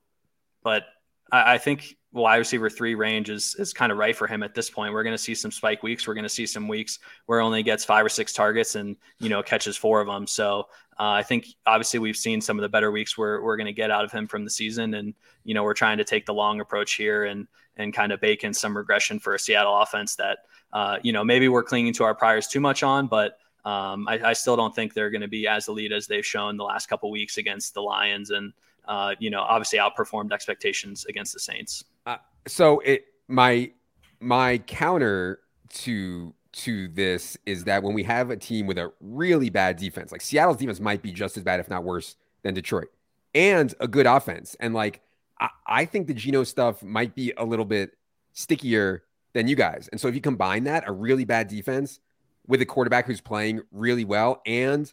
but 0.63 0.84
I, 1.31 1.53
I 1.53 1.57
think 1.57 1.95
wide 2.22 2.38
receiver 2.38 2.69
three 2.69 2.95
range 2.95 3.29
is 3.29 3.55
is 3.60 3.74
kind 3.74 3.91
of 3.91 3.98
right 3.98 4.15
for 4.15 4.25
him 4.25 4.41
at 4.41 4.55
this 4.55 4.69
point. 4.69 4.93
We're 4.93 5.03
going 5.03 5.13
to 5.13 5.22
see 5.22 5.36
some 5.36 5.51
spike 5.51 5.84
weeks. 5.84 6.07
We're 6.07 6.13
going 6.13 6.24
to 6.24 6.29
see 6.29 6.45
some 6.45 6.67
weeks 6.67 7.00
where 7.25 7.41
only 7.41 7.62
gets 7.62 7.84
five 7.84 8.05
or 8.05 8.10
six 8.10 8.31
targets 8.34 8.75
and 8.75 8.95
you 9.19 9.29
know 9.29 9.43
catches 9.43 9.75
four 9.75 10.00
of 10.00 10.07
them. 10.07 10.25
So 10.25 10.67
uh, 10.98 11.12
I 11.12 11.24
think 11.24 11.48
obviously 11.65 12.00
we've 12.00 12.15
seen 12.15 12.39
some 12.39 12.57
of 12.57 12.62
the 12.62 12.69
better 12.69 12.91
weeks 12.91 13.17
we're 13.17 13.41
we're 13.41 13.57
going 13.57 13.67
to 13.67 13.74
get 13.74 13.91
out 13.91 14.05
of 14.05 14.12
him 14.12 14.27
from 14.27 14.45
the 14.45 14.50
season, 14.50 14.93
and 14.93 15.13
you 15.43 15.53
know 15.53 15.63
we're 15.63 15.74
trying 15.74 15.98
to 15.98 16.05
take 16.05 16.25
the 16.25 16.34
long 16.34 16.62
approach 16.62 16.93
here 16.93 17.25
and 17.25 17.48
and 17.77 17.93
kind 17.93 18.13
of 18.13 18.22
bake 18.22 18.45
in 18.45 18.53
some 18.53 18.75
regression 18.75 19.19
for 19.19 19.36
a 19.36 19.39
Seattle 19.39 19.77
offense 19.77 20.15
that 20.15 20.39
uh, 20.72 20.98
you 21.03 21.12
know 21.12 21.24
maybe 21.24 21.50
we're 21.50 21.63
clinging 21.63 21.93
to 21.93 22.05
our 22.05 22.15
priors 22.15 22.48
too 22.48 22.60
much 22.60 22.84
on, 22.84 23.07
but. 23.07 23.38
Um, 23.65 24.07
I, 24.07 24.19
I, 24.24 24.34
still 24.34 24.55
don't 24.55 24.75
think 24.75 24.93
they're 24.93 25.10
going 25.10 25.24
to 25.24 25.27
be 25.27 25.48
as 25.48 25.67
elite 25.67 25.91
as 25.91 26.05
they've 26.05 26.24
shown 26.24 26.55
the 26.55 26.63
last 26.63 26.88
couple 26.88 27.10
weeks 27.10 27.39
against 27.39 27.74
the 27.74 27.81
Lions, 27.81 28.29
and 28.29 28.53
uh, 28.88 29.15
you 29.17 29.31
know, 29.31 29.41
obviously 29.41 29.79
outperformed 29.79 30.31
expectations 30.31 31.03
against 31.05 31.34
the 31.34 31.39
Saints. 31.39 31.84
Uh, 32.05 32.17
so 32.47 32.79
it 32.79 33.05
my 33.27 33.71
my 34.19 34.57
counter 34.59 35.39
to 35.69 36.33
to 36.53 36.88
this 36.88 37.38
is 37.45 37.65
that 37.65 37.83
when 37.83 37.93
we 37.93 38.03
have 38.03 38.29
a 38.29 38.38
team 38.38 38.65
with 38.65 38.77
a 38.77 38.91
really 39.01 39.50
bad 39.50 39.75
defense, 39.75 40.12
like 40.12 40.21
Seattle's 40.21 40.57
defense 40.57 40.79
might 40.79 41.01
be 41.01 41.12
just 41.12 41.35
as 41.35 41.43
bad, 41.43 41.59
if 41.59 41.69
not 41.69 41.83
worse, 41.83 42.15
than 42.43 42.53
Detroit, 42.53 42.88
and 43.33 43.74
a 43.79 43.88
good 43.88 44.05
offense. 44.05 44.55
And 44.59 44.74
like 44.74 45.01
I, 45.39 45.50
I 45.67 45.85
think 45.85 46.07
the 46.07 46.13
Geno 46.13 46.43
stuff 46.43 46.81
might 46.83 47.15
be 47.15 47.33
a 47.38 47.43
little 47.43 47.65
bit 47.65 47.91
stickier 48.33 49.03
than 49.33 49.47
you 49.47 49.55
guys. 49.55 49.89
And 49.91 50.00
so 50.00 50.07
if 50.07 50.15
you 50.15 50.21
combine 50.21 50.63
that, 50.63 50.88
a 50.88 50.91
really 50.91 51.25
bad 51.25 51.47
defense 51.47 52.00
with 52.47 52.62
a 52.62 52.65
quarterback 52.65 53.05
who's 53.05 53.21
playing 53.21 53.62
really 53.71 54.05
well 54.05 54.41
and 54.45 54.91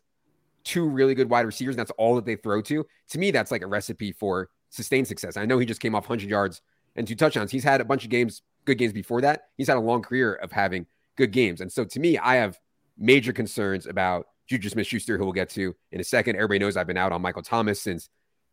two 0.65 0.89
really 0.89 1.15
good 1.15 1.31
wide 1.31 1.47
receivers, 1.47 1.75
and 1.75 1.81
that's 1.81 1.93
all 1.93 2.17
that 2.17 2.25
they 2.25 2.37
throw 2.37 2.61
to, 2.63 2.85
to 3.11 3.19
me, 3.19 3.31
that's 3.31 3.51
like 3.51 3.63
a 3.63 3.67
recipe 3.67 4.13
for 4.13 4.51
sustained 4.71 5.07
success. 5.07 5.37
I 5.37 5.45
know 5.45 5.59
he 5.59 5.67
just 5.67 5.81
came 5.81 5.95
off 5.95 6.09
100 6.09 6.29
yards 6.29 6.63
and 6.97 7.07
two 7.07 7.15
touchdowns. 7.15 7.51
He's 7.51 7.65
had 7.65 7.81
a 7.81 7.85
bunch 7.85 8.05
of 8.05 8.11
games, 8.11 8.43
good 8.65 8.79
games 8.79 8.93
before 8.93 9.21
that. 9.23 9.45
He's 9.57 9.69
had 9.69 9.77
a 9.77 9.81
long 9.81 10.03
career 10.03 10.35
of 10.35 10.53
having 10.53 10.87
good 11.17 11.33
games. 11.33 11.61
And 11.61 11.71
so 11.71 11.85
to 11.85 12.01
me, 12.01 12.19
I 12.19 12.37
have 12.37 12.59
major 12.99 13.33
concerns 13.33 13.87
about 13.87 14.27
Juju 14.49 14.69
Smith 14.69 14.87
Schuster, 14.87 15.19
who 15.19 15.25
we'll 15.25 15.33
get 15.33 15.51
to 15.51 15.75
in 15.93 16.01
a 16.01 16.05
second. 16.05 16.37
Everybody 16.37 16.59
knows 16.59 16.77
I've 16.77 16.87
been 16.87 16.97
out 16.97 17.13
on 17.13 17.23
Michael 17.23 17.43
Thomas 17.43 17.81
since 17.81 18.09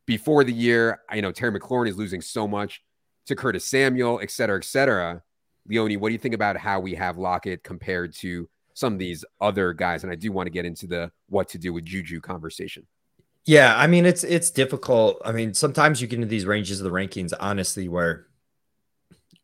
before 0.06 0.44
the 0.44 0.54
year. 0.54 1.02
I 1.10 1.20
know 1.22 1.32
Terry 1.32 1.58
McLaurin 1.58 1.90
is 1.90 1.98
losing 1.98 2.22
so 2.22 2.48
much 2.48 2.82
to 3.26 3.36
Curtis 3.36 3.66
Samuel, 3.66 4.20
et 4.22 4.32
cetera, 4.32 4.58
et 4.58 4.64
cetera. 4.64 5.22
Leone, 5.68 6.00
what 6.00 6.10
do 6.10 6.14
you 6.14 6.20
think 6.20 6.34
about 6.34 6.58
how 6.58 6.80
we 6.80 6.96
have 6.96 7.18
Lockett 7.18 7.64
compared 7.64 8.14
to 8.16 8.50
some 8.74 8.94
of 8.94 9.00
these 9.00 9.26
other 9.40 9.74
guys? 9.74 10.04
And 10.04 10.12
I 10.12 10.16
do 10.16 10.32
want 10.32 10.48
to 10.48 10.52
get 10.52 10.66
into 10.66 10.88
the 10.88 11.12
what 11.28 11.50
to 11.50 11.58
do 11.58 11.74
with 11.74 11.86
Juju 11.86 12.22
conversation. 12.22 12.88
Yeah, 13.46 13.76
I 13.76 13.88
mean 13.88 14.06
it's 14.06 14.24
it's 14.24 14.52
difficult. 14.52 15.22
I 15.26 15.32
mean, 15.32 15.54
sometimes 15.54 16.02
you 16.02 16.08
get 16.08 16.18
into 16.18 16.28
these 16.28 16.46
ranges 16.46 16.80
of 16.80 16.84
the 16.86 16.92
rankings, 16.92 17.34
honestly, 17.40 17.88
where 17.88 18.28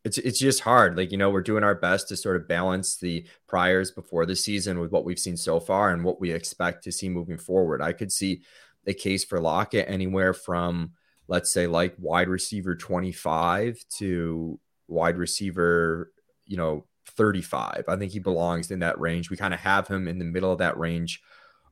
it's 0.06 0.18
it's 0.18 0.38
just 0.38 0.60
hard. 0.60 0.96
Like, 0.96 1.10
you 1.10 1.18
know, 1.18 1.30
we're 1.30 1.42
doing 1.42 1.64
our 1.64 1.74
best 1.74 2.08
to 2.08 2.16
sort 2.16 2.36
of 2.36 2.46
balance 2.46 2.96
the 2.96 3.26
priors 3.48 3.90
before 3.90 4.24
the 4.24 4.36
season 4.36 4.78
with 4.78 4.92
what 4.92 5.04
we've 5.04 5.18
seen 5.18 5.36
so 5.36 5.58
far 5.58 5.90
and 5.90 6.04
what 6.04 6.20
we 6.20 6.30
expect 6.30 6.84
to 6.84 6.92
see 6.92 7.08
moving 7.08 7.38
forward. 7.38 7.82
I 7.82 7.92
could 7.92 8.12
see 8.12 8.42
a 8.86 8.94
case 8.94 9.24
for 9.24 9.40
Lockett 9.40 9.90
anywhere 9.90 10.32
from 10.32 10.92
let's 11.26 11.50
say 11.50 11.66
like 11.66 11.96
wide 11.98 12.28
receiver 12.28 12.76
25 12.76 13.84
to 13.98 14.60
wide 14.86 15.18
receiver, 15.18 16.12
you 16.44 16.56
know, 16.56 16.86
35. 17.16 17.82
I 17.88 17.96
think 17.96 18.12
he 18.12 18.20
belongs 18.20 18.70
in 18.70 18.78
that 18.78 19.00
range. 19.00 19.28
We 19.28 19.36
kind 19.36 19.52
of 19.52 19.58
have 19.58 19.88
him 19.88 20.06
in 20.06 20.20
the 20.20 20.24
middle 20.24 20.52
of 20.52 20.58
that 20.58 20.78
range 20.78 21.20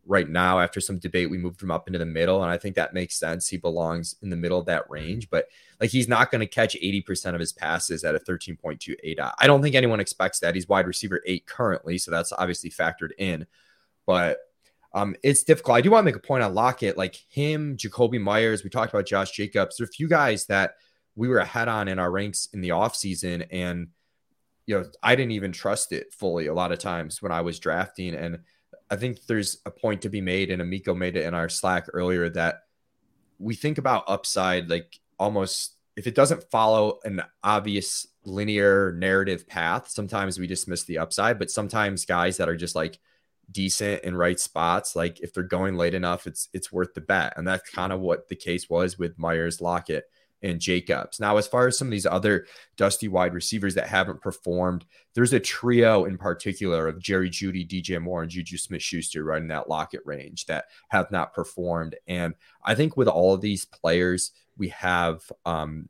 right 0.07 0.29
now 0.29 0.61
after 0.61 0.81
some 0.81 0.99
debate 0.99 1.31
we 1.31 1.39
moved 1.39 1.63
him 1.63 1.71
up 1.71 1.87
into 1.87 1.99
the 1.99 2.05
middle 2.05 2.43
and 2.43 2.51
i 2.51 2.59
think 2.59 2.75
that 2.75 2.95
makes 2.95 3.19
sense 3.19 3.49
he 3.49 3.57
belongs 3.57 4.17
in 4.23 4.31
the 4.31 4.37
middle 4.37 4.59
of 4.59 4.67
that 4.67 4.89
range 4.91 5.31
but 5.31 5.47
like 5.81 5.91
he's 5.91 6.09
not 6.09 6.31
going 6.31 6.41
to 6.41 6.47
catch 6.47 6.77
80% 6.77 7.35
of 7.35 7.41
his 7.41 7.53
passes 7.53 8.05
at 8.05 8.15
a 8.15 8.19
13.28 8.19 9.33
i 9.39 9.47
don't 9.47 9.63
think 9.63 9.75
anyone 9.75 10.01
expects 10.01 10.41
that 10.41 10.55
he's 10.55 10.69
wide 10.69 10.87
receiver 10.87 11.23
8 11.27 11.47
currently 11.47 11.99
so 11.99 12.11
that's 12.11 12.33
obviously 12.33 12.71
factored 12.71 13.13
in 13.19 13.47
but 14.07 14.39
um, 14.95 15.17
it's 15.25 15.43
difficult. 15.43 15.77
I 15.77 15.81
do 15.81 15.91
want 15.91 16.03
to 16.03 16.07
make 16.07 16.17
a 16.17 16.27
point 16.27 16.45
on 16.45 16.55
Lockett, 16.55 16.97
like 16.97 17.17
him, 17.29 17.77
Jakobi 17.77 18.21
Meyers. 18.21 18.63
We 18.63 18.71
talked 18.71 18.95
about 18.95 19.07
Josh 19.07 19.33
Jacobs. 19.33 19.77
There 19.77 19.85
are 19.85 19.89
a 19.89 19.93
few 19.93 20.09
guys 20.09 20.47
that 20.47 20.77
we 21.17 21.27
were 21.27 21.39
ahead 21.39 21.67
on 21.67 21.89
in 21.89 21.99
our 21.99 22.13
ranks 22.13 22.49
in 22.53 22.61
the 22.61 22.69
offseason. 22.69 23.47
And, 23.51 23.89
you 24.67 24.79
know, 24.79 24.87
I 25.03 25.17
didn't 25.17 25.33
even 25.33 25.51
trust 25.51 25.91
it 25.93 26.13
fully 26.13 26.47
a 26.47 26.55
lot 26.55 26.71
of 26.71 26.79
times 26.79 27.21
when 27.21 27.33
I 27.33 27.41
was 27.41 27.59
drafting. 27.59 28.15
And 28.15 28.39
I 28.91 28.97
think 28.97 29.27
there's 29.27 29.59
a 29.67 29.71
point 29.71 30.03
to 30.03 30.09
be 30.09 30.21
made, 30.21 30.51
and 30.51 30.61
Amico 30.61 30.95
made 30.95 31.17
it 31.17 31.25
in 31.25 31.35
our 31.35 31.49
Slack 31.49 31.87
earlier 31.93 32.29
that 32.31 32.65
we 33.39 33.55
think 33.55 33.79
about 33.79 34.05
upside 34.07 34.71
like 34.71 34.99
almost 35.19 35.75
if 35.97 36.07
it 36.07 36.15
doesn't 36.15 36.51
follow 36.51 36.99
an 37.05 37.23
obvious 37.43 38.07
linear 38.25 38.93
narrative 38.93 39.47
path, 39.47 39.89
sometimes 39.89 40.39
we 40.39 40.47
dismiss 40.47 40.85
the 40.85 40.99
upside, 40.99 41.39
but 41.39 41.51
sometimes 41.51 42.05
guys 42.05 42.37
that 42.37 42.49
are 42.49 42.57
just 42.57 42.75
like 42.75 42.99
decent 43.51 44.03
in 44.03 44.17
right 44.17 44.41
spots, 44.41 44.97
like 44.97 45.21
if 45.21 45.33
they're 45.33 45.43
going 45.43 45.77
late 45.77 45.95
enough, 45.95 46.27
it's 46.27 46.49
it's 46.53 46.73
worth 46.73 46.95
the 46.95 47.01
bet. 47.01 47.35
And 47.37 47.47
that's 47.47 47.71
kind 47.71 47.93
of 47.93 48.01
what 48.01 48.29
the 48.29 48.37
case 48.37 48.69
was 48.69 48.99
with 48.99 49.19
Meyers 49.19 49.61
Lockett 49.61 50.05
and 50.43 50.61
Jacobs. 50.61 51.19
Now, 51.19 51.37
as 51.37 51.47
far 51.47 51.67
as 51.67 51.79
some 51.79 51.89
of 51.89 51.93
these 51.93 52.07
other 52.07 52.47
dusty 52.77 53.09
wide 53.09 53.35
receivers 53.35 53.75
that 53.75 53.89
haven't 53.89 54.21
performed, 54.21 54.85
there's 55.15 55.33
a 55.33 55.41
trio 55.41 56.05
in 56.05 56.19
particular 56.19 56.87
of 56.87 57.01
Jerry 57.01 57.31
Jeudy, 57.31 57.67
DJ 57.67 58.01
Moore, 58.01 58.23
and 58.23 58.31
Juju 58.31 58.59
Smith 58.59 58.83
Schuster 58.83 59.25
right 59.25 59.41
in 59.41 59.49
that 59.49 59.69
Lockett 59.69 60.03
range 60.05 60.47
that 60.47 60.67
have 60.89 61.11
not 61.11 61.33
performed. 61.33 61.97
And 62.07 62.35
I 62.63 62.75
think 62.75 62.97
with 62.97 63.09
all 63.09 63.35
of 63.35 63.41
these 63.41 63.65
players, 63.65 64.33
we 64.57 64.69
have 64.69 65.23
um, 65.47 65.89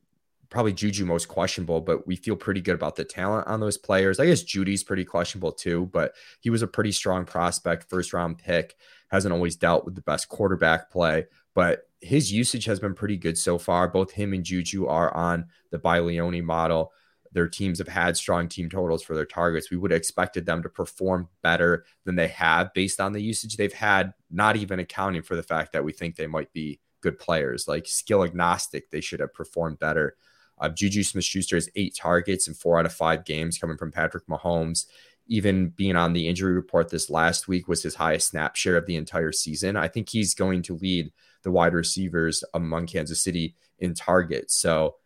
probably 0.51 0.73
Juju 0.73 1.05
most 1.05 1.27
questionable, 1.27 1.81
but 1.81 2.07
we 2.07 2.15
feel 2.15 2.37
pretty 2.37 2.61
good 2.61 2.77
about 2.77 2.97
the 2.97 3.05
talent 3.05 3.49
on 3.49 3.61
those 3.61 3.77
players. 3.77 4.21
I 4.21 4.27
guess 4.27 4.45
Jeudy's 4.45 4.85
pretty 4.85 5.05
questionable 5.05 5.53
too, 5.53 5.91
but 5.93 6.15
he 6.41 6.51
was 6.51 6.63
a 6.63 6.69
pretty 6.69 6.93
strong 6.93 7.25
prospect, 7.25 7.91
first 7.91 8.13
round 8.13 8.39
pick, 8.39 8.77
hasn't 9.09 9.35
always 9.35 9.57
dealt 9.57 9.85
with 9.85 9.95
the 9.95 10.03
best 10.03 10.29
quarterback 10.29 10.91
play 10.91 11.27
but 11.55 11.89
his 12.05 12.31
usage 12.31 12.67
has 12.67 12.79
been 12.79 12.95
pretty 12.95 13.17
good 13.17 13.39
so 13.39 13.59
far. 13.59 13.89
Both 13.89 14.13
him 14.13 14.35
and 14.35 14.45
Juju 14.45 14.87
are 14.87 15.15
on 15.15 15.47
the 15.71 15.79
Leone 15.79 16.45
model. 16.45 16.93
Their 17.33 17.49
teams 17.49 17.79
have 17.79 17.89
had 17.89 18.17
strong 18.17 18.47
team 18.47 18.69
totals 18.69 19.03
for 19.03 19.15
their 19.15 19.25
targets. 19.25 19.71
We 19.71 19.77
would 19.77 19.91
have 19.91 19.99
expected 19.99 20.47
them 20.47 20.63
to 20.63 20.69
perform 20.69 21.29
better 21.43 21.85
than 22.05 22.15
they 22.15 22.29
have 22.29 22.73
based 22.75 23.01
on 23.01 23.13
the 23.13 23.23
usage 23.23 23.57
they've 23.57 23.73
had, 23.73 24.13
not 24.31 24.57
even 24.57 24.79
accounting 24.79 25.23
for 25.23 25.35
the 25.35 25.43
fact 25.43 25.73
that 25.73 25.83
we 25.83 25.93
think 25.93 26.15
they 26.15 26.27
might 26.27 26.53
be 26.53 26.79
good 27.01 27.19
players. 27.19 27.67
Like 27.67 27.87
skill 27.87 28.23
agnostic, 28.23 28.91
they 28.91 29.01
should 29.01 29.21
have 29.21 29.35
performed 29.35 29.79
better. 29.79 30.17
Uh, 30.59 30.69
Juju 30.69 31.03
Smith 31.03 31.25
Schuster 31.25 31.57
has 31.57 31.71
eight 31.75 31.97
targets 31.97 32.47
in 32.47 32.55
four 32.55 32.79
out 32.79 32.87
of 32.87 32.93
five 32.93 33.25
games 33.25 33.59
coming 33.59 33.77
from 33.77 33.91
Patrick 33.91 34.27
Mahomes 34.29 34.87
even 35.27 35.71
being 35.71 35.97
on 35.97 36.13
the 36.13 36.29
injury 36.29 36.53
report 36.53 36.91
this 36.91 37.09
last 37.09 37.49
week 37.49 37.67
was 37.67 37.83
his 37.83 37.95
highest 37.95 38.29
snap 38.29 38.57
share 38.57 38.77
of 38.77 38.87
the 38.87 38.97
entire 38.97 39.33
season. 39.33 39.77
I 39.77 39.89
think 39.89 40.09
he's 40.09 40.35
going 40.35 40.63
to 40.63 40.77
lead 40.77 41.13
the 41.45 41.53
wide 41.53 41.75
receivers 41.75 42.43
among 42.53 42.87
Kansas 42.87 43.21
City 43.23 43.55
in 43.79 43.95
targets. 43.95 44.57
So 44.57 44.97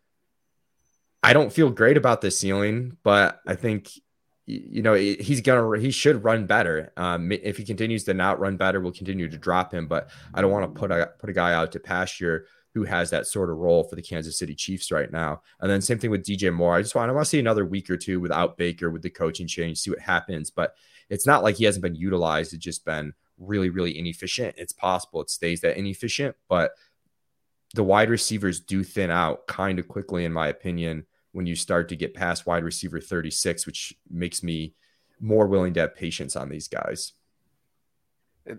I 1.22 1.33
don't 1.33 1.53
feel 1.53 1.68
great 1.70 1.96
about 1.96 2.20
the 2.20 2.31
ceiling, 2.31 2.96
but 3.03 3.40
I 3.46 3.55
think 3.55 3.90
you 4.46 4.81
know 4.81 4.94
he's 4.94 5.42
gonna 5.42 5.79
he 5.79 5.90
should 5.90 6.24
run 6.24 6.46
better. 6.46 6.92
Um, 6.96 7.31
if 7.33 7.59
he 7.59 7.64
continues 7.64 8.05
to 8.05 8.14
not 8.14 8.40
run 8.40 8.57
better, 8.57 8.81
we'll 8.81 8.92
continue 8.92 9.29
to 9.29 9.37
drop 9.37 9.74
him. 9.74 9.88
But 9.88 10.09
I 10.33 10.40
don't 10.40 10.53
want 10.53 10.74
to 10.74 10.81
put 10.81 10.90
a 10.90 11.11
put 11.18 11.29
a 11.29 11.35
guy 11.35 11.53
out 11.53 11.72
to 11.72 11.81
pasture 11.81 12.46
who 12.74 12.85
has 12.85 13.11
that 13.11 13.27
sort 13.27 13.51
of 13.51 13.57
role 13.57 13.85
for 13.85 13.96
the 13.96 14.03
Kansas 14.03 14.38
City 14.38 14.55
Chiefs 14.55 14.92
right 14.92 15.11
now. 15.11 15.42
And 15.61 15.70
then 15.70 15.83
same 15.83 15.98
thing 15.98 16.11
with 16.11 16.24
DJ 16.24 16.55
Moore. 16.55 16.77
I 16.77 16.83
just 16.83 16.94
want 16.94 17.11
I 17.11 17.12
want 17.12 17.27
to 17.27 17.31
see 17.31 17.40
another 17.40 17.66
week 17.66 17.90
or 17.90 17.96
two 17.96 18.20
without 18.20 18.57
Baker 18.57 18.90
with 18.90 19.03
the 19.03 19.11
coaching 19.11 19.46
change, 19.46 19.79
see 19.79 19.90
what 19.90 19.98
happens. 19.98 20.51
But 20.51 20.74
it's 21.11 21.27
not 21.27 21.42
like 21.42 21.57
he 21.57 21.64
hasn't 21.64 21.83
been 21.83 21.94
utilized. 21.94 22.55
It's 22.55 22.64
just 22.64 22.85
been 22.85 23.12
really, 23.38 23.70
really 23.70 23.98
inefficient. 23.98 24.55
It's 24.59 24.72
possible 24.72 25.20
it 25.20 25.31
stays 25.31 25.61
that 25.61 25.77
inefficient, 25.77 26.37
but 26.48 26.72
the 27.74 27.85
wide 27.85 28.11
receivers 28.11 28.61
do 28.61 28.83
thin 28.83 29.11
out 29.11 29.46
kind 29.46 29.79
of 29.79 29.88
quickly, 29.88 30.24
in 30.24 30.33
my 30.33 30.48
opinion, 30.48 31.07
when 31.33 31.46
you 31.46 31.55
start 31.55 31.88
to 31.90 31.96
get 31.96 32.14
past 32.14 32.46
wide 32.46 32.64
receiver 32.64 33.01
36, 33.01 33.66
which 33.66 33.94
makes 34.11 34.42
me 34.42 34.74
more 35.20 35.46
willing 35.46 35.74
to 35.74 35.81
have 35.81 35.94
patience 35.94 36.37
on 36.37 36.48
these 36.48 36.68
guys. 36.68 37.12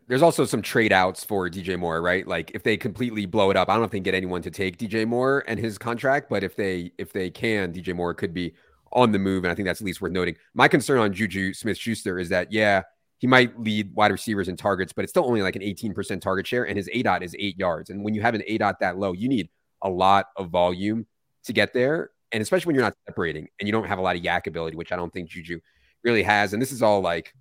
There's 0.07 0.21
also 0.21 0.45
some 0.45 0.61
trade 0.61 0.93
outs 0.93 1.23
for 1.23 1.49
DJ 1.49 1.77
Moore, 1.77 1.99
right? 2.01 2.27
Like 2.27 2.51
if 2.53 2.61
they 2.61 2.77
completely 2.77 3.25
blow 3.25 3.49
it 3.49 3.57
up, 3.57 3.69
I 3.69 3.77
don't 3.77 3.91
think 3.91 4.05
get 4.05 4.13
anyone 4.13 4.43
to 4.43 4.51
take 4.51 4.77
DJ 4.77 5.07
Moore 5.07 5.43
and 5.47 5.59
his 5.59 5.79
contract, 5.79 6.29
but 6.29 6.43
if 6.43 6.55
they 6.55 6.91
if 6.99 7.11
they 7.11 7.31
can, 7.31 7.73
DJ 7.73 7.95
Moore 7.95 8.13
could 8.13 8.33
be 8.33 8.53
on 8.91 9.11
the 9.11 9.19
move, 9.19 9.43
and 9.43 9.51
I 9.51 9.55
think 9.55 9.67
that's 9.67 9.81
at 9.81 9.85
least 9.85 9.99
worth 9.99 10.11
noting. 10.11 10.35
My 10.53 10.67
concern 10.67 10.99
on 10.99 11.11
Juju 11.11 11.53
Smith 11.53 11.77
Schuster 11.77 12.19
is 12.19 12.29
that 12.29 12.51
yeah, 12.51 12.83
he 13.19 13.27
might 13.27 13.59
lead 13.59 13.93
wide 13.93 14.11
receivers 14.11 14.47
in 14.47 14.57
targets, 14.57 14.91
but 14.91 15.03
it's 15.03 15.11
still 15.11 15.25
only 15.25 15.41
like 15.41 15.55
an 15.55 15.61
18% 15.61 16.19
target 16.21 16.47
share, 16.47 16.65
and 16.65 16.77
his 16.77 16.89
aDOT 16.89 17.21
is 17.21 17.35
eight 17.37 17.57
yards. 17.57 17.89
And 17.89 18.03
when 18.03 18.13
you 18.13 18.21
have 18.21 18.33
an 18.33 18.43
aDOT 18.49 18.79
that 18.79 18.97
low, 18.97 19.11
you 19.11 19.29
need 19.29 19.49
a 19.81 19.89
lot 19.89 20.27
of 20.35 20.49
volume 20.49 21.05
to 21.43 21.53
get 21.53 21.73
there, 21.73 22.09
and 22.31 22.41
especially 22.41 22.67
when 22.67 22.75
you're 22.75 22.83
not 22.83 22.95
separating 23.07 23.47
and 23.59 23.67
you 23.67 23.71
don't 23.71 23.85
have 23.85 23.99
a 23.99 24.01
lot 24.01 24.15
of 24.15 24.21
YAC 24.21 24.47
ability, 24.47 24.75
which 24.75 24.91
I 24.91 24.95
don't 24.95 25.13
think 25.13 25.29
Juju 25.29 25.59
really 26.03 26.23
has. 26.23 26.53
And 26.53 26.61
this 26.61 26.71
is 26.71 26.81
all 26.81 27.01
like 27.01 27.33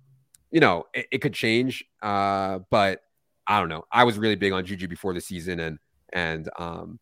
you 0.51 0.59
know, 0.59 0.85
it, 0.93 1.07
it 1.11 1.17
could 1.19 1.33
change. 1.33 1.83
Uh, 2.01 2.59
but 2.69 3.01
I 3.47 3.59
don't 3.59 3.69
know. 3.69 3.83
I 3.91 4.03
was 4.03 4.17
really 4.17 4.35
big 4.35 4.53
on 4.53 4.65
Juju 4.65 4.87
before 4.87 5.13
the 5.13 5.21
season, 5.21 5.59
and 5.59 5.79
and 6.13 6.49
um, 6.57 6.99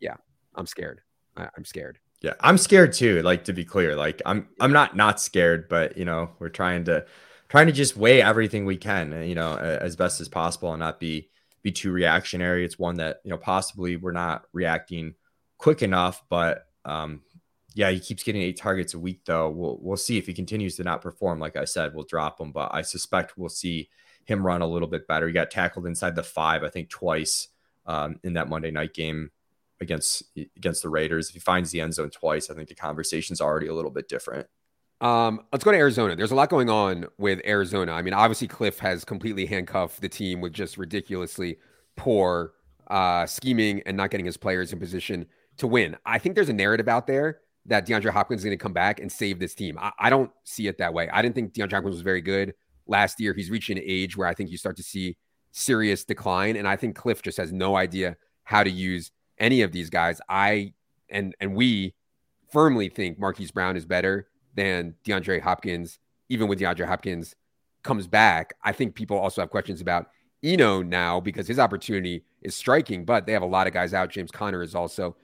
yeah, 0.00 0.16
I'm 0.54 0.66
scared. 0.66 1.00
I, 1.36 1.48
I'm 1.56 1.64
scared. 1.64 1.98
Yeah, 2.20 2.34
I'm 2.40 2.58
scared 2.58 2.92
too. 2.92 3.22
Like 3.22 3.44
to 3.44 3.52
be 3.52 3.64
clear, 3.64 3.94
like 3.96 4.20
I'm 4.26 4.48
I'm 4.60 4.72
not 4.72 4.96
not 4.96 5.20
scared, 5.20 5.68
but 5.68 5.96
you 5.96 6.04
know, 6.04 6.30
we're 6.38 6.48
trying 6.48 6.84
to 6.84 7.06
trying 7.48 7.66
to 7.66 7.72
just 7.72 7.96
weigh 7.96 8.22
everything 8.22 8.64
we 8.64 8.76
can, 8.76 9.22
you 9.22 9.34
know, 9.34 9.56
as 9.56 9.96
best 9.96 10.20
as 10.20 10.28
possible, 10.28 10.72
and 10.72 10.80
not 10.80 11.00
be 11.00 11.28
be 11.62 11.72
too 11.72 11.90
reactionary. 11.90 12.64
It's 12.64 12.78
one 12.78 12.96
that 12.96 13.20
you 13.24 13.30
know 13.30 13.38
possibly 13.38 13.96
we're 13.96 14.12
not 14.12 14.44
reacting 14.52 15.14
quick 15.58 15.82
enough, 15.82 16.22
but 16.28 16.66
um, 16.84 17.22
yeah, 17.74 17.90
he 17.90 18.00
keeps 18.00 18.22
getting 18.22 18.42
eight 18.42 18.56
targets 18.56 18.94
a 18.94 18.98
week 18.98 19.24
though. 19.24 19.50
We'll 19.50 19.78
we'll 19.80 19.96
see 19.96 20.18
if 20.18 20.26
he 20.26 20.34
continues 20.34 20.76
to 20.76 20.84
not 20.84 21.02
perform. 21.02 21.40
Like 21.40 21.56
I 21.56 21.64
said, 21.64 21.94
we'll 21.94 22.04
drop 22.04 22.40
him, 22.40 22.52
but 22.52 22.70
I 22.72 22.82
suspect 22.82 23.36
we'll 23.36 23.48
see 23.48 23.88
him 24.24 24.46
run 24.46 24.62
a 24.62 24.66
little 24.66 24.88
bit 24.88 25.06
better. 25.06 25.26
He 25.26 25.32
got 25.32 25.50
tackled 25.50 25.86
inside 25.86 26.14
the 26.14 26.22
five, 26.22 26.62
I 26.62 26.68
think, 26.68 26.90
twice 26.90 27.48
um, 27.86 28.20
in 28.22 28.34
that 28.34 28.48
Monday 28.48 28.70
night 28.70 28.94
game 28.94 29.30
against 29.80 30.22
against 30.56 30.82
the 30.82 30.88
Raiders. 30.88 31.28
If 31.28 31.34
he 31.34 31.40
finds 31.40 31.70
the 31.70 31.80
end 31.80 31.94
zone 31.94 32.10
twice, 32.10 32.50
I 32.50 32.54
think 32.54 32.68
the 32.68 32.74
conversation's 32.74 33.40
already 33.40 33.68
a 33.68 33.74
little 33.74 33.90
bit 33.90 34.08
different. 34.08 34.46
Um, 35.00 35.42
let's 35.52 35.64
go 35.64 35.70
to 35.70 35.78
Arizona. 35.78 36.16
There's 36.16 36.32
a 36.32 36.34
lot 36.34 36.50
going 36.50 36.68
on 36.68 37.06
with 37.18 37.40
Arizona. 37.46 37.92
I 37.92 38.02
mean, 38.02 38.14
obviously 38.14 38.48
Kliff 38.48 38.78
has 38.78 39.04
completely 39.04 39.46
handcuffed 39.46 40.00
the 40.00 40.08
team 40.08 40.40
with 40.40 40.52
just 40.52 40.76
ridiculously 40.76 41.58
poor 41.96 42.52
uh, 42.88 43.26
scheming 43.26 43.82
and 43.86 43.96
not 43.96 44.10
getting 44.10 44.26
his 44.26 44.36
players 44.36 44.72
in 44.72 44.78
position 44.78 45.26
to 45.58 45.66
win. 45.66 45.96
I 46.04 46.18
think 46.18 46.34
there's 46.34 46.48
a 46.48 46.54
narrative 46.54 46.88
out 46.88 47.06
there 47.06 47.40
that 47.66 47.86
DeAndre 47.86 48.10
Hopkins 48.10 48.40
is 48.40 48.44
going 48.44 48.58
to 48.58 48.62
come 48.62 48.72
back 48.72 48.98
and 48.98 49.12
save 49.12 49.38
this 49.38 49.54
team. 49.54 49.78
I, 49.78 49.92
I, 49.98 50.10
don't 50.10 50.30
see 50.44 50.68
it 50.68 50.78
that 50.78 50.94
way. 50.94 51.08
I 51.10 51.20
didn't 51.20 51.34
think 51.34 51.52
DeAndre 51.52 51.72
Hopkins 51.72 51.96
was 51.96 52.02
very 52.02 52.22
good 52.22 52.54
last 52.86 53.20
year. 53.20 53.34
He's 53.34 53.50
reaching 53.50 53.76
an 53.76 53.84
age 53.86 54.16
where 54.16 54.26
I 54.26 54.34
think 54.34 54.50
you 54.50 54.56
start 54.56 54.76
to 54.78 54.82
see 54.82 55.16
serious 55.52 56.04
decline. 56.04 56.56
And 56.56 56.66
I 56.66 56.76
think 56.76 56.96
Kliff 56.96 57.22
just 57.22 57.36
has 57.36 57.52
no 57.52 57.76
idea 57.76 58.16
how 58.44 58.64
to 58.64 58.70
use 58.70 59.10
any 59.38 59.62
of 59.62 59.72
these 59.72 59.90
guys. 59.90 60.20
I 60.28 60.72
and 61.10 61.34
and 61.40 61.54
we 61.54 61.94
firmly 62.50 62.88
think 62.88 63.18
Marquise 63.18 63.50
Brown 63.50 63.76
is 63.76 63.84
better 63.84 64.27
than 64.58 64.94
DeAndre 65.04 65.40
Hopkins, 65.40 66.00
even 66.28 66.48
when 66.48 66.58
DeAndre 66.58 66.86
Hopkins 66.86 67.36
comes 67.84 68.08
back. 68.08 68.54
I 68.62 68.72
think 68.72 68.96
people 68.96 69.16
also 69.16 69.40
have 69.40 69.50
questions 69.50 69.80
about 69.80 70.08
Eno 70.42 70.82
now 70.82 71.20
because 71.20 71.46
his 71.46 71.60
opportunity 71.60 72.24
is 72.42 72.56
striking, 72.56 73.04
but 73.04 73.24
they 73.24 73.32
have 73.32 73.42
a 73.42 73.46
lot 73.46 73.68
of 73.68 73.72
guys 73.72 73.94
out. 73.94 74.10
James 74.10 74.32
Conner 74.32 74.62
is 74.62 74.74
also 74.74 75.16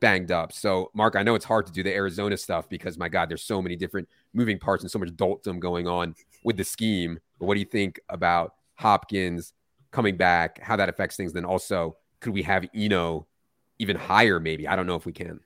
banged 0.00 0.30
up. 0.30 0.52
So, 0.52 0.90
Mark, 0.94 1.16
I 1.16 1.22
know 1.22 1.34
it's 1.34 1.44
hard 1.44 1.64
to 1.66 1.72
do 1.72 1.82
the 1.82 1.94
Arizona 1.94 2.36
stuff 2.36 2.68
because, 2.68 2.98
my 2.98 3.08
God, 3.08 3.30
there's 3.30 3.42
so 3.42 3.62
many 3.62 3.76
different 3.76 4.08
moving 4.34 4.58
parts 4.58 4.82
and 4.84 4.90
so 4.90 4.98
much 4.98 5.14
doltdom 5.16 5.58
going 5.58 5.86
on 5.86 6.14
with 6.44 6.58
the 6.58 6.64
scheme. 6.64 7.18
But 7.38 7.46
what 7.46 7.54
do 7.54 7.60
you 7.60 7.66
think 7.66 7.98
about 8.10 8.54
Hopkins 8.74 9.54
coming 9.90 10.16
back, 10.16 10.60
how 10.60 10.76
that 10.76 10.88
affects 10.90 11.16
things? 11.16 11.32
Then 11.32 11.44
also, 11.46 11.96
could 12.20 12.34
we 12.34 12.42
have 12.42 12.66
Eno 12.74 13.26
even 13.78 13.96
higher? 13.96 14.38
Maybe 14.38 14.68
I 14.68 14.76
don't 14.76 14.86
know 14.86 14.96
if 14.96 15.06
we 15.06 15.12
can. 15.12 15.40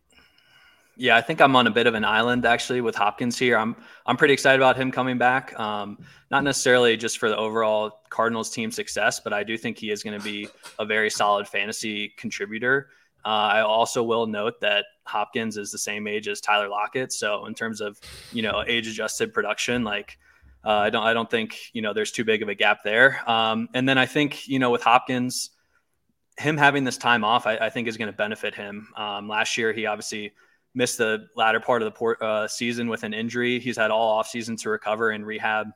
Yeah, 0.98 1.14
I 1.14 1.20
think 1.20 1.42
I'm 1.42 1.54
on 1.54 1.66
a 1.66 1.70
bit 1.70 1.87
of 1.87 1.94
an 1.94 2.06
island 2.06 2.46
actually 2.46 2.80
with 2.80 2.94
Hopkins 2.94 3.38
here. 3.38 3.59
I'm 3.59 3.76
I'm 4.06 4.16
pretty 4.16 4.32
excited 4.32 4.61
about 4.61 4.76
him 4.76 4.90
coming 4.90 5.18
back. 5.18 5.59
Um, 5.61 5.98
not 6.30 6.42
necessarily 6.42 6.96
just 6.96 7.18
for 7.18 7.28
the 7.28 7.37
overall 7.37 8.00
Cardinals 8.09 8.50
team 8.50 8.70
success, 8.70 9.20
but 9.20 9.35
I 9.35 9.44
do 9.44 9.59
think 9.59 9.76
he 9.76 9.90
is 9.90 10.02
going 10.02 10.18
to 10.18 10.24
be 10.24 10.48
a 10.78 10.87
very 10.87 11.11
solid 11.11 11.46
fantasy 11.46 12.14
contributor. 12.16 12.88
Uh, 13.26 13.28
I 13.28 13.61
also 13.61 14.02
will 14.02 14.26
note 14.26 14.61
that 14.61 14.87
Hopkins 15.04 15.59
is 15.59 15.70
the 15.70 15.78
same 15.78 16.06
age 16.06 16.28
as 16.28 16.40
Tyler 16.40 16.68
Lockett, 16.68 17.12
so 17.12 17.44
in 17.44 17.54
terms 17.54 17.82
of 17.82 18.00
you 18.32 18.40
know 18.40 18.64
age 18.66 18.87
adjusted 18.87 19.35
production, 19.35 19.85
like 19.85 20.18
uh, 20.64 20.70
I 20.70 20.88
don't 20.88 21.04
I 21.04 21.12
don't 21.12 21.30
think 21.30 21.59
you 21.74 21.82
know 21.82 21.92
there's 21.92 22.11
too 22.11 22.24
big 22.24 22.42
of 22.42 22.48
a 22.48 22.54
gap 22.54 22.85
there. 22.85 23.28
Um, 23.30 23.68
and 23.74 23.87
then 23.87 23.98
I 23.98 24.06
think 24.06 24.48
you 24.48 24.59
know 24.59 24.70
with 24.70 24.82
Hopkins, 24.82 25.50
him 26.38 26.56
having 26.56 26.85
this 26.85 26.96
time 26.96 27.22
off, 27.22 27.46
I, 27.46 27.56
I 27.56 27.68
think 27.68 27.87
is 27.87 27.98
going 27.98 28.11
to 28.11 28.16
benefit 28.16 28.54
him. 28.54 28.88
Um, 28.96 29.28
last 29.28 29.59
year, 29.59 29.74
he 29.74 29.85
obviously 29.85 30.32
missed 30.76 30.98
the 30.98 31.26
latter 31.34 31.58
part 31.58 31.82
of 31.82 31.92
the 31.92 32.24
uh, 32.24 32.46
season 32.46 32.88
with 32.88 33.02
an 33.02 33.14
injury. 33.14 33.58
He's 33.58 33.76
had 33.76 33.90
all 33.90 34.22
offseason 34.22 34.60
to 34.60 34.70
recover 34.70 35.10
and 35.10 35.26
rehab 35.26 35.68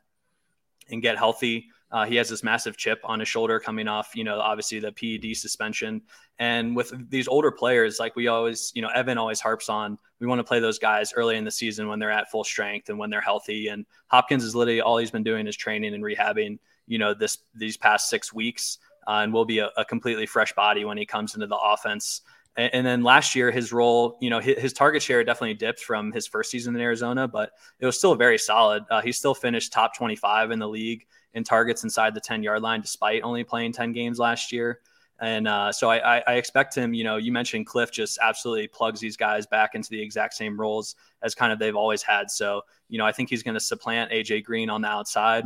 and 0.91 1.03
get 1.03 1.17
healthy. 1.17 1.69
Uh, 1.91 2.05
he 2.05 2.15
has 2.15 2.29
this 2.29 2.45
massive 2.45 2.77
chip 2.77 3.01
on 3.03 3.19
his 3.19 3.29
shoulder 3.29 3.59
coming 3.59 3.89
off, 3.89 4.15
you 4.15 4.23
know, 4.23 4.39
obviously 4.39 4.79
the 4.79 4.93
PED 4.93 5.37
suspension. 5.37 6.03
And 6.39 6.77
with 6.77 6.93
these 7.11 7.27
older 7.27 7.51
players, 7.51 7.99
like 7.99 8.15
we 8.15 8.29
always, 8.29 8.71
you 8.75 8.83
know, 8.83 8.91
Evan 8.95 9.19
always 9.19 9.41
harps 9.41 9.69
on, 9.69 9.99
we 10.21 10.27
want 10.27 10.39
to 10.39 10.45
play 10.45 10.61
those 10.61 10.79
guys 10.79 11.13
early 11.17 11.37
in 11.37 11.45
the 11.45 11.51
season 11.51 11.89
when 11.89 11.99
they're 11.99 12.11
at 12.11 12.31
full 12.31 12.45
strength 12.45 12.91
and 12.91 12.99
when 12.99 13.11
they're 13.11 13.21
healthy. 13.21 13.69
And 13.69 13.87
Hopkins 14.07 14.45
is 14.45 14.55
literally 14.55 14.81
all 14.81 14.99
he's 14.99 15.11
been 15.11 15.25
doing 15.25 15.49
is 15.49 15.57
training 15.57 15.95
and 15.95 16.05
rehabbing, 16.05 16.59
you 16.87 16.99
know, 16.99 17.13
this 17.13 17.39
these 17.55 17.77
past 17.77 18.09
six 18.09 18.33
weeks, 18.33 18.79
uh, 19.09 19.23
and 19.23 19.33
will 19.33 19.45
be 19.45 19.59
a, 19.59 19.71
a, 19.77 19.85
completely 19.85 20.27
fresh 20.27 20.53
body 20.53 20.85
when 20.85 20.97
he 20.97 21.07
comes 21.07 21.35
into 21.35 21.47
the 21.47 21.57
offense. 21.57 22.21
And, 22.57 22.75
and 22.75 22.87
then 22.87 23.03
last 23.03 23.35
year, 23.35 23.51
his 23.51 23.73
role, 23.73 24.19
you 24.21 24.31
know, 24.31 24.41
his, 24.41 24.59
his, 24.59 24.73
target 24.73 25.03
share 25.03 25.23
definitely 25.25 25.55
dipped 25.55 25.81
from 25.81 26.13
his 26.13 26.27
first 26.27 26.51
season 26.51 26.75
in 26.75 26.81
Arizona, 26.81 27.29
but 27.29 27.53
it 27.79 27.87
was 27.87 27.97
still 27.97 28.15
very 28.15 28.39
solid. 28.39 28.85
Uh, 28.91 29.01
he 29.01 29.13
still 29.13 29.35
finished 29.35 29.73
top 29.73 29.97
25 29.97 30.51
in 30.51 30.59
the 30.59 30.69
league 30.69 31.07
in 31.35 31.45
targets 31.45 31.85
inside 31.85 32.15
the 32.15 32.21
10 32.21 32.43
yard 32.43 32.63
line, 32.63 32.81
despite 32.81 33.23
only 33.23 33.45
playing 33.45 33.73
10 33.73 33.93
games 33.93 34.19
last 34.19 34.53
year. 34.53 34.81
And 35.21 35.47
uh, 35.47 35.71
so 35.71 35.91
I, 35.91 36.23
I, 36.27 36.35
expect 36.37 36.75
him, 36.75 36.95
you 36.95 37.05
know, 37.05 37.19
you 37.19 37.31
mentioned 37.31 37.67
Kliff 37.67 37.91
just 37.93 38.19
absolutely 38.23 38.69
plugs 38.69 39.01
these 39.01 39.19
guys 39.19 39.47
back 39.47 39.75
into 39.75 39.91
the 39.91 40.01
exact 40.01 40.33
same 40.33 40.59
roles 40.59 40.97
as 41.23 41.35
kind 41.35 41.53
of 41.53 41.59
they've 41.59 41.77
always 41.77 42.01
had. 42.01 42.31
So, 42.31 42.63
you 42.89 42.97
know, 42.97 43.05
I 43.05 43.13
think 43.13 43.29
he's 43.29 43.43
going 43.43 43.55
to 43.55 43.61
supplant 43.61 44.11
AJ 44.13 44.45
Green 44.45 44.71
on 44.71 44.81
the 44.81 44.89
outside. 44.89 45.45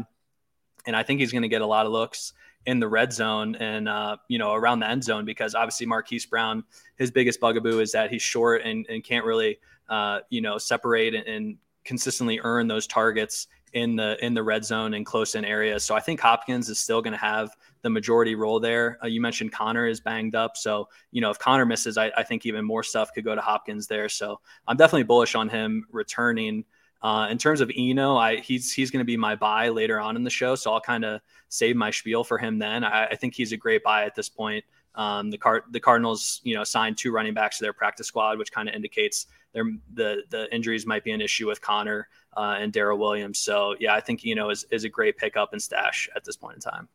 And 0.86 0.94
I 0.94 1.02
think 1.02 1.18
he's 1.18 1.32
going 1.32 1.42
to 1.42 1.48
get 1.48 1.60
a 1.60 1.66
lot 1.66 1.86
of 1.86 1.92
looks 1.92 2.34
in 2.66 2.80
the 2.80 2.88
red 2.88 3.12
zone 3.12 3.54
and, 3.56 3.88
uh, 3.88 4.16
you 4.28 4.38
know, 4.38 4.54
around 4.54 4.80
the 4.80 4.88
end 4.88 5.04
zone 5.04 5.24
because 5.24 5.54
obviously 5.54 5.86
Marquise 5.86 6.26
Brown, 6.26 6.64
his 6.96 7.10
biggest 7.10 7.40
bugaboo 7.40 7.80
is 7.80 7.92
that 7.92 8.10
he's 8.10 8.22
short 8.22 8.62
and, 8.62 8.86
and 8.88 9.04
can't 9.04 9.24
really, 9.24 9.58
uh, 9.88 10.20
you 10.30 10.40
know, 10.40 10.58
separate 10.58 11.14
and, 11.14 11.26
and 11.26 11.56
consistently 11.84 12.40
earn 12.42 12.66
those 12.66 12.86
targets 12.86 13.46
in 13.74 13.96
the 13.96 14.16
in 14.24 14.34
the 14.34 14.42
red 14.42 14.64
zone 14.64 14.94
and 14.94 15.04
close 15.04 15.34
in 15.34 15.44
areas. 15.44 15.84
So 15.84 15.94
I 15.94 16.00
think 16.00 16.20
Hopkins 16.20 16.68
is 16.68 16.78
still 16.78 17.02
going 17.02 17.12
to 17.12 17.18
have 17.18 17.50
the 17.82 17.90
majority 17.90 18.36
role 18.36 18.60
there. 18.60 18.98
Uh, 19.02 19.08
you 19.08 19.20
mentioned 19.20 19.52
Conner 19.52 19.86
is 19.86 20.00
banged 20.00 20.34
up, 20.34 20.56
so 20.56 20.88
you 21.10 21.20
know 21.20 21.30
if 21.30 21.38
Conner 21.38 21.66
misses, 21.66 21.98
I, 21.98 22.10
I, 22.16 22.22
think 22.22 22.46
even 22.46 22.64
more 22.64 22.84
stuff 22.84 23.12
could 23.12 23.24
go 23.24 23.34
to 23.34 23.40
Hopkins 23.40 23.88
there. 23.88 24.08
So 24.08 24.40
I'm 24.68 24.76
definitely 24.76 25.02
bullish 25.02 25.34
on 25.34 25.48
him 25.48 25.84
returning. 25.90 26.64
Uh, 27.04 27.28
in 27.28 27.36
terms 27.36 27.60
of 27.60 27.70
Eno, 27.76 28.16
I, 28.16 28.38
he's 28.38 28.72
he's 28.72 28.90
going 28.90 29.02
to 29.02 29.04
be 29.04 29.18
my 29.18 29.36
buy 29.36 29.68
later 29.68 30.00
on 30.00 30.16
in 30.16 30.24
the 30.24 30.30
show, 30.30 30.54
so 30.54 30.72
I'll 30.72 30.80
kind 30.80 31.04
of 31.04 31.20
save 31.50 31.76
my 31.76 31.90
spiel 31.90 32.24
for 32.24 32.38
him 32.38 32.58
then. 32.58 32.82
I, 32.82 33.08
I, 33.08 33.14
think 33.14 33.34
he's 33.34 33.52
a 33.52 33.58
great 33.58 33.84
buy 33.84 34.06
at 34.06 34.14
this 34.14 34.30
point. 34.30 34.64
Um, 34.94 35.30
the 35.30 35.36
Card 35.36 35.64
the 35.70 35.80
Cardinals, 35.80 36.40
you 36.44 36.54
Eno, 36.54 36.64
signed 36.64 36.96
two 36.96 37.12
running 37.12 37.34
backs 37.34 37.58
to 37.58 37.64
their 37.64 37.74
practice 37.74 38.06
squad, 38.06 38.38
which 38.38 38.50
kind 38.50 38.70
of 38.70 38.74
indicates 38.74 39.26
their 39.52 39.64
the 39.92 40.22
the 40.30 40.52
injuries 40.54 40.86
might 40.86 41.04
be 41.04 41.10
an 41.10 41.20
issue 41.20 41.46
with 41.46 41.60
Conner 41.60 42.08
uh, 42.38 42.56
and 42.58 42.72
Darrel 42.72 42.96
Williams. 42.96 43.38
So 43.38 43.76
yeah, 43.78 43.94
I 43.94 44.00
think 44.00 44.24
know 44.34 44.48
is 44.48 44.64
is 44.70 44.84
a 44.84 44.88
great 44.88 45.18
pickup 45.18 45.52
and 45.52 45.60
stash 45.60 46.08
at 46.16 46.24
this 46.24 46.38
point 46.38 46.54
in 46.54 46.60
time. 46.62 46.88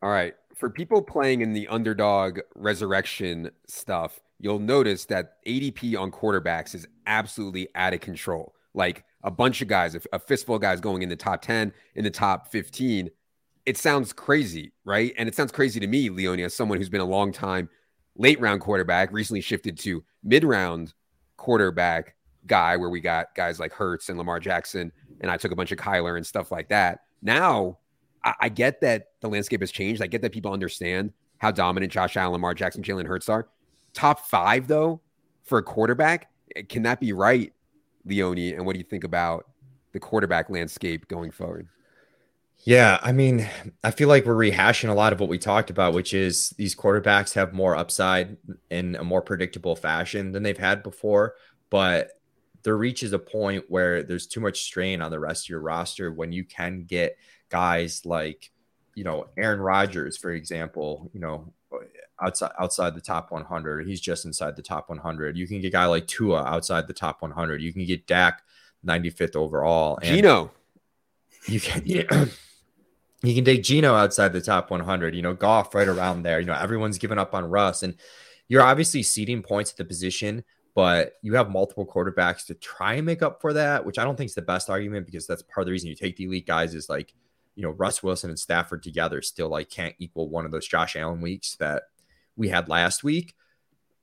All 0.00 0.08
right, 0.08 0.34
for 0.54 0.70
people 0.70 1.02
playing 1.02 1.42
in 1.42 1.52
the 1.52 1.68
underdog 1.68 2.38
resurrection 2.54 3.50
stuff, 3.66 4.18
you'll 4.40 4.58
notice 4.58 5.04
that 5.06 5.44
ADP 5.46 6.00
on 6.00 6.10
quarterbacks 6.10 6.74
is 6.74 6.88
absolutely 7.06 7.68
out 7.74 7.92
of 7.92 8.00
control. 8.00 8.54
Like 8.74 9.04
a 9.22 9.30
bunch 9.30 9.62
of 9.62 9.68
guys, 9.68 9.96
a 10.12 10.18
fistful 10.18 10.56
of 10.56 10.62
guys 10.62 10.80
going 10.80 11.02
in 11.02 11.08
the 11.08 11.16
top 11.16 11.42
ten, 11.42 11.72
in 11.94 12.04
the 12.04 12.10
top 12.10 12.50
fifteen 12.50 13.10
it 13.64 13.78
sounds 13.78 14.12
crazy, 14.12 14.72
right? 14.84 15.12
And 15.16 15.28
it 15.28 15.34
sounds 15.34 15.52
crazy 15.52 15.78
to 15.80 15.86
me, 15.86 16.10
Leone, 16.10 16.40
as 16.40 16.54
someone 16.54 16.78
who's 16.78 16.88
been 16.88 17.00
a 17.00 17.06
long 17.06 17.32
time 17.32 17.68
late 18.16 18.40
round 18.40 18.60
quarterback, 18.60 19.12
recently 19.12 19.40
shifted 19.40 19.78
to 19.78 20.04
mid 20.24 20.44
round 20.44 20.94
quarterback 21.36 22.16
guy, 22.46 22.76
where 22.76 22.90
we 22.90 23.00
got 23.00 23.34
guys 23.34 23.60
like 23.60 23.72
Hurts 23.72 24.08
and 24.08 24.18
Lamar 24.18 24.40
Jackson, 24.40 24.92
and 25.20 25.30
I 25.30 25.36
took 25.36 25.52
a 25.52 25.56
bunch 25.56 25.72
of 25.72 25.78
Kyler 25.78 26.16
and 26.16 26.26
stuff 26.26 26.50
like 26.50 26.68
that. 26.70 27.00
Now, 27.22 27.78
I, 28.24 28.34
I 28.40 28.48
get 28.48 28.80
that 28.80 29.08
the 29.20 29.28
landscape 29.28 29.60
has 29.60 29.70
changed. 29.70 30.02
I 30.02 30.08
get 30.08 30.22
that 30.22 30.32
people 30.32 30.52
understand 30.52 31.12
how 31.38 31.50
dominant 31.50 31.92
Josh 31.92 32.16
Allen, 32.16 32.32
Lamar 32.32 32.54
Jackson, 32.54 32.82
Jalen 32.82 33.06
Hurts 33.06 33.28
are. 33.28 33.48
Top 33.92 34.26
five, 34.26 34.66
though, 34.66 35.00
for 35.44 35.58
a 35.58 35.62
quarterback, 35.62 36.30
eh, 36.56 36.62
can 36.62 36.82
that 36.82 36.98
be 36.98 37.12
right 37.12 37.52
Leone, 38.04 38.54
and 38.54 38.66
what 38.66 38.74
do 38.74 38.78
you 38.78 38.84
think 38.84 39.04
about 39.04 39.46
the 39.92 40.00
quarterback 40.00 40.50
landscape 40.50 41.08
going 41.08 41.30
forward? 41.30 41.68
Yeah, 42.64 42.98
I 43.02 43.10
mean, 43.10 43.48
I 43.82 43.90
feel 43.90 44.08
like 44.08 44.24
we're 44.24 44.34
rehashing 44.34 44.88
a 44.88 44.94
lot 44.94 45.12
of 45.12 45.18
what 45.18 45.28
we 45.28 45.38
talked 45.38 45.68
about, 45.68 45.94
which 45.94 46.14
is 46.14 46.50
these 46.50 46.76
quarterbacks 46.76 47.34
have 47.34 47.52
more 47.52 47.74
upside 47.74 48.36
in 48.70 48.94
a 48.94 49.02
more 49.02 49.20
predictable 49.20 49.74
fashion 49.74 50.30
than 50.30 50.44
they've 50.44 50.56
had 50.56 50.84
before, 50.84 51.34
but 51.70 52.12
there 52.62 52.76
reaches 52.76 53.12
a 53.12 53.18
point 53.18 53.64
where 53.68 54.04
there's 54.04 54.28
too 54.28 54.38
much 54.38 54.62
strain 54.62 55.02
on 55.02 55.10
the 55.10 55.18
rest 55.18 55.46
of 55.46 55.48
your 55.50 55.60
roster 55.60 56.12
when 56.12 56.30
you 56.30 56.44
can 56.44 56.84
get 56.84 57.16
guys 57.48 58.06
like, 58.06 58.52
you 58.94 59.02
know, 59.02 59.26
Aaron 59.36 59.60
Rodgers, 59.60 60.16
for 60.16 60.30
example, 60.30 61.10
you 61.12 61.18
know, 61.18 61.52
outside 62.22 62.52
outside 62.58 62.94
the 62.94 63.00
top 63.00 63.30
100. 63.30 63.86
He's 63.86 64.00
just 64.00 64.24
inside 64.24 64.56
the 64.56 64.62
top 64.62 64.88
100. 64.88 65.36
You 65.36 65.46
can 65.46 65.60
get 65.60 65.68
a 65.68 65.70
guy 65.70 65.86
like 65.86 66.06
Tua 66.06 66.42
outside 66.42 66.86
the 66.86 66.94
top 66.94 67.22
100. 67.22 67.60
You 67.60 67.72
can 67.72 67.84
get 67.84 68.06
Dak 68.06 68.42
95th 68.86 69.36
overall. 69.36 69.98
And 70.02 70.16
Geno. 70.16 70.50
You 71.46 71.60
can 71.60 71.82
yeah. 71.84 72.26
you 73.22 73.34
can 73.34 73.44
take 73.44 73.62
Geno 73.62 73.94
outside 73.94 74.32
the 74.32 74.40
top 74.40 74.70
100, 74.70 75.14
you 75.14 75.22
know, 75.22 75.34
Goff 75.34 75.74
right 75.74 75.88
around 75.88 76.22
there. 76.22 76.40
You 76.40 76.46
know, 76.46 76.54
everyone's 76.54 76.98
given 76.98 77.18
up 77.18 77.34
on 77.34 77.44
Russ. 77.44 77.82
And 77.82 77.94
you're 78.48 78.62
obviously 78.62 79.02
ceding 79.02 79.42
points 79.42 79.70
at 79.70 79.76
the 79.76 79.84
position, 79.84 80.44
but 80.74 81.14
you 81.22 81.34
have 81.34 81.50
multiple 81.50 81.86
quarterbacks 81.86 82.46
to 82.46 82.54
try 82.54 82.94
and 82.94 83.06
make 83.06 83.22
up 83.22 83.40
for 83.40 83.52
that, 83.52 83.84
which 83.86 83.98
I 83.98 84.04
don't 84.04 84.16
think 84.16 84.28
is 84.28 84.34
the 84.34 84.42
best 84.42 84.68
argument 84.68 85.06
because 85.06 85.26
that's 85.26 85.42
part 85.42 85.62
of 85.62 85.66
the 85.66 85.72
reason 85.72 85.88
you 85.88 85.94
take 85.94 86.16
the 86.16 86.24
elite 86.24 86.46
guys 86.46 86.74
is 86.74 86.88
like, 86.88 87.14
you 87.54 87.62
know, 87.62 87.70
Russ 87.70 88.02
Wilson 88.02 88.30
and 88.30 88.38
Stafford 88.38 88.82
together 88.82 89.22
still 89.22 89.48
like 89.48 89.70
can't 89.70 89.94
equal 89.98 90.28
one 90.28 90.44
of 90.44 90.50
those 90.50 90.66
Josh 90.66 90.96
Allen 90.96 91.20
weeks 91.20 91.56
that 91.56 91.84
we 92.36 92.48
had 92.48 92.68
last 92.68 93.04
week. 93.04 93.34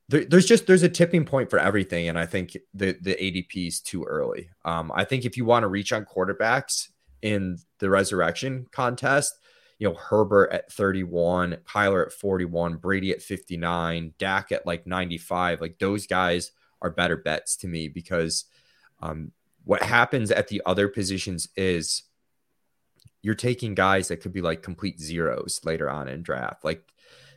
There, 0.09 0.25
there's 0.25 0.45
just 0.45 0.67
there's 0.67 0.83
a 0.83 0.89
tipping 0.89 1.25
point 1.25 1.49
for 1.49 1.59
everything, 1.59 2.09
and 2.09 2.17
I 2.17 2.25
think 2.25 2.57
the 2.73 2.97
the 2.99 3.15
ADP 3.15 3.67
is 3.67 3.79
too 3.79 4.03
early. 4.03 4.49
Um, 4.65 4.91
I 4.93 5.03
think 5.03 5.25
if 5.25 5.37
you 5.37 5.45
want 5.45 5.63
to 5.63 5.67
reach 5.67 5.93
on 5.93 6.05
quarterbacks, 6.05 6.89
in 7.21 7.57
the 7.79 7.89
resurrection 7.89 8.67
contest. 8.71 9.39
You 9.77 9.89
know, 9.89 9.95
Herbert 9.95 10.51
at 10.51 10.71
31, 10.71 11.57
Kyler 11.65 12.07
at 12.07 12.13
41, 12.13 12.77
Brady 12.77 13.11
at 13.11 13.21
59, 13.21 14.13
Dak 14.17 14.51
at 14.51 14.65
like 14.65 14.85
95. 14.85 15.61
Like 15.61 15.79
those 15.79 16.05
guys 16.05 16.51
are 16.81 16.89
better 16.89 17.15
bets 17.15 17.55
to 17.57 17.67
me 17.67 17.87
because 17.87 18.45
um, 19.01 19.31
what 19.63 19.81
happens 19.81 20.31
at 20.31 20.49
the 20.49 20.61
other 20.65 20.89
positions 20.89 21.47
is 21.55 22.03
you're 23.21 23.35
taking 23.35 23.73
guys 23.73 24.09
that 24.09 24.17
could 24.17 24.33
be 24.33 24.41
like 24.41 24.61
complete 24.61 24.99
zeros 24.99 25.61
later 25.63 25.89
on 25.89 26.07
in 26.07 26.23
draft. 26.23 26.65
Like, 26.65 26.83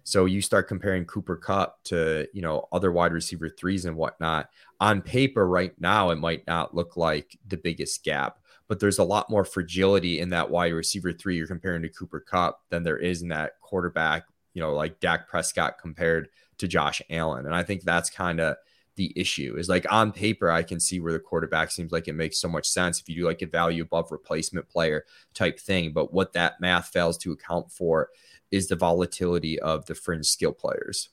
so 0.04 0.24
you 0.24 0.42
start 0.42 0.68
comparing 0.68 1.04
Cooper 1.04 1.36
Kupp 1.36 1.82
to, 1.84 2.26
you 2.32 2.42
know, 2.42 2.68
other 2.72 2.92
wide 2.92 3.12
receiver 3.12 3.48
threes 3.48 3.84
and 3.84 3.96
whatnot. 3.96 4.48
On 4.80 5.00
paper, 5.00 5.46
right 5.46 5.72
now, 5.80 6.10
it 6.10 6.16
might 6.16 6.46
not 6.46 6.74
look 6.74 6.96
like 6.96 7.38
the 7.48 7.56
biggest 7.56 8.04
gap 8.04 8.38
but 8.72 8.80
there's 8.80 8.98
a 8.98 9.04
lot 9.04 9.28
more 9.28 9.44
fragility 9.44 10.18
in 10.18 10.30
that 10.30 10.48
wide 10.48 10.72
receiver 10.72 11.12
three 11.12 11.36
you're 11.36 11.46
comparing 11.46 11.82
to 11.82 11.90
Cooper 11.90 12.20
Kupp 12.20 12.62
than 12.70 12.82
there 12.82 12.96
is 12.96 13.20
in 13.20 13.28
that 13.28 13.60
quarterback, 13.60 14.24
you 14.54 14.62
know, 14.62 14.74
like 14.74 14.98
Dak 14.98 15.28
Prescott 15.28 15.74
compared 15.78 16.30
to 16.56 16.66
Josh 16.66 17.02
Allen. 17.10 17.44
And 17.44 17.54
I 17.54 17.64
think 17.64 17.82
that's 17.82 18.08
kind 18.08 18.40
of 18.40 18.56
the 18.96 19.12
issue 19.16 19.56
is 19.56 19.68
like 19.68 19.86
on 19.90 20.12
paper, 20.12 20.50
I 20.50 20.62
can 20.62 20.78
see 20.78 21.00
where 21.00 21.12
the 21.12 21.18
quarterback 21.18 21.70
seems 21.70 21.92
like 21.92 22.08
it 22.08 22.14
makes 22.14 22.38
so 22.38 22.48
much 22.48 22.66
sense 22.68 23.00
if 23.00 23.08
you 23.08 23.16
do 23.16 23.26
like 23.26 23.42
a 23.42 23.46
value 23.46 23.82
above 23.82 24.12
replacement 24.12 24.68
player 24.68 25.04
type 25.34 25.58
thing. 25.58 25.92
But 25.92 26.12
what 26.12 26.34
that 26.34 26.60
math 26.60 26.88
fails 26.88 27.16
to 27.18 27.32
account 27.32 27.70
for 27.72 28.10
is 28.50 28.68
the 28.68 28.76
volatility 28.76 29.58
of 29.60 29.86
the 29.86 29.94
fringe 29.94 30.26
skill 30.26 30.52
players. 30.52 31.08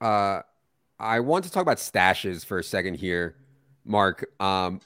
Uh, 0.00 0.40
I 0.98 1.20
want 1.20 1.44
to 1.44 1.50
talk 1.50 1.62
about 1.62 1.78
stashes 1.78 2.44
for 2.44 2.58
a 2.58 2.64
second 2.64 2.94
here, 2.94 3.36
Mark. 3.84 4.30
Um, 4.40 4.80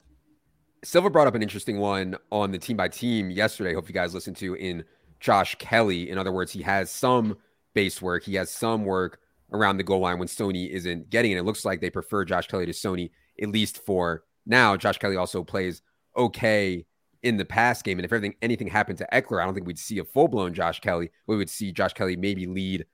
Silva 0.83 1.09
brought 1.09 1.27
up 1.27 1.35
an 1.35 1.43
interesting 1.43 1.77
one 1.77 2.15
on 2.31 2.51
the 2.51 2.57
team 2.57 2.77
by 2.77 2.87
team 2.87 3.29
yesterday. 3.29 3.73
Hope 3.73 3.87
you 3.87 3.93
guys 3.93 4.13
listened 4.13 4.37
to 4.37 4.55
in 4.55 4.83
Josh 5.19 5.55
Kelley 5.55 6.09
In 6.09 6.17
other 6.17 6.31
words, 6.31 6.51
he 6.51 6.61
has 6.61 6.89
some 6.89 7.37
base 7.73 8.01
work, 8.01 8.23
he 8.23 8.35
has 8.35 8.49
some 8.49 8.85
work 8.85 9.19
around 9.51 9.77
the 9.77 9.83
goal 9.83 9.99
line 9.99 10.19
when 10.19 10.27
Sony 10.27 10.69
isn't 10.69 11.09
getting 11.09 11.31
it. 11.31 11.37
It 11.37 11.43
looks 11.43 11.65
like 11.65 11.81
they 11.81 11.89
prefer 11.89 12.25
Josh 12.25 12.47
Kelley 12.47 12.65
to 12.65 12.71
Sony, 12.71 13.11
at 13.41 13.49
least 13.49 13.83
for 13.85 14.23
now. 14.45 14.77
Josh 14.77 14.97
Kelley 14.97 15.15
also 15.15 15.43
plays 15.43 15.81
okay 16.15 16.85
in 17.23 17.37
the 17.37 17.45
pass 17.45 17.81
game. 17.81 17.97
And 17.97 18.05
if 18.05 18.13
everything 18.13 18.35
anything 18.41 18.67
happened 18.67 18.97
to 18.99 19.07
Ekeler, 19.11 19.41
I 19.41 19.45
don't 19.45 19.53
think 19.53 19.67
we'd 19.67 19.79
see 19.79 19.99
a 19.99 20.05
full 20.05 20.27
blown 20.27 20.53
Josh 20.53 20.79
Kelley. 20.79 21.11
We 21.27 21.37
would 21.37 21.49
see 21.49 21.71
Josh 21.71 21.93
Kelley 21.93 22.15
maybe 22.15 22.45
lead 22.45 22.85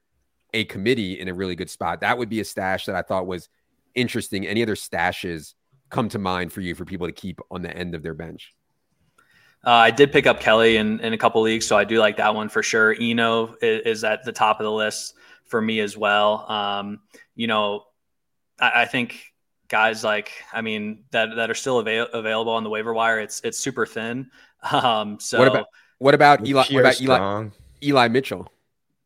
a 0.54 0.64
committee 0.66 1.20
in 1.20 1.28
a 1.28 1.34
really 1.34 1.56
good 1.56 1.70
spot. 1.70 2.02
That 2.02 2.18
would 2.18 2.30
be 2.30 2.40
a 2.40 2.46
stash 2.46 2.86
that 2.86 2.96
I 2.96 3.02
thought 3.02 3.28
was 3.28 3.50
interesting. 3.94 4.48
Any 4.48 4.64
other 4.64 4.76
stashes 4.76 5.54
come 5.90 6.10
to 6.10 6.20
mind 6.20 6.52
for 6.52 6.62
you 6.62 6.76
for 6.76 6.86
people 6.86 7.08
to 7.08 7.14
keep 7.14 7.40
on 7.52 7.62
the 7.62 7.76
end 7.76 7.94
of 7.94 8.04
their 8.04 8.14
bench? 8.14 8.54
Uh, 9.66 9.72
I 9.72 9.92
did 9.92 10.12
pick 10.12 10.28
up 10.28 10.40
Kelley 10.40 10.78
in, 10.78 11.00
in 11.00 11.14
a 11.14 11.18
couple 11.18 11.42
leagues, 11.42 11.66
so 11.66 11.76
I 11.76 11.84
do 11.84 12.00
like 12.00 12.18
that 12.18 12.36
one 12.36 12.50
for 12.50 12.62
sure. 12.62 12.96
Eno 13.00 13.56
is, 13.62 13.82
is 13.86 14.04
at 14.04 14.24
the 14.24 14.32
top 14.32 14.60
of 14.60 14.64
the 14.64 14.72
list 14.72 15.16
for 15.46 15.62
me 15.62 15.80
as 15.80 15.98
well. 15.98 16.50
Um, 16.50 17.00
you 17.36 17.48
know, 17.48 17.84
I, 18.60 18.84
I, 18.84 18.86
think 18.86 19.34
guys 19.68 20.04
like, 20.04 20.32
I 20.54 20.62
mean, 20.62 21.06
that 21.12 21.36
that 21.36 21.50
are 21.50 21.56
still 21.56 21.80
avail- 21.80 22.10
available 22.14 22.54
on 22.54 22.64
the 22.64 22.70
waiver 22.70 22.94
wire. 22.94 23.20
It's 23.20 23.42
it's 23.44 23.58
super 23.58 23.86
thin. 23.86 24.30
Um, 24.72 25.20
so 25.20 25.38
what 25.38 25.48
about 25.48 25.68
what 26.00 26.16
about 26.16 26.48
Eli? 26.48 26.64
What 26.72 26.80
about 26.80 27.00
Eli? 27.00 27.50
Eli 27.84 28.08
Mitchell? 28.08 28.52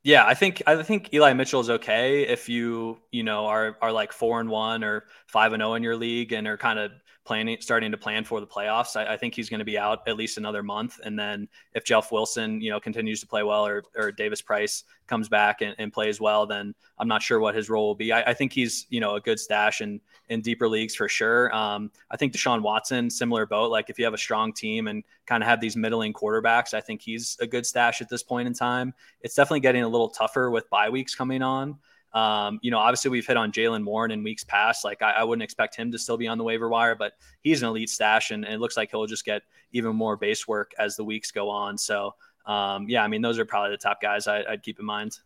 Yeah, 0.04 0.26
I 0.26 0.34
think 0.34 0.64
I 0.66 0.82
think 0.82 1.14
Eli 1.14 1.34
Mitchell 1.34 1.60
is 1.60 1.70
okay 1.70 2.22
if 2.24 2.48
you 2.48 3.00
you 3.12 3.24
know 3.24 3.46
are 3.46 3.78
are 3.82 3.92
like 3.92 4.14
four 4.14 4.40
and 4.40 4.50
one 4.50 4.84
or 4.84 5.06
five 5.28 5.52
and 5.52 5.60
zero 5.60 5.72
oh 5.72 5.74
in 5.76 5.84
your 5.84 5.98
league 5.98 6.32
and 6.32 6.48
are 6.48 6.58
kind 6.58 6.80
of 6.80 6.92
planning 7.26 7.58
starting 7.60 7.92
to 7.92 7.98
plan 7.98 8.24
for 8.24 8.40
the 8.40 8.48
playoffs. 8.48 8.96
I, 8.96 9.14
I 9.14 9.18
think 9.18 9.36
he's 9.36 9.50
going 9.50 9.60
to 9.60 9.66
be 9.66 9.78
out 9.78 10.08
at 10.08 10.16
least 10.16 10.38
another 10.38 10.64
month, 10.64 11.00
and 11.04 11.20
then 11.20 11.50
if 11.74 11.84
Jeff 11.84 12.12
Wilson 12.12 12.62
you 12.62 12.72
know 12.72 12.80
continues 12.80 13.20
to 13.20 13.28
play 13.28 13.44
well 13.44 13.68
or 13.68 13.84
or 13.96 14.12
Davis 14.12 14.42
Price 14.42 14.86
comes 15.10 15.28
back 15.28 15.62
and, 15.62 15.76
and 15.78 15.92
plays 15.92 16.22
well, 16.22 16.46
then 16.46 16.74
I'm 16.98 17.08
not 17.08 17.22
sure 17.22 17.40
what 17.40 17.56
his 17.56 17.70
role 17.70 17.88
will 17.88 17.96
be. 17.96 18.14
I, 18.14 18.22
I 18.22 18.34
think 18.34 18.54
he's 18.54 18.86
you 18.90 19.02
know 19.02 19.16
a 19.16 19.22
good 19.22 19.40
stash 19.40 19.82
and 19.82 20.00
in 20.30 20.42
deeper 20.42 20.70
leagues 20.70 20.96
for 20.96 21.10
sure. 21.10 21.54
Um, 21.54 21.92
I 22.10 22.18
think 22.18 22.34
Deshaun 22.34 22.62
Watson, 22.62 23.10
similar 23.10 23.46
boat. 23.46 23.72
Like 23.72 23.90
if 23.90 24.00
you 24.00 24.06
have 24.06 24.14
a 24.14 24.18
strong 24.18 24.54
team 24.54 24.88
and 24.88 25.04
kind 25.26 25.44
of 25.44 25.50
have 25.50 25.60
these 25.60 25.76
middling 25.76 26.14
quarterbacks, 26.14 26.74
I 26.74 26.82
think 26.82 27.02
he's 27.02 27.36
a 27.42 27.48
good 27.48 27.66
stash 27.66 28.02
at 28.02 28.10
this 28.10 28.24
point 28.24 28.48
in 28.48 28.54
time. 28.54 28.94
It's 29.22 29.36
definitely 29.36 29.62
getting 29.62 29.84
a 29.84 29.90
little 29.90 30.10
tougher 30.10 30.52
with 30.52 30.70
bye 30.70 30.90
weeks 30.90 31.16
coming 31.16 31.42
on. 31.42 31.78
Um, 32.14 32.60
you 32.64 32.72
know, 32.72 32.80
obviously 32.80 33.12
we've 33.12 33.28
hit 33.28 33.38
on 33.38 33.52
Jaylen 33.52 33.86
Warren 33.86 34.10
in 34.12 34.24
weeks 34.24 34.44
past. 34.44 34.84
Like 34.84 35.02
I, 35.04 35.12
I, 35.12 35.24
wouldn't 35.24 35.44
expect 35.44 35.76
him 35.76 35.92
to 35.92 36.00
still 36.00 36.18
be 36.18 36.28
on 36.28 36.40
the 36.40 36.44
waiver 36.44 36.68
wire, 36.68 36.96
but 36.96 37.14
he's 37.42 37.62
an 37.62 37.70
elite 37.70 37.90
stash, 37.90 38.32
and, 38.32 38.44
and, 38.44 38.56
it 38.56 38.60
looks 38.60 38.76
like 38.76 38.90
he'll 38.90 39.06
just 39.06 39.26
get 39.26 39.44
even 39.74 39.96
more 39.96 40.18
base 40.18 40.48
work 40.48 40.72
as 40.80 40.96
the 40.96 41.04
weeks 41.04 41.30
go 41.30 41.50
on. 41.50 41.78
So, 41.78 42.16
um, 42.50 42.90
yeah, 42.90 43.04
I 43.04 43.08
mean, 43.08 43.22
those 43.22 43.38
are 43.38 43.46
probably 43.46 43.70
the 43.70 43.78
top 43.78 44.02
guys 44.02 44.26
I, 44.26 44.44
would 44.50 44.64
keep 44.64 44.80
in 44.80 44.86
mind. 44.86 45.20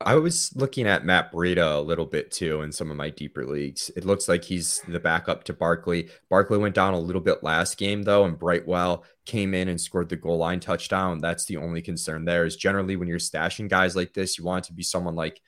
I 0.00 0.14
was 0.14 0.50
looking 0.56 0.86
at 0.86 1.04
Matt 1.04 1.30
Breida 1.30 1.76
a 1.76 1.80
little 1.80 2.06
bit 2.06 2.30
too 2.30 2.62
in 2.62 2.72
some 2.72 2.90
of 2.90 2.96
my 2.96 3.10
deeper 3.10 3.44
leagues. 3.44 3.90
It 3.94 4.06
looks 4.06 4.28
like 4.28 4.42
he's 4.42 4.80
the 4.88 4.98
backup 4.98 5.44
to 5.44 5.52
Barkley. 5.52 6.08
Barkley 6.30 6.56
went 6.56 6.74
down 6.74 6.94
a 6.94 6.98
little 6.98 7.20
bit 7.20 7.42
last 7.42 7.76
game 7.76 8.02
though, 8.02 8.24
and 8.24 8.38
Brightwell 8.38 9.04
came 9.26 9.52
in 9.52 9.68
and 9.68 9.78
scored 9.78 10.08
the 10.08 10.16
goal 10.16 10.38
line 10.38 10.58
touchdown. 10.58 11.20
That's 11.20 11.44
the 11.44 11.58
only 11.58 11.82
concern 11.82 12.24
there. 12.24 12.46
Is 12.46 12.56
generally 12.56 12.96
when 12.96 13.08
you're 13.08 13.18
stashing 13.18 13.68
guys 13.68 13.94
like 13.94 14.14
this, 14.14 14.38
you 14.38 14.44
want 14.44 14.64
it 14.64 14.68
to 14.68 14.74
be 14.74 14.82
someone 14.82 15.14
like, 15.14 15.42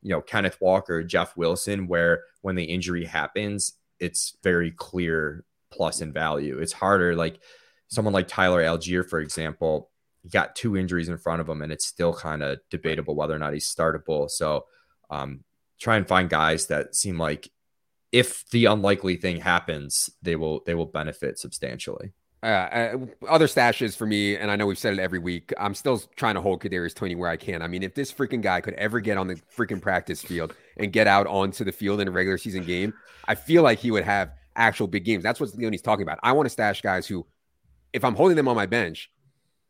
you 0.00 0.10
know, 0.10 0.20
Kenneth 0.20 0.58
Walker, 0.60 1.02
Jeff 1.02 1.36
Wilson, 1.36 1.88
where 1.88 2.22
when 2.40 2.54
the 2.54 2.64
injury 2.64 3.04
happens, 3.04 3.74
it's 3.98 4.36
very 4.44 4.70
clear 4.70 5.44
plus 5.72 6.00
in 6.00 6.12
value. 6.12 6.58
It's 6.60 6.72
harder 6.72 7.16
like 7.16 7.40
someone 7.88 8.14
like 8.14 8.28
Tyler 8.28 8.62
Allgeier, 8.62 9.08
for 9.08 9.20
example 9.20 9.90
he 10.22 10.28
got 10.28 10.54
two 10.54 10.76
injuries 10.76 11.08
in 11.08 11.18
front 11.18 11.40
of 11.40 11.48
him, 11.48 11.62
and 11.62 11.72
it's 11.72 11.86
still 11.86 12.14
kind 12.14 12.42
of 12.42 12.58
debatable 12.70 13.14
whether 13.14 13.34
or 13.34 13.38
not 13.38 13.52
he's 13.52 13.72
startable. 13.72 14.30
So 14.30 14.66
um, 15.10 15.44
try 15.80 15.96
and 15.96 16.06
find 16.06 16.30
guys 16.30 16.66
that 16.66 16.94
seem 16.94 17.18
like 17.18 17.50
if 18.12 18.48
the 18.50 18.66
unlikely 18.66 19.16
thing 19.16 19.40
happens, 19.40 20.10
they 20.22 20.36
will 20.36 20.62
they 20.66 20.74
will 20.74 20.86
benefit 20.86 21.38
substantially. 21.38 22.12
Uh, 22.42 22.46
uh, 22.46 22.96
other 23.28 23.46
stashes 23.46 23.96
for 23.96 24.04
me, 24.04 24.36
and 24.36 24.50
I 24.50 24.56
know 24.56 24.66
we've 24.66 24.78
said 24.78 24.92
it 24.92 24.98
every 24.98 25.20
week. 25.20 25.52
I'm 25.60 25.74
still 25.76 26.02
trying 26.16 26.34
to 26.34 26.40
hold 26.40 26.60
Kadarius 26.60 26.92
Toney 26.92 27.14
where 27.14 27.30
I 27.30 27.36
can. 27.36 27.62
I 27.62 27.68
mean, 27.68 27.84
if 27.84 27.94
this 27.94 28.12
freaking 28.12 28.42
guy 28.42 28.60
could 28.60 28.74
ever 28.74 28.98
get 28.98 29.16
on 29.16 29.28
the 29.28 29.36
freaking 29.56 29.80
practice 29.80 30.20
field 30.20 30.52
and 30.76 30.92
get 30.92 31.06
out 31.06 31.28
onto 31.28 31.62
the 31.64 31.70
field 31.70 32.00
in 32.00 32.08
a 32.08 32.10
regular 32.10 32.38
season 32.38 32.64
game, 32.64 32.94
I 33.28 33.36
feel 33.36 33.62
like 33.62 33.78
he 33.78 33.92
would 33.92 34.02
have 34.02 34.32
actual 34.56 34.88
big 34.88 35.04
games. 35.04 35.22
That's 35.22 35.38
what 35.38 35.54
Leone's 35.54 35.82
talking 35.82 36.02
about. 36.02 36.18
I 36.24 36.32
want 36.32 36.46
to 36.46 36.50
stash 36.50 36.80
guys 36.80 37.06
who, 37.06 37.24
if 37.92 38.04
I'm 38.04 38.16
holding 38.16 38.36
them 38.36 38.48
on 38.48 38.56
my 38.56 38.66
bench, 38.66 39.08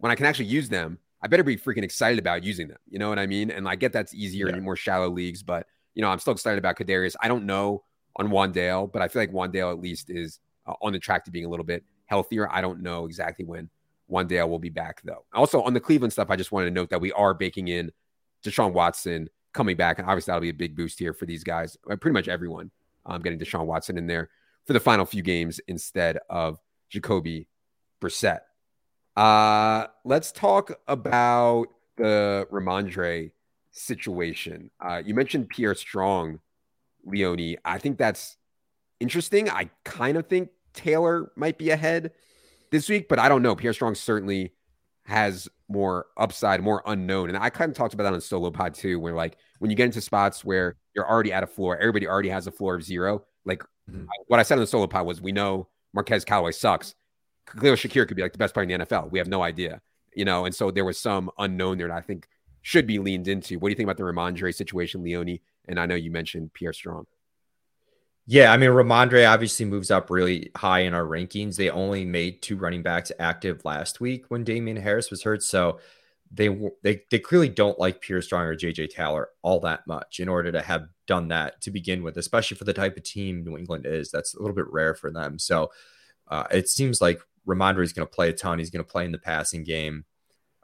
when 0.03 0.11
I 0.11 0.17
can 0.17 0.27
actually 0.27 0.47
use 0.47 0.69
them, 0.69 0.99
I 1.23 1.29
better 1.29 1.45
be 1.45 1.57
freaking 1.57 1.85
excited 1.85 2.19
about 2.19 2.43
using 2.43 2.67
them. 2.67 2.79
You 2.89 2.99
know 2.99 3.09
what 3.09 3.21
I 3.21 3.29
mean? 3.29 3.53
And 3.53 3.69
I 3.69 3.77
get 3.77 3.93
that's 3.93 4.13
easier 4.13 4.49
yeah. 4.49 4.57
in 4.57 4.65
more 4.65 4.75
shallow 4.75 5.09
leagues, 5.09 5.45
but 5.45 5.69
you 5.95 6.03
know, 6.03 6.09
I'm 6.09 6.19
still 6.19 6.33
excited 6.33 6.59
about 6.59 6.77
Kadarius. 6.77 7.15
I 7.23 7.29
don't 7.29 7.47
know 7.47 7.85
on 8.17 8.31
Wan'Dale, 8.31 8.93
but 8.93 9.01
I 9.01 9.07
feel 9.07 9.23
like 9.23 9.31
Wan'Dale 9.31 9.71
at 9.71 9.79
least 9.79 10.11
is 10.11 10.41
uh, 10.67 10.75
on 10.83 10.93
the 10.93 10.99
track 10.99 11.25
to 11.27 11.31
being 11.31 11.45
a 11.45 11.49
little 11.49 11.65
bit 11.65 11.85
healthier. 12.07 12.51
I 12.51 12.61
don't 12.61 12.83
know 12.83 13.05
exactly 13.05 13.45
when 13.45 13.71
Wan'Dale 14.11 14.49
will 14.49 14.59
be 14.59 14.71
back 14.71 15.03
though. 15.05 15.25
Also 15.33 15.63
on 15.63 15.73
the 15.73 15.79
Cleveland 15.79 16.13
stuff, 16.13 16.31
I 16.31 16.37
just 16.37 16.51
wanted 16.51 16.65
to 16.67 16.73
note 16.73 16.91
that 16.91 17.01
we 17.01 17.13
are 17.13 17.33
baking 17.33 17.69
in 17.69 17.93
Deshaun 18.45 18.73
Watson 18.73 19.29
coming 19.53 19.77
back, 19.77 20.01
and 20.01 20.09
obviously 20.09 20.33
that'll 20.33 20.41
be 20.41 20.49
a 20.49 20.55
big 20.55 20.75
boost 20.75 20.99
here 20.99 21.13
for 21.13 21.27
these 21.27 21.45
guys. 21.45 21.77
Uh, 21.89 21.95
pretty 21.95 22.15
much 22.15 22.27
everyone 22.27 22.73
um, 23.07 23.23
getting 23.23 23.39
Deshaun 23.39 23.67
Watson 23.67 23.97
in 23.97 24.09
there 24.09 24.31
for 24.67 24.73
the 24.73 24.81
final 24.81 25.07
few 25.07 25.23
games 25.23 25.61
instead 25.69 26.19
of 26.29 26.59
Jacoby 26.91 27.47
Brissett. 28.03 28.41
Uh, 29.17 29.87
let's 30.05 30.33
talk 30.33 30.73
about 30.89 31.67
the 31.97 32.47
Rhamondre 32.51 33.33
situation. 33.73 34.71
Uh, 34.81 35.03
you 35.05 35.15
mentioned 35.15 35.49
Pierre 35.49 35.75
Strong, 35.75 36.41
Leone. 37.05 37.57
I 37.65 37.79
think 37.79 37.99
that's 37.99 38.37
interesting. 39.01 39.51
I 39.51 39.71
kind 39.85 40.17
of 40.17 40.27
think 40.27 40.51
Taylor 40.73 41.33
might 41.37 41.59
be 41.59 41.71
ahead 41.71 42.13
this 42.71 42.89
week, 42.89 43.09
but 43.09 43.19
I 43.19 43.29
don't 43.29 43.43
know. 43.43 43.55
Pierre 43.55 43.73
Strong 43.73 43.97
certainly 43.97 44.53
has 45.05 45.49
more 45.69 46.07
upside, 46.17 46.63
more 46.63 46.83
unknown. 46.87 47.29
And 47.29 47.39
I 47.39 47.51
kind 47.51 47.71
of 47.71 47.77
talked 47.77 47.95
about 47.95 48.05
that 48.05 48.15
on 48.15 48.21
solo 48.21 48.51
pod 48.51 48.75
too, 48.75 49.01
where 49.01 49.15
like 49.15 49.37
when 49.59 49.71
you 49.71 49.77
get 49.77 49.87
into 49.87 50.01
spots 50.01 50.45
where 50.45 50.77
you're 50.95 51.09
already 51.09 51.33
at 51.33 51.43
a 51.43 51.47
floor, 51.47 51.77
everybody 51.79 52.07
already 52.07 52.29
has 52.29 52.47
a 52.47 52.53
floor 52.53 52.75
of 52.75 52.85
zero. 52.85 53.25
Like 53.45 53.63
mm-hmm. 53.91 54.05
what 54.29 54.41
I 54.41 54.43
said 54.43 54.55
on 54.55 54.61
the 54.61 54.67
solo 54.67 54.87
pod 54.87 55.07
was 55.07 55.21
we 55.21 55.33
know 55.33 55.69
Marquez 55.93 56.25
Callaway 56.25 56.53
sucks. 56.53 56.95
Khalil 57.47 57.75
Shakir 57.75 58.07
could 58.07 58.17
be 58.17 58.23
like 58.23 58.33
the 58.33 58.39
best 58.39 58.55
player 58.55 58.65
in 58.65 58.81
the 58.81 58.87
NFL. 58.87 59.11
We 59.11 59.19
have 59.19 59.29
no 59.29 59.43
idea, 59.43 59.81
you 60.15 60.25
know. 60.25 60.45
And 60.45 60.55
so 60.55 60.71
there 60.71 60.85
was 60.85 60.99
some 60.99 61.31
unknown 61.39 61.79
there 61.79 61.89
that 61.89 61.97
I 61.97 62.01
think 62.01 62.29
should 62.63 62.87
be 62.87 62.99
leaned 62.99 63.29
into. 63.29 63.59
What 63.59 63.69
do 63.69 63.73
you 63.73 63.77
think 63.77 63.87
about 63.87 63.97
the 63.97 64.05
Rhamondre 64.05 64.55
situation, 64.55 65.03
Leone? 65.03 65.39
And 65.69 65.79
I 65.79 65.87
know 65.87 65.95
you 65.95 66.11
mentioned 66.11 66.53
Pierre 66.55 66.73
Strong. 66.73 67.07
Yeah, 68.27 68.53
I 68.53 68.57
mean, 68.57 68.71
Rhamondre 68.71 69.29
obviously 69.29 69.67
moves 69.67 69.91
up 69.91 70.09
really 70.09 70.53
high 70.57 70.81
in 70.81 70.95
our 70.95 71.05
rankings. 71.05 71.57
They 71.57 71.71
only 71.71 72.05
made 72.05 72.41
two 72.41 72.57
running 72.57 72.83
backs 72.83 73.11
active 73.19 73.65
last 73.65 74.01
week 74.01 74.27
when 74.29 74.45
Damien 74.45 74.77
Harris 74.77 75.11
was 75.11 75.25
hurt, 75.25 75.43
so 75.43 75.81
they 76.31 76.49
they 76.83 77.03
they 77.11 77.19
clearly 77.19 77.49
don't 77.49 77.79
like 77.79 78.01
Pierre 78.01 78.23
Strong 78.23 78.45
or 78.45 78.57
JJ 78.57 78.91
Taylor 78.91 79.29
all 79.43 79.61
that 79.61 79.87
much 79.87 80.21
in 80.21 80.29
order 80.29 80.53
to 80.53 80.63
have 80.63 80.87
done 81.07 81.29
that 81.29 81.61
to 81.63 81.71
begin 81.71 82.03
with, 82.03 82.17
especially 82.17 82.57
for 82.57 82.65
the 82.65 82.73
type 82.73 82.97
of 82.97 83.03
team 83.03 83.45
New 83.45 83.59
England 83.59 83.87
is. 83.87 84.11
That's 84.11 84.35
a 84.35 84.41
little 84.41 84.55
bit 84.55 84.71
rare 84.71 84.95
for 84.95 85.11
them. 85.11 85.39
So 85.39 85.73
uh, 86.29 86.45
it 86.51 86.69
seems 86.69 87.01
like 87.01 87.21
Rhamondre 87.47 87.83
is 87.83 87.93
going 87.93 88.07
to 88.07 88.15
play 88.15 88.29
a 88.29 88.33
ton. 88.33 88.59
He's 88.59 88.71
going 88.71 88.85
to 88.85 88.91
play 88.91 89.05
in 89.05 89.13
the 89.13 89.19
passing 89.19 89.65
game. 89.65 90.05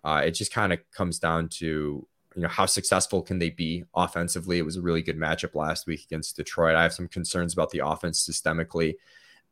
Uh, 0.05 0.23
it 0.25 0.33
just 0.33 0.53
kind 0.53 0.73
of 0.73 0.79
comes 0.93 1.19
down 1.19 1.49
to 1.49 2.07
you 2.35 2.43
know 2.43 2.49
how 2.49 2.67
successful 2.67 3.23
can 3.23 3.39
they 3.39 3.51
be 3.51 3.85
offensively. 3.95 4.59
It 4.59 4.65
was 4.65 4.77
a 4.77 4.83
really 4.83 5.03
good 5.03 5.19
matchup 5.19 5.55
last 5.55 5.87
week 5.87 6.05
against 6.05 6.37
Detroit. 6.37 6.77
I 6.77 6.83
have 6.85 6.93
some 6.93 7.09
concerns 7.09 7.53
about 7.53 7.71
the 7.71 7.85
offense 7.85 8.29
systemically. 8.29 8.95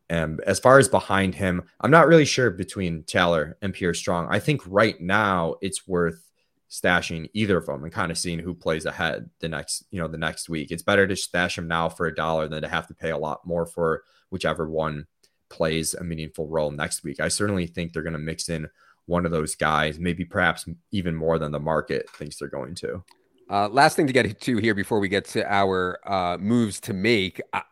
And 0.09 0.41
as 0.43 0.61
far 0.61 0.79
as 0.79 0.89
behind 0.89 1.35
him, 1.35 1.65
I'm 1.81 1.91
not 1.91 2.07
really 2.07 2.25
sure 2.25 2.51
between 2.51 3.03
Taylor 3.03 3.57
and 3.61 3.75
Pierre 3.75 3.95
Strong. 3.95 4.29
I 4.31 4.39
think 4.39 4.63
right 4.67 5.01
now 5.01 5.57
it's 5.61 5.89
worth 5.89 6.31
stashing 6.71 7.29
either 7.33 7.57
of 7.57 7.67
them 7.67 7.83
and 7.83 7.93
kind 7.93 8.13
of 8.13 8.19
seeing 8.19 8.39
who 8.39 8.55
plays 8.55 8.87
ahead 8.87 9.31
the 9.41 9.49
next, 9.49 9.85
you 9.91 10.01
know, 10.01 10.09
the 10.09 10.19
next 10.19 10.49
week. 10.49 10.71
It's 10.71 10.83
better 10.83 11.07
to 11.07 11.17
stash 11.17 11.59
him 11.59 11.67
now 11.67 11.89
for 11.89 12.07
a 12.07 12.15
dollar 12.15 12.47
than 12.49 12.63
to 12.63 12.69
have 12.69 12.87
to 12.87 12.95
pay 12.95 13.11
a 13.11 13.19
lot 13.19 13.45
more 13.45 13.67
for 13.67 14.05
whichever 14.31 14.69
one 14.69 15.07
plays 15.49 15.95
a 15.95 16.05
meaningful 16.05 16.47
role 16.49 16.71
next 16.71 17.05
week. 17.05 17.21
I 17.21 17.29
certainly 17.29 17.67
think 17.67 17.93
they're 17.93 18.03
going 18.03 18.13
to 18.13 18.19
mix 18.19 18.49
in 18.49 18.69
one 19.07 19.25
of 19.25 19.33
those 19.33 19.55
guys, 19.55 19.99
maybe 19.99 20.25
perhaps 20.25 20.67
even 20.91 21.15
more 21.15 21.39
than 21.39 21.53
the 21.53 21.61
market 21.61 22.11
thinks 22.11 22.37
they're 22.37 22.49
going 22.49 22.75
to. 22.77 23.05
Uh, 23.49 23.69
last 23.69 23.95
thing 23.95 24.07
to 24.09 24.13
get 24.13 24.41
to 24.41 24.57
here 24.59 24.75
before 24.75 24.99
we 24.99 25.09
get 25.09 25.25
to 25.25 25.47
our 25.53 26.01
uh, 26.05 26.37
moves 26.39 26.81
to 26.81 26.93
make, 26.93 27.41
I, 27.53 27.63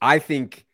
I 0.00 0.18
think 0.18 0.66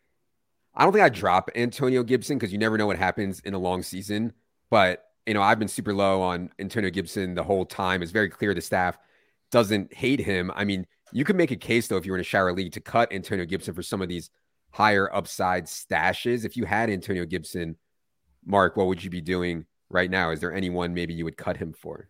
I 0.75 0.83
don't 0.83 0.91
think 0.93 1.03
I 1.03 1.09
drop 1.09 1.49
Antonio 1.55 2.03
Gibson 2.03 2.37
because 2.37 2.51
you 2.51 2.57
never 2.57 2.77
know 2.77 2.87
what 2.87 2.97
happens 2.97 3.39
in 3.41 3.53
a 3.53 3.57
long 3.57 3.83
season. 3.83 4.33
But 4.69 5.05
you 5.25 5.33
know, 5.33 5.41
I've 5.41 5.59
been 5.59 5.67
super 5.67 5.93
low 5.93 6.21
on 6.21 6.49
Antonio 6.59 6.89
Gibson 6.89 7.35
the 7.35 7.43
whole 7.43 7.65
time. 7.65 8.01
It's 8.01 8.11
very 8.11 8.29
clear 8.29 8.53
the 8.53 8.61
staff 8.61 8.97
doesn't 9.51 9.93
hate 9.93 10.19
him. 10.19 10.51
I 10.53 10.65
mean, 10.65 10.85
you 11.11 11.23
could 11.23 11.35
make 11.35 11.51
a 11.51 11.55
case 11.55 11.87
though 11.87 11.97
if 11.97 12.05
you 12.05 12.11
were 12.11 12.17
in 12.17 12.21
a 12.21 12.25
shower 12.25 12.51
league 12.51 12.73
to 12.73 12.81
cut 12.81 13.13
Antonio 13.13 13.45
Gibson 13.45 13.73
for 13.73 13.83
some 13.83 14.01
of 14.01 14.09
these 14.09 14.29
higher 14.71 15.13
upside 15.13 15.65
stashes. 15.65 16.45
If 16.45 16.57
you 16.57 16.65
had 16.65 16.89
Antonio 16.89 17.25
Gibson, 17.25 17.75
Mark, 18.45 18.77
what 18.77 18.87
would 18.87 19.03
you 19.03 19.09
be 19.09 19.21
doing 19.21 19.65
right 19.89 20.09
now? 20.09 20.31
Is 20.31 20.39
there 20.39 20.53
anyone 20.53 20.93
maybe 20.93 21.13
you 21.13 21.25
would 21.25 21.37
cut 21.37 21.57
him 21.57 21.73
for? 21.73 22.09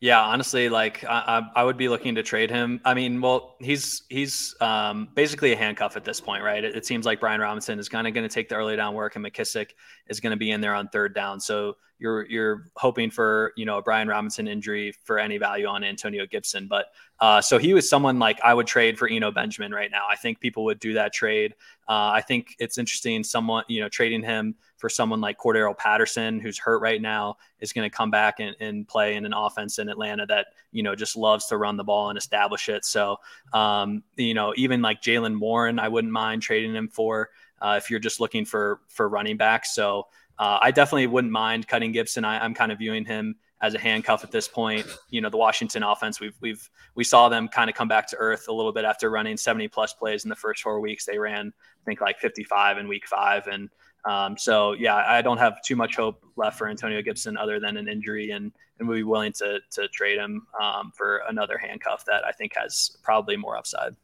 Yeah, 0.00 0.22
honestly, 0.22 0.68
like 0.68 1.02
I, 1.04 1.42
I, 1.56 1.64
would 1.64 1.76
be 1.76 1.88
looking 1.88 2.14
to 2.14 2.22
trade 2.22 2.50
him. 2.50 2.80
I 2.84 2.94
mean, 2.94 3.20
well, 3.20 3.56
he's 3.58 4.02
he's 4.08 4.54
um, 4.60 5.08
basically 5.14 5.52
a 5.52 5.56
handcuff 5.56 5.96
at 5.96 6.04
this 6.04 6.20
point, 6.20 6.44
right? 6.44 6.62
It, 6.62 6.76
it 6.76 6.86
seems 6.86 7.04
like 7.04 7.18
Brian 7.18 7.40
Robinson 7.40 7.80
is 7.80 7.88
kind 7.88 8.06
of 8.06 8.14
going 8.14 8.26
to 8.26 8.32
take 8.32 8.48
the 8.48 8.54
early 8.54 8.76
down 8.76 8.94
work, 8.94 9.16
and 9.16 9.24
McKissic 9.24 9.70
is 10.06 10.20
going 10.20 10.30
to 10.30 10.36
be 10.36 10.52
in 10.52 10.60
there 10.60 10.72
on 10.72 10.86
third 10.88 11.16
down. 11.16 11.40
So 11.40 11.78
you're 11.98 12.26
you're 12.26 12.66
hoping 12.76 13.10
for 13.10 13.52
you 13.56 13.64
know 13.64 13.78
a 13.78 13.82
Brian 13.82 14.06
Robinson 14.06 14.46
injury 14.46 14.94
for 15.02 15.18
any 15.18 15.36
value 15.36 15.66
on 15.66 15.82
Antonio 15.82 16.26
Gibson, 16.26 16.68
but 16.68 16.86
uh, 17.18 17.40
so 17.40 17.58
he 17.58 17.74
was 17.74 17.88
someone 17.88 18.20
like 18.20 18.40
I 18.44 18.54
would 18.54 18.68
trade 18.68 19.00
for 19.00 19.08
Eno 19.08 19.32
Benjamin 19.32 19.72
right 19.72 19.90
now. 19.90 20.04
I 20.08 20.14
think 20.14 20.38
people 20.38 20.64
would 20.66 20.78
do 20.78 20.92
that 20.92 21.12
trade. 21.12 21.54
Uh, 21.88 22.14
I 22.14 22.20
think 22.20 22.54
it's 22.60 22.78
interesting. 22.78 23.24
Someone 23.24 23.64
you 23.66 23.80
know 23.80 23.88
trading 23.88 24.22
him 24.22 24.54
for 24.78 24.88
someone 24.88 25.20
like 25.20 25.38
Cordarrelle 25.38 25.76
Patterson, 25.76 26.40
who's 26.40 26.58
hurt 26.58 26.80
right 26.80 27.02
now, 27.02 27.36
is 27.60 27.72
going 27.72 27.88
to 27.88 27.94
come 27.94 28.10
back 28.10 28.40
and, 28.40 28.56
and, 28.60 28.88
play 28.88 29.16
in 29.16 29.26
an 29.26 29.34
offense 29.34 29.78
in 29.78 29.88
Atlanta 29.88 30.24
that, 30.26 30.46
you 30.72 30.82
know, 30.82 30.94
just 30.94 31.16
loves 31.16 31.46
to 31.46 31.58
run 31.58 31.76
the 31.76 31.84
ball 31.84 32.08
and 32.08 32.16
establish 32.16 32.68
it. 32.68 32.84
So, 32.84 33.16
um, 33.52 34.02
you 34.16 34.34
know, 34.34 34.54
even 34.56 34.80
like 34.80 35.02
Jaylen 35.02 35.38
Warren, 35.38 35.78
I 35.78 35.88
wouldn't 35.88 36.12
mind 36.12 36.42
trading 36.42 36.74
him 36.74 36.88
for 36.88 37.30
uh, 37.60 37.74
if 37.76 37.90
you're 37.90 38.00
just 38.00 38.20
looking 38.20 38.44
for 38.44 38.80
for 38.88 39.08
running 39.08 39.36
backs. 39.36 39.74
So 39.74 40.06
uh, 40.38 40.58
I 40.62 40.70
definitely 40.70 41.08
wouldn't 41.08 41.32
mind 41.32 41.66
cutting 41.66 41.92
Gibson. 41.92 42.24
I, 42.24 42.42
I'm 42.42 42.54
kind 42.54 42.72
of 42.72 42.78
viewing 42.78 43.04
him 43.04 43.36
as 43.60 43.74
a 43.74 43.78
handcuff 43.78 44.24
at 44.24 44.30
this 44.30 44.48
point. 44.48 44.86
You 45.10 45.20
know, 45.20 45.30
the 45.30 45.36
Washington 45.36 45.82
offense, 45.82 46.20
we've 46.20 46.36
we've 46.40 46.68
we 46.94 47.04
saw 47.04 47.28
them 47.28 47.48
kind 47.48 47.68
of 47.68 47.76
come 47.76 47.88
back 47.88 48.06
to 48.08 48.16
earth 48.16 48.46
a 48.48 48.52
little 48.52 48.72
bit 48.72 48.84
after 48.84 49.10
running 49.10 49.36
70 49.36 49.68
plus 49.68 49.92
plays 49.92 50.24
in 50.24 50.28
the 50.28 50.36
first 50.36 50.62
four 50.62 50.80
weeks. 50.80 51.04
They 51.04 51.18
ran, 51.18 51.52
I 51.56 51.84
think, 51.84 52.00
like 52.00 52.18
55 52.18 52.78
in 52.78 52.88
week 52.88 53.06
five, 53.06 53.46
and 53.46 53.68
um, 54.04 54.36
so 54.36 54.72
yeah, 54.72 54.96
I 54.96 55.22
don't 55.22 55.38
have 55.38 55.60
too 55.62 55.76
much 55.76 55.96
hope 55.96 56.24
left 56.36 56.58
for 56.58 56.68
Antonio 56.68 57.02
Gibson 57.02 57.36
other 57.36 57.60
than 57.60 57.76
an 57.76 57.88
injury, 57.88 58.30
and 58.30 58.52
and 58.78 58.88
we'd 58.88 58.96
be 58.96 59.02
willing 59.02 59.32
to 59.34 59.58
to 59.72 59.88
trade 59.88 60.18
him 60.18 60.46
um, 60.60 60.92
for 60.94 61.22
another 61.28 61.58
handcuff 61.58 62.04
that 62.06 62.24
I 62.24 62.32
think 62.32 62.52
has 62.56 62.96
probably 63.02 63.36
more 63.36 63.56
upside. 63.56 63.96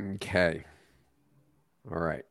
Okay. 0.00 0.64
All 1.90 1.98
right. 1.98 2.24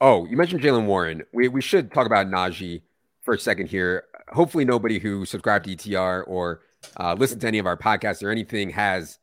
Oh, 0.00 0.26
you 0.26 0.36
mentioned 0.36 0.60
Jaylen 0.60 0.86
Warren. 0.86 1.22
We 1.32 1.48
we 1.48 1.62
should 1.62 1.92
talk 1.92 2.06
about 2.06 2.26
Najee 2.26 2.82
for 3.22 3.34
a 3.34 3.38
second 3.38 3.68
here. 3.68 4.04
Hopefully, 4.28 4.64
nobody 4.64 4.98
who 4.98 5.24
subscribed 5.24 5.66
to 5.66 5.76
ETR 5.76 6.24
or 6.26 6.62
uh, 6.98 7.14
listened 7.14 7.40
to 7.42 7.46
any 7.46 7.58
of 7.58 7.66
our 7.66 7.76
podcasts 7.76 8.22
or 8.22 8.30
anything 8.30 8.70
has 8.70 9.18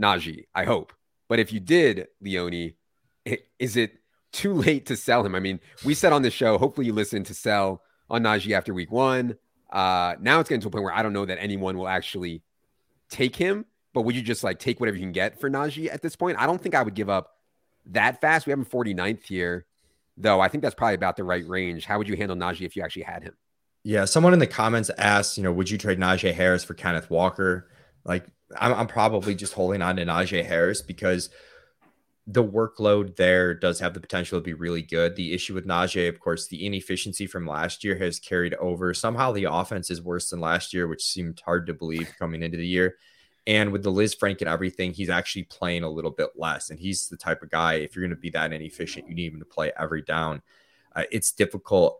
Najee. 0.00 0.44
I 0.54 0.64
hope. 0.64 0.92
But 1.28 1.38
if 1.38 1.52
you 1.52 1.60
did, 1.60 2.08
Leone, 2.20 2.72
is 3.58 3.76
it 3.76 3.98
too 4.32 4.54
late 4.54 4.86
to 4.86 4.96
sell 4.96 5.24
him. 5.24 5.34
I 5.34 5.40
mean, 5.40 5.60
we 5.84 5.94
said 5.94 6.12
on 6.12 6.22
the 6.22 6.30
show, 6.30 6.58
hopefully 6.58 6.86
you 6.86 6.92
listen 6.92 7.24
to 7.24 7.34
sell 7.34 7.82
on 8.10 8.22
Najee 8.22 8.52
after 8.52 8.72
week 8.72 8.90
one. 8.90 9.36
Uh, 9.70 10.14
now 10.20 10.40
it's 10.40 10.48
getting 10.48 10.62
to 10.62 10.68
a 10.68 10.70
point 10.70 10.84
where 10.84 10.94
I 10.94 11.02
don't 11.02 11.12
know 11.12 11.26
that 11.26 11.38
anyone 11.38 11.76
will 11.76 11.88
actually 11.88 12.42
take 13.10 13.36
him, 13.36 13.66
but 13.92 14.02
would 14.02 14.14
you 14.14 14.22
just 14.22 14.42
like 14.42 14.58
take 14.58 14.80
whatever 14.80 14.96
you 14.96 15.02
can 15.02 15.12
get 15.12 15.38
for 15.40 15.50
Najee 15.50 15.92
at 15.92 16.02
this 16.02 16.16
point? 16.16 16.38
I 16.38 16.46
don't 16.46 16.60
think 16.60 16.74
I 16.74 16.82
would 16.82 16.94
give 16.94 17.10
up 17.10 17.32
that 17.86 18.20
fast. 18.20 18.46
We 18.46 18.50
have 18.50 18.58
him 18.58 18.64
49th 18.64 19.24
here, 19.24 19.66
though. 20.16 20.40
I 20.40 20.48
think 20.48 20.62
that's 20.62 20.74
probably 20.74 20.94
about 20.94 21.16
the 21.16 21.24
right 21.24 21.46
range. 21.46 21.84
How 21.84 21.98
would 21.98 22.08
you 22.08 22.16
handle 22.16 22.36
Najee 22.36 22.64
if 22.64 22.76
you 22.76 22.82
actually 22.82 23.02
had 23.02 23.22
him? 23.22 23.34
Yeah, 23.88 24.04
someone 24.04 24.34
in 24.34 24.38
the 24.38 24.46
comments 24.46 24.90
asked, 24.98 25.38
you 25.38 25.42
know, 25.42 25.52
would 25.52 25.70
you 25.70 25.78
trade 25.78 25.98
Najee 25.98 26.34
Harris 26.34 26.62
for 26.62 26.74
Kenneth 26.74 27.08
Walker? 27.08 27.70
Like, 28.04 28.26
I'm, 28.58 28.74
I'm 28.74 28.86
probably 28.86 29.34
just 29.34 29.54
holding 29.54 29.80
on 29.80 29.96
to 29.96 30.04
Najee 30.04 30.44
Harris 30.44 30.82
because– 30.82 31.30
the 32.30 32.44
workload 32.44 33.16
there 33.16 33.54
does 33.54 33.80
have 33.80 33.94
the 33.94 34.00
potential 34.00 34.38
to 34.38 34.44
be 34.44 34.52
really 34.52 34.82
good. 34.82 35.16
The 35.16 35.32
issue 35.32 35.54
with 35.54 35.66
Najee, 35.66 36.10
of 36.10 36.20
course, 36.20 36.46
the 36.46 36.66
inefficiency 36.66 37.26
from 37.26 37.46
last 37.46 37.82
year 37.82 37.96
has 37.96 38.20
carried 38.20 38.52
over. 38.54 38.92
Somehow 38.92 39.32
the 39.32 39.44
offense 39.44 39.90
is 39.90 40.02
worse 40.02 40.28
than 40.28 40.38
last 40.38 40.74
year, 40.74 40.86
which 40.86 41.02
seemed 41.02 41.40
hard 41.42 41.66
to 41.66 41.74
believe 41.74 42.12
coming 42.18 42.42
into 42.42 42.58
the 42.58 42.66
year. 42.66 42.96
And 43.46 43.72
with 43.72 43.82
the 43.82 43.90
Lisfranc 43.90 44.40
and 44.40 44.48
everything, 44.48 44.92
he's 44.92 45.08
actually 45.08 45.44
playing 45.44 45.84
a 45.84 45.90
little 45.90 46.10
bit 46.10 46.28
less. 46.36 46.68
And 46.68 46.78
he's 46.78 47.08
the 47.08 47.16
type 47.16 47.42
of 47.42 47.48
guy, 47.48 47.74
if 47.76 47.96
you're 47.96 48.02
going 48.02 48.14
to 48.14 48.20
be 48.20 48.30
that 48.30 48.52
inefficient, 48.52 49.08
you 49.08 49.14
need 49.14 49.32
him 49.32 49.38
to 49.38 49.46
play 49.46 49.72
every 49.78 50.02
down. 50.02 50.42
Uh, 50.94 51.04
it's 51.10 51.32
difficult. 51.32 51.98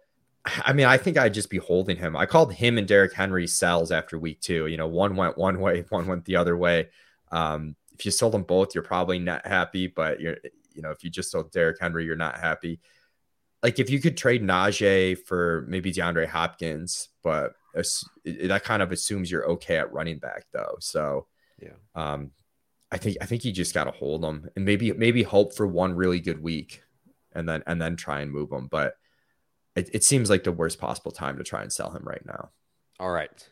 I 0.64 0.72
mean, 0.72 0.86
I 0.86 0.96
think 0.96 1.16
I'd 1.16 1.34
just 1.34 1.50
be 1.50 1.58
holding 1.58 1.96
him. 1.96 2.16
I 2.16 2.26
called 2.26 2.52
him 2.52 2.78
and 2.78 2.86
Derrick 2.86 3.12
Henry 3.12 3.46
sells 3.46 3.90
after 3.90 4.18
week 4.18 4.40
two. 4.40 4.66
You 4.66 4.76
know, 4.76 4.86
one 4.86 5.16
went 5.16 5.38
one 5.38 5.60
way, 5.60 5.84
one 5.88 6.06
went 6.06 6.24
the 6.24 6.36
other 6.36 6.56
way. 6.56 6.88
Um, 7.30 7.76
if 7.92 8.04
you 8.04 8.10
sold 8.10 8.32
them 8.32 8.44
both, 8.44 8.74
you're 8.74 8.84
probably 8.84 9.18
not 9.18 9.46
happy. 9.46 9.86
But 9.86 10.20
you're, 10.20 10.36
you 10.72 10.82
know, 10.82 10.90
if 10.90 11.02
you 11.02 11.10
just 11.10 11.30
sold 11.30 11.50
Derrick 11.50 11.78
Henry, 11.80 12.04
you're 12.04 12.16
not 12.16 12.38
happy. 12.38 12.80
Like 13.62 13.78
if 13.78 13.90
you 13.90 14.00
could 14.00 14.16
trade 14.16 14.42
Najee 14.42 15.18
for 15.18 15.64
maybe 15.68 15.92
DeAndre 15.92 16.28
Hopkins, 16.28 17.08
but 17.22 17.54
that 17.74 18.62
kind 18.64 18.82
of 18.82 18.92
assumes 18.92 19.30
you're 19.30 19.50
okay 19.50 19.78
at 19.78 19.92
running 19.92 20.18
back 20.18 20.46
though. 20.52 20.76
So 20.80 21.26
yeah, 21.60 21.70
um, 21.94 22.30
I 22.92 22.98
think 22.98 23.16
I 23.20 23.26
think 23.26 23.44
you 23.44 23.52
just 23.52 23.74
got 23.74 23.84
to 23.84 23.90
hold 23.90 24.22
them 24.22 24.48
and 24.54 24.64
maybe 24.64 24.92
maybe 24.92 25.22
hope 25.22 25.54
for 25.54 25.66
one 25.66 25.94
really 25.94 26.20
good 26.20 26.40
week, 26.40 26.82
and 27.32 27.48
then 27.48 27.62
and 27.66 27.82
then 27.82 27.96
try 27.96 28.20
and 28.20 28.30
move 28.30 28.50
them. 28.50 28.68
But 28.70 28.94
it, 29.78 29.90
it 29.94 30.04
seems 30.04 30.28
like 30.28 30.44
the 30.44 30.52
worst 30.52 30.78
possible 30.78 31.10
time 31.10 31.38
to 31.38 31.44
try 31.44 31.62
and 31.62 31.72
sell 31.72 31.90
him 31.90 32.02
right 32.04 32.24
now. 32.26 32.50
All 32.98 33.10
right. 33.10 33.48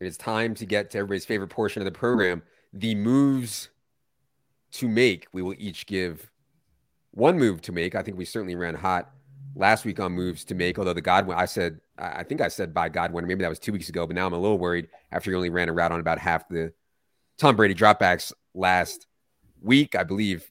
It 0.00 0.06
is 0.06 0.16
time 0.16 0.54
to 0.56 0.66
get 0.66 0.90
to 0.90 0.98
everybody's 0.98 1.24
favorite 1.24 1.48
portion 1.48 1.80
of 1.80 1.86
the 1.86 1.98
program 1.98 2.42
the 2.72 2.94
moves 2.94 3.68
to 4.72 4.88
make, 4.88 5.26
we 5.32 5.42
will 5.42 5.54
each 5.58 5.86
give 5.86 6.30
one 7.10 7.38
move 7.38 7.60
to 7.62 7.72
make. 7.72 7.94
I 7.94 8.02
think 8.02 8.16
we 8.16 8.24
certainly 8.24 8.54
ran 8.54 8.74
hot 8.74 9.10
last 9.54 9.84
week 9.84 10.00
on 10.00 10.12
moves 10.12 10.44
to 10.46 10.54
make. 10.54 10.78
Although 10.78 10.94
the 10.94 11.02
Godwin, 11.02 11.36
I 11.36 11.44
said, 11.44 11.80
I 11.98 12.22
think 12.22 12.40
I 12.40 12.48
said 12.48 12.72
buy 12.72 12.88
Godwin, 12.88 13.26
maybe 13.26 13.42
that 13.42 13.48
was 13.48 13.58
two 13.58 13.72
weeks 13.72 13.90
ago, 13.90 14.06
but 14.06 14.16
now 14.16 14.26
I'm 14.26 14.32
a 14.32 14.38
little 14.38 14.58
worried 14.58 14.88
after 15.10 15.30
you 15.30 15.36
only 15.36 15.50
ran 15.50 15.68
a 15.68 15.72
route 15.72 15.92
on 15.92 16.00
about 16.00 16.18
half 16.18 16.48
the 16.48 16.72
Tom 17.38 17.56
Brady 17.56 17.74
dropbacks 17.74 18.32
last 18.54 19.06
week. 19.60 19.94
I 19.94 20.04
believe 20.04 20.50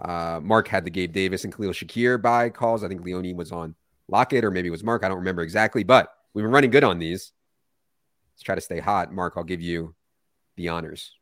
uh, 0.00 0.40
Mark 0.42 0.68
had 0.68 0.84
the 0.84 0.90
Gabe 0.90 1.12
Davis 1.12 1.44
and 1.44 1.54
Khalil 1.54 1.72
Shakir 1.72 2.20
buy 2.20 2.48
calls. 2.48 2.82
I 2.82 2.88
think 2.88 3.04
Leone 3.04 3.36
was 3.36 3.52
on 3.52 3.74
Lockett, 4.08 4.44
or 4.44 4.50
maybe 4.50 4.68
it 4.68 4.72
was 4.72 4.84
Mark. 4.84 5.04
I 5.04 5.08
don't 5.08 5.18
remember 5.18 5.42
exactly, 5.42 5.84
but 5.84 6.12
we've 6.34 6.42
been 6.42 6.52
running 6.52 6.70
good 6.70 6.84
on 6.84 6.98
these. 6.98 7.32
Let's 8.34 8.42
try 8.42 8.54
to 8.54 8.60
stay 8.60 8.80
hot. 8.80 9.12
Mark, 9.12 9.34
I'll 9.36 9.44
give 9.44 9.60
you 9.60 9.94
the 10.56 10.68
honors. 10.68 11.12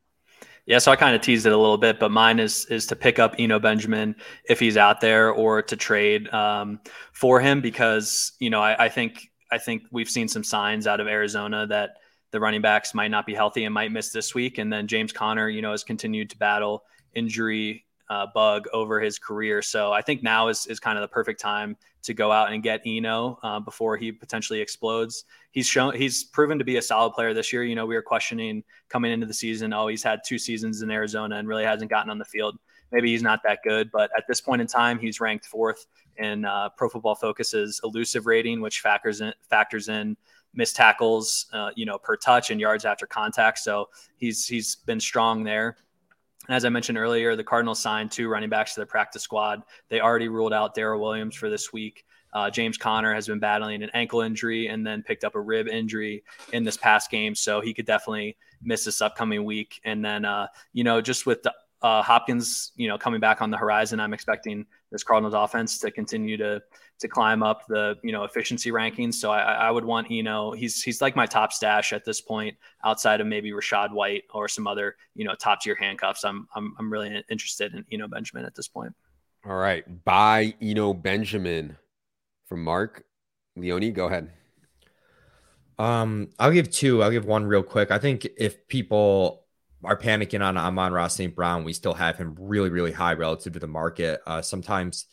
Yeah, 0.66 0.79
so 0.79 0.93
I 0.93 0.97
kind 0.97 1.16
of 1.16 1.22
teased 1.22 1.47
it 1.47 1.53
a 1.53 1.57
little 1.57 1.79
bit, 1.79 1.99
but 1.99 2.11
mine 2.11 2.39
is 2.39 2.66
is 2.66 2.87
to 2.89 2.97
pick 2.97 3.18
up 3.18 3.35
Eno 3.39 3.59
Benjamin 3.59 4.14
if 4.45 4.61
he's 4.61 4.76
out 4.76 5.01
there, 5.01 5.31
or 5.31 5.62
to 5.62 5.76
trade 5.76 6.29
um, 6.33 6.79
for 7.12 7.41
him 7.41 7.62
because 7.62 8.33
you 8.39 8.51
know 8.51 8.61
I, 8.61 8.85
I 8.85 8.89
think 8.91 9.31
I 9.51 9.57
think 9.57 9.85
we've 9.91 10.11
seen 10.11 10.29
some 10.29 10.45
signs 10.45 10.87
out 10.87 11.01
of 11.01 11.09
Arizona 11.09 11.66
that 11.68 11.97
the 12.33 12.41
running 12.41 12.61
backs 12.61 12.95
might 12.95 13.11
not 13.11 13.24
be 13.24 13.35
healthy 13.35 13.64
and 13.64 13.72
might 13.72 13.91
miss 13.91 14.12
this 14.12 14.35
week, 14.35 14.59
and 14.59 14.70
then 14.70 14.87
James 14.87 15.11
Conner, 15.11 15.49
you 15.49 15.62
know, 15.62 15.70
has 15.70 15.85
continued 15.85 16.29
to 16.31 16.37
battle 16.37 16.85
injury 17.14 17.87
uh, 18.11 18.27
bug 18.35 18.67
over 18.73 19.01
his 19.01 19.19
career. 19.19 19.61
So 19.63 19.93
I 19.93 20.03
think 20.03 20.23
now 20.23 20.49
is, 20.49 20.67
is 20.67 20.81
kind 20.81 20.97
of 20.97 21.03
the 21.03 21.09
perfect 21.09 21.41
time 21.41 21.77
to 22.03 22.15
go 22.15 22.33
out 22.33 22.53
and 22.53 22.63
get 22.63 22.81
Eno 22.87 23.39
uh, 23.43 23.61
before 23.61 23.97
he 23.97 24.13
potentially 24.13 24.61
explodes. 24.61 25.25
He's 25.51 25.67
shown 25.67 25.95
he's 25.95 26.25
proven 26.25 26.59
to 26.59 26.65
be 26.65 26.77
a 26.77 26.83
solid 26.83 27.13
player 27.13 27.35
this 27.35 27.53
year. 27.53 27.65
You 27.65 27.75
know, 27.75 27.87
we 27.87 27.95
were 27.95 28.03
questioning 28.03 28.63
coming 28.89 29.13
into 29.13 29.27
the 29.27 29.35
season. 29.35 29.73
Oh, 29.73 29.89
he's 29.89 30.03
had 30.03 30.21
two 30.25 30.39
seasons 30.39 30.83
in 30.83 30.91
Arizona 30.91 31.37
and 31.37 31.49
really 31.49 31.65
hasn't 31.65 31.91
gotten 31.91 32.11
on 32.11 32.19
the 32.19 32.25
field. 32.25 32.59
Maybe 32.93 33.11
he's 33.11 33.23
not 33.23 33.41
that 33.45 33.59
good, 33.63 33.91
but 33.91 34.11
at 34.17 34.25
this 34.27 34.41
point 34.41 34.63
in 34.63 34.67
time, 34.67 34.99
he's 34.99 35.21
ranked 35.21 35.45
fourth 35.45 35.87
in 36.17 36.45
uh, 36.47 36.71
Pro 36.71 36.89
Football 36.89 37.15
Focus's 37.15 37.81
elusive 37.85 38.27
rating, 38.27 38.61
which 38.61 38.81
factors 38.81 39.21
in 39.21 39.33
factors 39.51 39.89
in 39.89 40.17
missed 40.55 40.77
tackles, 40.77 41.47
uh, 41.53 41.71
you 41.77 41.85
know, 41.85 41.99
per 41.99 42.17
touch 42.17 42.51
and 42.51 42.61
yards 42.61 42.85
after 42.85 43.07
contact. 43.07 43.59
So 43.59 43.91
he's 44.17 44.47
he's 44.47 44.77
been 44.77 45.01
strong 45.01 45.45
there. 45.45 45.77
And 46.49 46.57
as 46.57 46.65
I 46.65 46.71
mentioned 46.71 46.99
earlier, 46.99 47.37
the 47.37 47.45
Cardinals 47.45 47.81
signed 47.81 48.11
two 48.11 48.29
running 48.29 48.49
backs 48.49 48.75
to 48.75 48.81
the 48.81 48.87
practice 48.87 49.23
squad. 49.23 49.63
They 49.91 50.01
already 50.01 50.29
ruled 50.29 50.53
out 50.53 50.75
Darrel 50.75 51.01
Williams 51.01 51.37
for 51.37 51.51
this 51.51 51.73
week. 51.73 52.05
Uh, 52.33 52.51
James 52.51 52.77
Conner 52.77 53.15
has 53.15 53.27
been 53.27 53.39
battling 53.39 53.83
an 53.83 53.91
ankle 53.95 54.21
injury 54.21 54.69
and 54.69 54.87
then 54.87 55.03
picked 55.03 55.25
up 55.25 55.35
a 55.35 55.41
rib 55.41 55.67
injury 55.67 56.25
in 56.53 56.65
this 56.65 56.77
past 56.77 57.11
game, 57.11 57.35
so 57.35 57.61
he 57.61 57.73
could 57.73 57.87
definitely 57.87 58.37
miss 58.63 58.85
this 58.85 59.01
upcoming 59.01 59.45
week. 59.45 59.81
And 59.85 60.05
then, 60.05 60.25
uh, 60.25 60.49
you 60.73 60.85
know, 60.85 61.01
just 61.01 61.25
with 61.25 61.43
the, 61.43 61.55
uh, 61.83 62.03
Hopkins, 62.03 62.72
you 62.76 62.89
know, 62.89 62.99
coming 62.99 63.20
back 63.20 63.41
on 63.41 63.51
the 63.51 63.57
horizon, 63.57 64.01
I'm 64.01 64.12
expecting 64.12 64.66
this 64.91 65.05
Cardinals 65.05 65.35
offense 65.35 65.79
to 65.81 65.91
continue 65.91 66.37
to 66.37 66.62
to 67.01 67.07
climb 67.07 67.45
up 67.45 67.66
the 67.68 67.97
you 68.03 68.11
know 68.11 68.24
efficiency 68.24 68.70
rankings. 68.70 69.14
So 69.14 69.31
I, 69.31 69.53
I 69.53 69.70
would 69.70 69.85
want 69.85 70.11
you 70.11 70.22
know 70.22 70.53
he's 70.53 70.83
he's 70.83 71.01
like 71.01 71.14
my 71.14 71.26
top 71.26 71.53
stash 71.53 71.93
at 71.93 72.05
this 72.05 72.20
point, 72.20 72.57
outside 72.85 73.20
of 73.20 73.26
maybe 73.26 73.53
Rachaad 73.53 73.93
White 73.93 74.24
or 74.35 74.49
some 74.49 74.66
other 74.66 74.97
you 75.14 75.24
know 75.24 75.35
top 75.35 75.61
tier 75.61 75.76
handcuffs. 75.76 76.24
I'm 76.24 76.49
I'm 76.55 76.74
I'm 76.79 76.93
really 76.93 77.22
interested 77.31 77.74
in 77.74 77.85
Eno 77.93 78.09
Benjamin 78.09 78.45
at 78.45 78.55
this 78.55 78.66
point. 78.68 78.95
All 79.47 79.57
right, 79.57 79.85
buy 80.05 80.55
Eno 80.61 80.95
Benjamin 80.95 81.76
from 82.47 82.64
Mark 82.64 83.05
Leone. 83.57 83.93
Go 83.93 84.07
ahead. 84.07 84.33
Um, 85.79 86.31
I'll 86.41 86.51
give 86.51 86.70
two. 86.70 87.05
I'll 87.05 87.11
give 87.12 87.24
one 87.24 87.47
real 87.47 87.62
quick. 87.62 87.93
I 87.93 87.99
think 87.99 88.26
if 88.37 88.66
people 88.66 89.45
are 89.85 89.97
panicking 89.97 90.45
on 90.45 90.57
Amon-Ra 90.57 91.09
St. 91.09 91.35
Brown, 91.35 91.64
we 91.64 91.72
still 91.72 91.95
have 91.95 92.16
him 92.16 92.37
really, 92.39 92.70
really 92.70 92.93
high 92.93 93.14
relative 93.14 93.53
to 93.53 93.59
the 93.59 93.68
market. 93.68 94.20
Uh, 94.26 94.43
sometimes, 94.43 95.07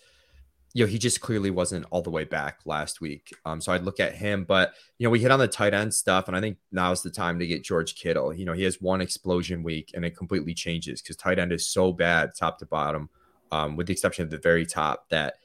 you 0.73 0.83
know, 0.83 0.89
he 0.89 0.97
just 0.97 1.21
clearly 1.21 1.51
wasn't 1.51 1.85
all 1.91 2.01
the 2.01 2.09
way 2.09 2.23
back 2.23 2.59
last 2.65 2.99
week. 2.99 3.31
Um, 3.45 3.61
so 3.61 3.71
I'd 3.71 3.83
look 3.83 3.99
at 3.99 4.15
him, 4.15 4.43
but 4.43 4.73
you 4.97 5.05
know, 5.05 5.11
we 5.11 5.19
hit 5.19 5.31
on 5.31 5.39
the 5.39 5.47
tight 5.47 5.73
end 5.73 5.93
stuff, 5.93 6.27
and 6.27 6.35
I 6.35 6.41
think 6.41 6.57
now's 6.71 7.03
the 7.03 7.11
time 7.11 7.37
to 7.39 7.47
get 7.47 7.63
George 7.63 7.95
Kittle. 7.95 8.33
You 8.33 8.45
know, 8.45 8.53
he 8.53 8.63
has 8.63 8.81
one 8.81 9.01
explosion 9.01 9.61
week, 9.61 9.91
and 9.93 10.03
it 10.03 10.17
completely 10.17 10.53
changes 10.53 11.01
because 11.01 11.15
tight 11.15 11.39
end 11.39 11.51
is 11.51 11.67
so 11.67 11.93
bad, 11.93 12.31
top 12.35 12.57
to 12.59 12.65
bottom, 12.65 13.09
um, 13.51 13.75
with 13.75 13.87
the 13.87 13.93
exception 13.93 14.23
of 14.23 14.31
the 14.31 14.39
very 14.39 14.65
top. 14.65 15.07
That 15.09 15.35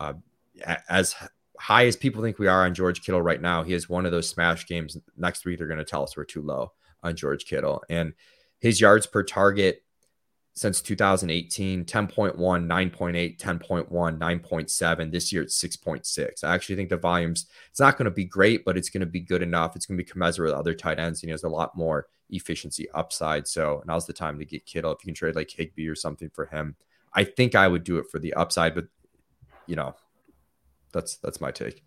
uh, 0.00 0.14
as 0.88 1.14
high 1.58 1.86
as 1.86 1.96
people 1.96 2.22
think 2.22 2.38
we 2.38 2.48
are 2.48 2.64
on 2.64 2.74
George 2.74 3.02
Kittle 3.02 3.22
right 3.22 3.40
now, 3.40 3.62
he 3.62 3.74
has 3.74 3.90
one 3.90 4.06
of 4.06 4.12
those 4.12 4.28
smash 4.28 4.66
games. 4.66 4.96
Next 5.18 5.44
week, 5.44 5.58
they're 5.58 5.68
going 5.68 5.78
to 5.78 5.84
tell 5.84 6.02
us 6.02 6.16
we're 6.16 6.24
too 6.24 6.42
low 6.42 6.72
on 7.02 7.14
George 7.14 7.44
Kittle, 7.44 7.84
and 7.90 8.14
his 8.60 8.80
yards 8.80 9.06
per 9.06 9.22
target 9.22 9.82
since 10.52 10.80
2018 10.80 11.84
10.1 11.84 12.36
9.8 12.36 13.38
10.1 13.38 13.88
9.7 13.88 15.12
this 15.12 15.32
year 15.32 15.42
it's 15.42 15.62
6.6 15.62 16.44
i 16.44 16.54
actually 16.54 16.74
think 16.74 16.88
the 16.88 16.96
volumes 16.96 17.46
it's 17.70 17.78
not 17.80 17.96
going 17.96 18.04
to 18.04 18.10
be 18.10 18.24
great 18.24 18.64
but 18.64 18.76
it's 18.76 18.90
going 18.90 19.00
to 19.00 19.06
be 19.06 19.20
good 19.20 19.42
enough. 19.42 19.76
It's 19.76 19.86
going 19.86 19.96
to 19.96 20.04
be 20.04 20.10
commensurate 20.10 20.50
with 20.50 20.58
other 20.58 20.74
tight 20.74 20.98
ends 20.98 21.22
and 21.22 21.28
he 21.28 21.32
has 21.32 21.44
a 21.44 21.48
lot 21.48 21.76
more 21.76 22.08
efficiency 22.30 22.90
upside. 22.90 23.46
So 23.46 23.82
now's 23.86 24.06
the 24.06 24.12
time 24.12 24.38
to 24.38 24.44
get 24.44 24.66
kittle. 24.66 24.92
If 24.92 24.98
you 25.02 25.06
can 25.06 25.14
trade 25.14 25.36
like 25.36 25.50
higbee 25.50 25.88
or 25.88 25.94
something 25.94 26.30
for 26.30 26.46
him 26.46 26.76
i 27.14 27.24
think 27.24 27.54
i 27.54 27.66
would 27.66 27.84
do 27.84 27.98
it 27.98 28.06
for 28.10 28.18
the 28.18 28.34
upside 28.34 28.74
but 28.74 28.86
you 29.66 29.76
know 29.76 29.94
that's 30.92 31.16
that's 31.16 31.40
my 31.40 31.50
take. 31.50 31.82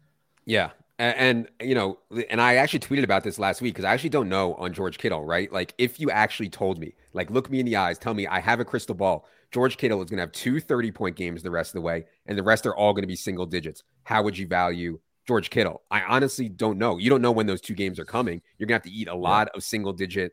Yeah 0.46 0.72
and, 1.04 1.48
and, 1.60 1.70
you 1.70 1.76
know, 1.76 2.00
and 2.30 2.40
I 2.40 2.56
actually 2.56 2.80
tweeted 2.80 3.04
about 3.04 3.24
this 3.24 3.38
last 3.38 3.62
week 3.62 3.74
because 3.74 3.86
I 3.86 3.94
actually 3.94 4.12
don't 4.12 4.30
know 4.30 4.54
on 4.56 4.74
George 4.74 4.98
Kittle, 4.98 5.26
right? 5.26 5.52
Like, 5.52 5.74
if 5.78 6.00
you 6.00 6.10
actually 6.10 6.50
told 6.50 6.80
me, 6.80 6.94
like, 7.12 7.30
look 7.30 7.50
me 7.50 7.60
in 7.60 7.66
the 7.66 7.76
eyes, 7.76 7.98
tell 7.98 8.14
me 8.14 8.26
I 8.26 8.40
have 8.40 8.60
a 8.60 8.66
crystal 8.66 8.96
ball, 8.96 9.26
George 9.52 9.78
Kittle 9.78 10.02
is 10.02 10.10
going 10.10 10.18
to 10.18 10.22
have 10.22 10.32
two 10.32 10.62
30 10.62 10.92
point 10.92 11.16
games 11.16 11.44
the 11.44 11.52
rest 11.52 11.72
of 11.72 11.74
the 11.74 11.82
way, 11.82 12.06
and 12.26 12.38
the 12.38 12.44
rest 12.44 12.66
are 12.66 12.76
all 12.76 12.94
going 12.94 13.04
to 13.04 13.08
be 13.08 13.18
single 13.18 13.46
digits. 13.46 13.84
How 14.04 14.24
would 14.24 14.38
you 14.38 14.48
value 14.48 15.00
George 15.28 15.50
Kittle? 15.50 15.82
I 15.92 16.04
honestly 16.04 16.48
don't 16.48 16.78
know. 16.78 16.98
You 16.98 17.10
don't 17.10 17.22
know 17.22 17.32
when 17.32 17.48
those 17.48 17.62
two 17.62 17.76
games 17.76 18.00
are 18.00 18.06
coming. 18.06 18.42
You're 18.58 18.68
going 18.68 18.80
to 18.80 18.88
have 18.88 18.94
to 18.94 18.98
eat 18.98 19.10
a 19.10 19.16
lot 19.16 19.50
of 19.50 19.64
single 19.64 19.92
digit 19.94 20.32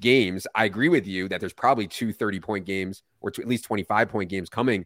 games. 0.00 0.46
I 0.54 0.64
agree 0.64 0.88
with 0.88 1.06
you 1.06 1.28
that 1.28 1.38
there's 1.38 1.52
probably 1.52 1.86
two 1.86 2.12
30 2.12 2.40
point 2.40 2.66
games 2.66 3.02
or 3.20 3.30
at 3.38 3.46
least 3.46 3.64
25 3.64 4.08
point 4.08 4.30
games 4.30 4.48
coming 4.48 4.84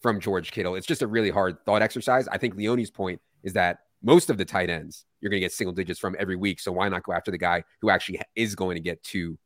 from 0.00 0.20
George 0.20 0.52
Kittle. 0.52 0.76
It's 0.76 0.86
just 0.86 1.02
a 1.02 1.06
really 1.06 1.30
hard 1.30 1.58
thought 1.66 1.82
exercise. 1.82 2.28
I 2.28 2.38
think 2.38 2.54
Leone's 2.54 2.90
point 2.90 3.20
is 3.42 3.54
that 3.54 3.80
most 4.02 4.30
of 4.30 4.38
the 4.38 4.44
tight 4.44 4.70
ends 4.70 5.04
you're 5.20 5.30
going 5.30 5.40
to 5.40 5.44
get 5.44 5.52
single 5.52 5.74
digits 5.74 5.98
from 5.98 6.16
every 6.18 6.36
week. 6.36 6.60
So 6.60 6.72
why 6.72 6.88
not 6.88 7.02
go 7.02 7.12
after 7.12 7.30
the 7.30 7.38
guy 7.38 7.64
who 7.80 7.90
actually 7.90 8.20
is 8.34 8.54
going 8.54 8.76
to 8.76 8.80
get 8.80 9.02
two 9.02 9.38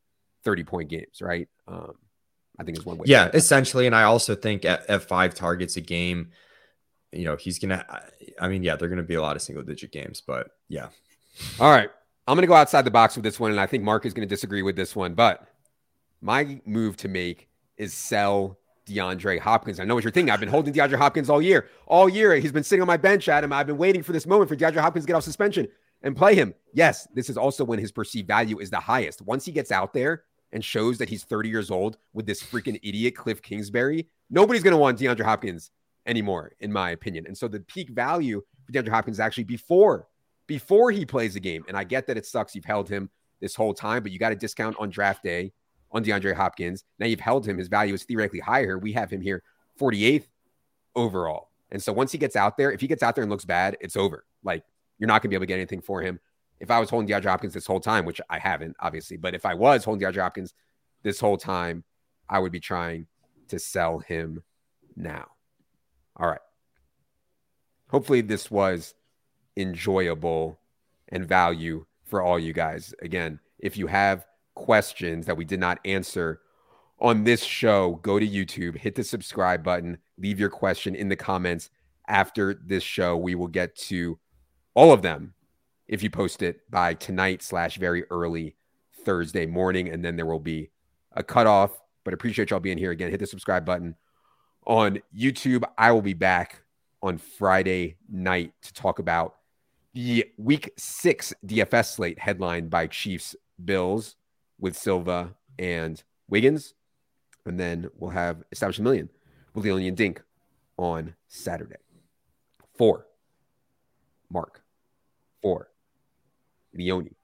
30 0.44 0.64
point 0.64 0.90
games, 0.90 1.20
right? 1.20 1.48
Um, 1.66 1.94
I 2.58 2.64
think 2.64 2.78
is 2.78 2.84
one 2.84 2.98
way. 2.98 3.04
Yeah, 3.06 3.30
essentially. 3.32 3.86
And 3.86 3.94
I 3.94 4.02
also 4.04 4.34
think 4.34 4.64
at, 4.64 4.88
at 4.88 5.02
five 5.02 5.34
targets 5.34 5.76
a 5.76 5.80
game, 5.80 6.30
you 7.10 7.24
know, 7.24 7.36
he's 7.36 7.58
going 7.58 7.70
to, 7.70 7.86
I 8.40 8.48
mean, 8.48 8.62
yeah, 8.62 8.76
they're 8.76 8.88
going 8.88 8.98
to 8.98 9.02
be 9.02 9.14
a 9.14 9.22
lot 9.22 9.36
of 9.36 9.42
single 9.42 9.64
digit 9.64 9.92
games, 9.92 10.22
but 10.26 10.48
yeah. 10.68 10.88
All 11.58 11.70
right. 11.70 11.90
I'm 12.26 12.36
going 12.36 12.42
to 12.42 12.48
go 12.48 12.54
outside 12.54 12.82
the 12.82 12.90
box 12.90 13.16
with 13.16 13.24
this 13.24 13.40
one. 13.40 13.50
And 13.50 13.60
I 13.60 13.66
think 13.66 13.82
Mark 13.82 14.06
is 14.06 14.14
going 14.14 14.26
to 14.26 14.32
disagree 14.32 14.62
with 14.62 14.76
this 14.76 14.94
one, 14.94 15.14
but 15.14 15.46
my 16.20 16.60
move 16.64 16.96
to 16.98 17.08
make 17.08 17.48
is 17.76 17.92
sell 17.94 18.58
DeAndre 18.86 19.38
Hopkins. 19.38 19.80
I 19.80 19.84
know 19.84 19.94
what 19.94 20.04
you're 20.04 20.12
thinking. 20.12 20.30
I've 20.30 20.40
been 20.40 20.48
holding 20.48 20.72
DeAndre 20.72 20.96
Hopkins 20.96 21.30
all 21.30 21.42
year. 21.42 21.68
All 21.86 22.08
year, 22.08 22.34
he's 22.36 22.52
been 22.52 22.64
sitting 22.64 22.80
on 22.80 22.86
my 22.86 22.96
bench, 22.96 23.28
Adam. 23.28 23.52
I've 23.52 23.66
been 23.66 23.78
waiting 23.78 24.02
for 24.02 24.12
this 24.12 24.26
moment 24.26 24.48
for 24.48 24.56
DeAndre 24.56 24.80
Hopkins 24.80 25.04
to 25.04 25.06
get 25.06 25.16
off 25.16 25.24
suspension 25.24 25.68
and 26.02 26.16
play 26.16 26.34
him. 26.34 26.54
Yes, 26.72 27.06
this 27.14 27.30
is 27.30 27.36
also 27.36 27.64
when 27.64 27.78
his 27.78 27.92
perceived 27.92 28.28
value 28.28 28.58
is 28.58 28.70
the 28.70 28.80
highest. 28.80 29.22
Once 29.22 29.44
he 29.44 29.52
gets 29.52 29.70
out 29.70 29.92
there 29.92 30.24
and 30.52 30.64
shows 30.64 30.98
that 30.98 31.08
he's 31.08 31.24
30 31.24 31.48
years 31.48 31.70
old 31.70 31.96
with 32.12 32.26
this 32.26 32.42
freaking 32.42 32.78
idiot 32.82 33.14
Kliff 33.14 33.42
Kingsbury, 33.42 34.08
nobody's 34.30 34.62
going 34.62 34.72
to 34.72 34.78
want 34.78 34.98
DeAndre 34.98 35.24
Hopkins 35.24 35.70
anymore, 36.06 36.52
in 36.60 36.72
my 36.72 36.90
opinion. 36.90 37.26
And 37.26 37.36
so 37.36 37.48
the 37.48 37.60
peak 37.60 37.90
value 37.90 38.42
for 38.64 38.72
DeAndre 38.72 38.90
Hopkins 38.90 39.16
is 39.16 39.20
actually 39.20 39.44
before 39.44 40.08
before 40.48 40.90
he 40.90 41.06
plays 41.06 41.34
the 41.34 41.40
game. 41.40 41.64
And 41.68 41.76
I 41.76 41.84
get 41.84 42.06
that 42.08 42.16
it 42.16 42.26
sucks 42.26 42.54
you've 42.54 42.64
held 42.64 42.88
him 42.88 43.10
this 43.40 43.54
whole 43.54 43.74
time, 43.74 44.02
but 44.02 44.12
you 44.12 44.18
got 44.18 44.32
a 44.32 44.36
discount 44.36 44.76
on 44.78 44.90
draft 44.90 45.22
day 45.22 45.52
on 45.92 46.04
DeAndre 46.04 46.34
Hopkins. 46.34 46.84
Now 46.98 47.06
you've 47.06 47.20
held 47.20 47.46
him. 47.46 47.58
His 47.58 47.68
value 47.68 47.94
is 47.94 48.04
theoretically 48.04 48.40
higher. 48.40 48.78
We 48.78 48.92
have 48.92 49.10
him 49.10 49.20
here 49.20 49.42
48th 49.80 50.26
overall. 50.94 51.50
And 51.70 51.82
so 51.82 51.92
once 51.92 52.12
he 52.12 52.18
gets 52.18 52.36
out 52.36 52.56
there, 52.56 52.72
if 52.72 52.80
he 52.80 52.86
gets 52.86 53.02
out 53.02 53.14
there 53.14 53.22
and 53.22 53.30
looks 53.30 53.44
bad, 53.44 53.76
it's 53.80 53.96
over. 53.96 54.24
Like 54.42 54.64
you're 54.98 55.08
not 55.08 55.22
going 55.22 55.22
to 55.22 55.28
be 55.28 55.36
able 55.36 55.42
to 55.42 55.48
get 55.48 55.56
anything 55.56 55.80
for 55.80 56.02
him. 56.02 56.20
If 56.60 56.70
I 56.70 56.78
was 56.78 56.90
holding 56.90 57.08
DeAndre 57.08 57.30
Hopkins 57.30 57.54
this 57.54 57.66
whole 57.66 57.80
time, 57.80 58.04
which 58.04 58.20
I 58.30 58.38
haven't, 58.38 58.76
obviously, 58.78 59.16
but 59.16 59.34
if 59.34 59.44
I 59.44 59.54
was 59.54 59.84
holding 59.84 60.06
DeAndre 60.06 60.22
Hopkins 60.22 60.54
this 61.02 61.18
whole 61.18 61.36
time, 61.36 61.84
I 62.28 62.38
would 62.38 62.52
be 62.52 62.60
trying 62.60 63.06
to 63.48 63.58
sell 63.58 63.98
him 63.98 64.42
now. 64.96 65.26
All 66.16 66.28
right. 66.28 66.40
Hopefully, 67.88 68.20
this 68.20 68.50
was 68.50 68.94
enjoyable 69.56 70.58
and 71.08 71.26
value 71.26 71.84
for 72.04 72.22
all 72.22 72.38
you 72.38 72.52
guys. 72.52 72.94
Again, 73.02 73.40
if 73.58 73.76
you 73.76 73.86
have 73.86 74.26
questions 74.54 75.26
that 75.26 75.36
we 75.36 75.44
did 75.44 75.60
not 75.60 75.78
answer 75.84 76.40
on 77.00 77.24
this 77.24 77.42
show, 77.42 77.98
go 78.02 78.18
to 78.18 78.26
YouTube, 78.26 78.76
hit 78.76 78.94
the 78.94 79.02
subscribe 79.02 79.64
button, 79.64 79.98
leave 80.18 80.38
your 80.38 80.48
question 80.48 80.94
in 80.94 81.08
the 81.08 81.16
comments 81.16 81.68
after 82.06 82.54
this 82.54 82.84
show. 82.84 83.16
We 83.16 83.34
will 83.34 83.48
get 83.48 83.74
to 83.76 84.18
all 84.74 84.92
of 84.92 85.02
them 85.02 85.34
if 85.88 86.02
you 86.02 86.10
post 86.10 86.42
it 86.42 86.60
by 86.70 86.94
tonight 86.94 87.42
slash 87.42 87.76
very 87.76 88.04
early 88.10 88.56
Thursday 89.04 89.46
morning. 89.46 89.88
And 89.88 90.04
then 90.04 90.16
there 90.16 90.26
will 90.26 90.38
be 90.38 90.70
a 91.12 91.24
cutoff. 91.24 91.72
But 92.04 92.14
appreciate 92.14 92.50
y'all 92.50 92.60
being 92.60 92.78
here 92.78 92.92
again. 92.92 93.10
Hit 93.10 93.20
the 93.20 93.26
subscribe 93.26 93.64
button 93.64 93.96
on 94.64 95.00
YouTube. 95.16 95.64
I 95.76 95.90
will 95.90 96.02
be 96.02 96.14
back 96.14 96.62
on 97.02 97.18
Friday 97.18 97.96
night 98.08 98.52
to 98.62 98.72
talk 98.72 99.00
about 99.00 99.36
the 99.92 100.24
week 100.38 100.70
six 100.78 101.34
DFS 101.44 101.94
slate 101.94 102.18
headlined 102.18 102.70
by 102.70 102.86
Chiefs 102.86 103.34
Bills 103.64 104.16
with 104.62 104.78
Silva 104.78 105.34
and 105.58 106.02
Wiggins. 106.28 106.72
And 107.44 107.58
then 107.60 107.90
we'll 107.98 108.12
have 108.12 108.44
Establish 108.52 108.78
a 108.78 108.82
Million 108.82 109.10
with 109.52 109.64
Leone 109.64 109.82
and 109.82 109.96
Dink 109.96 110.22
on 110.78 111.14
Saturday. 111.28 111.76
Four, 112.78 113.06
Mark. 114.30 114.62
Four, 115.42 115.68
Leone. 116.72 117.14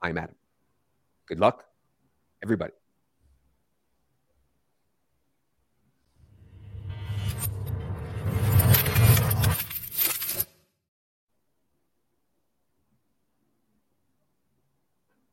I'm 0.00 0.16
Adam. 0.16 0.36
Good 1.26 1.40
luck, 1.40 1.64
everybody. 2.42 2.72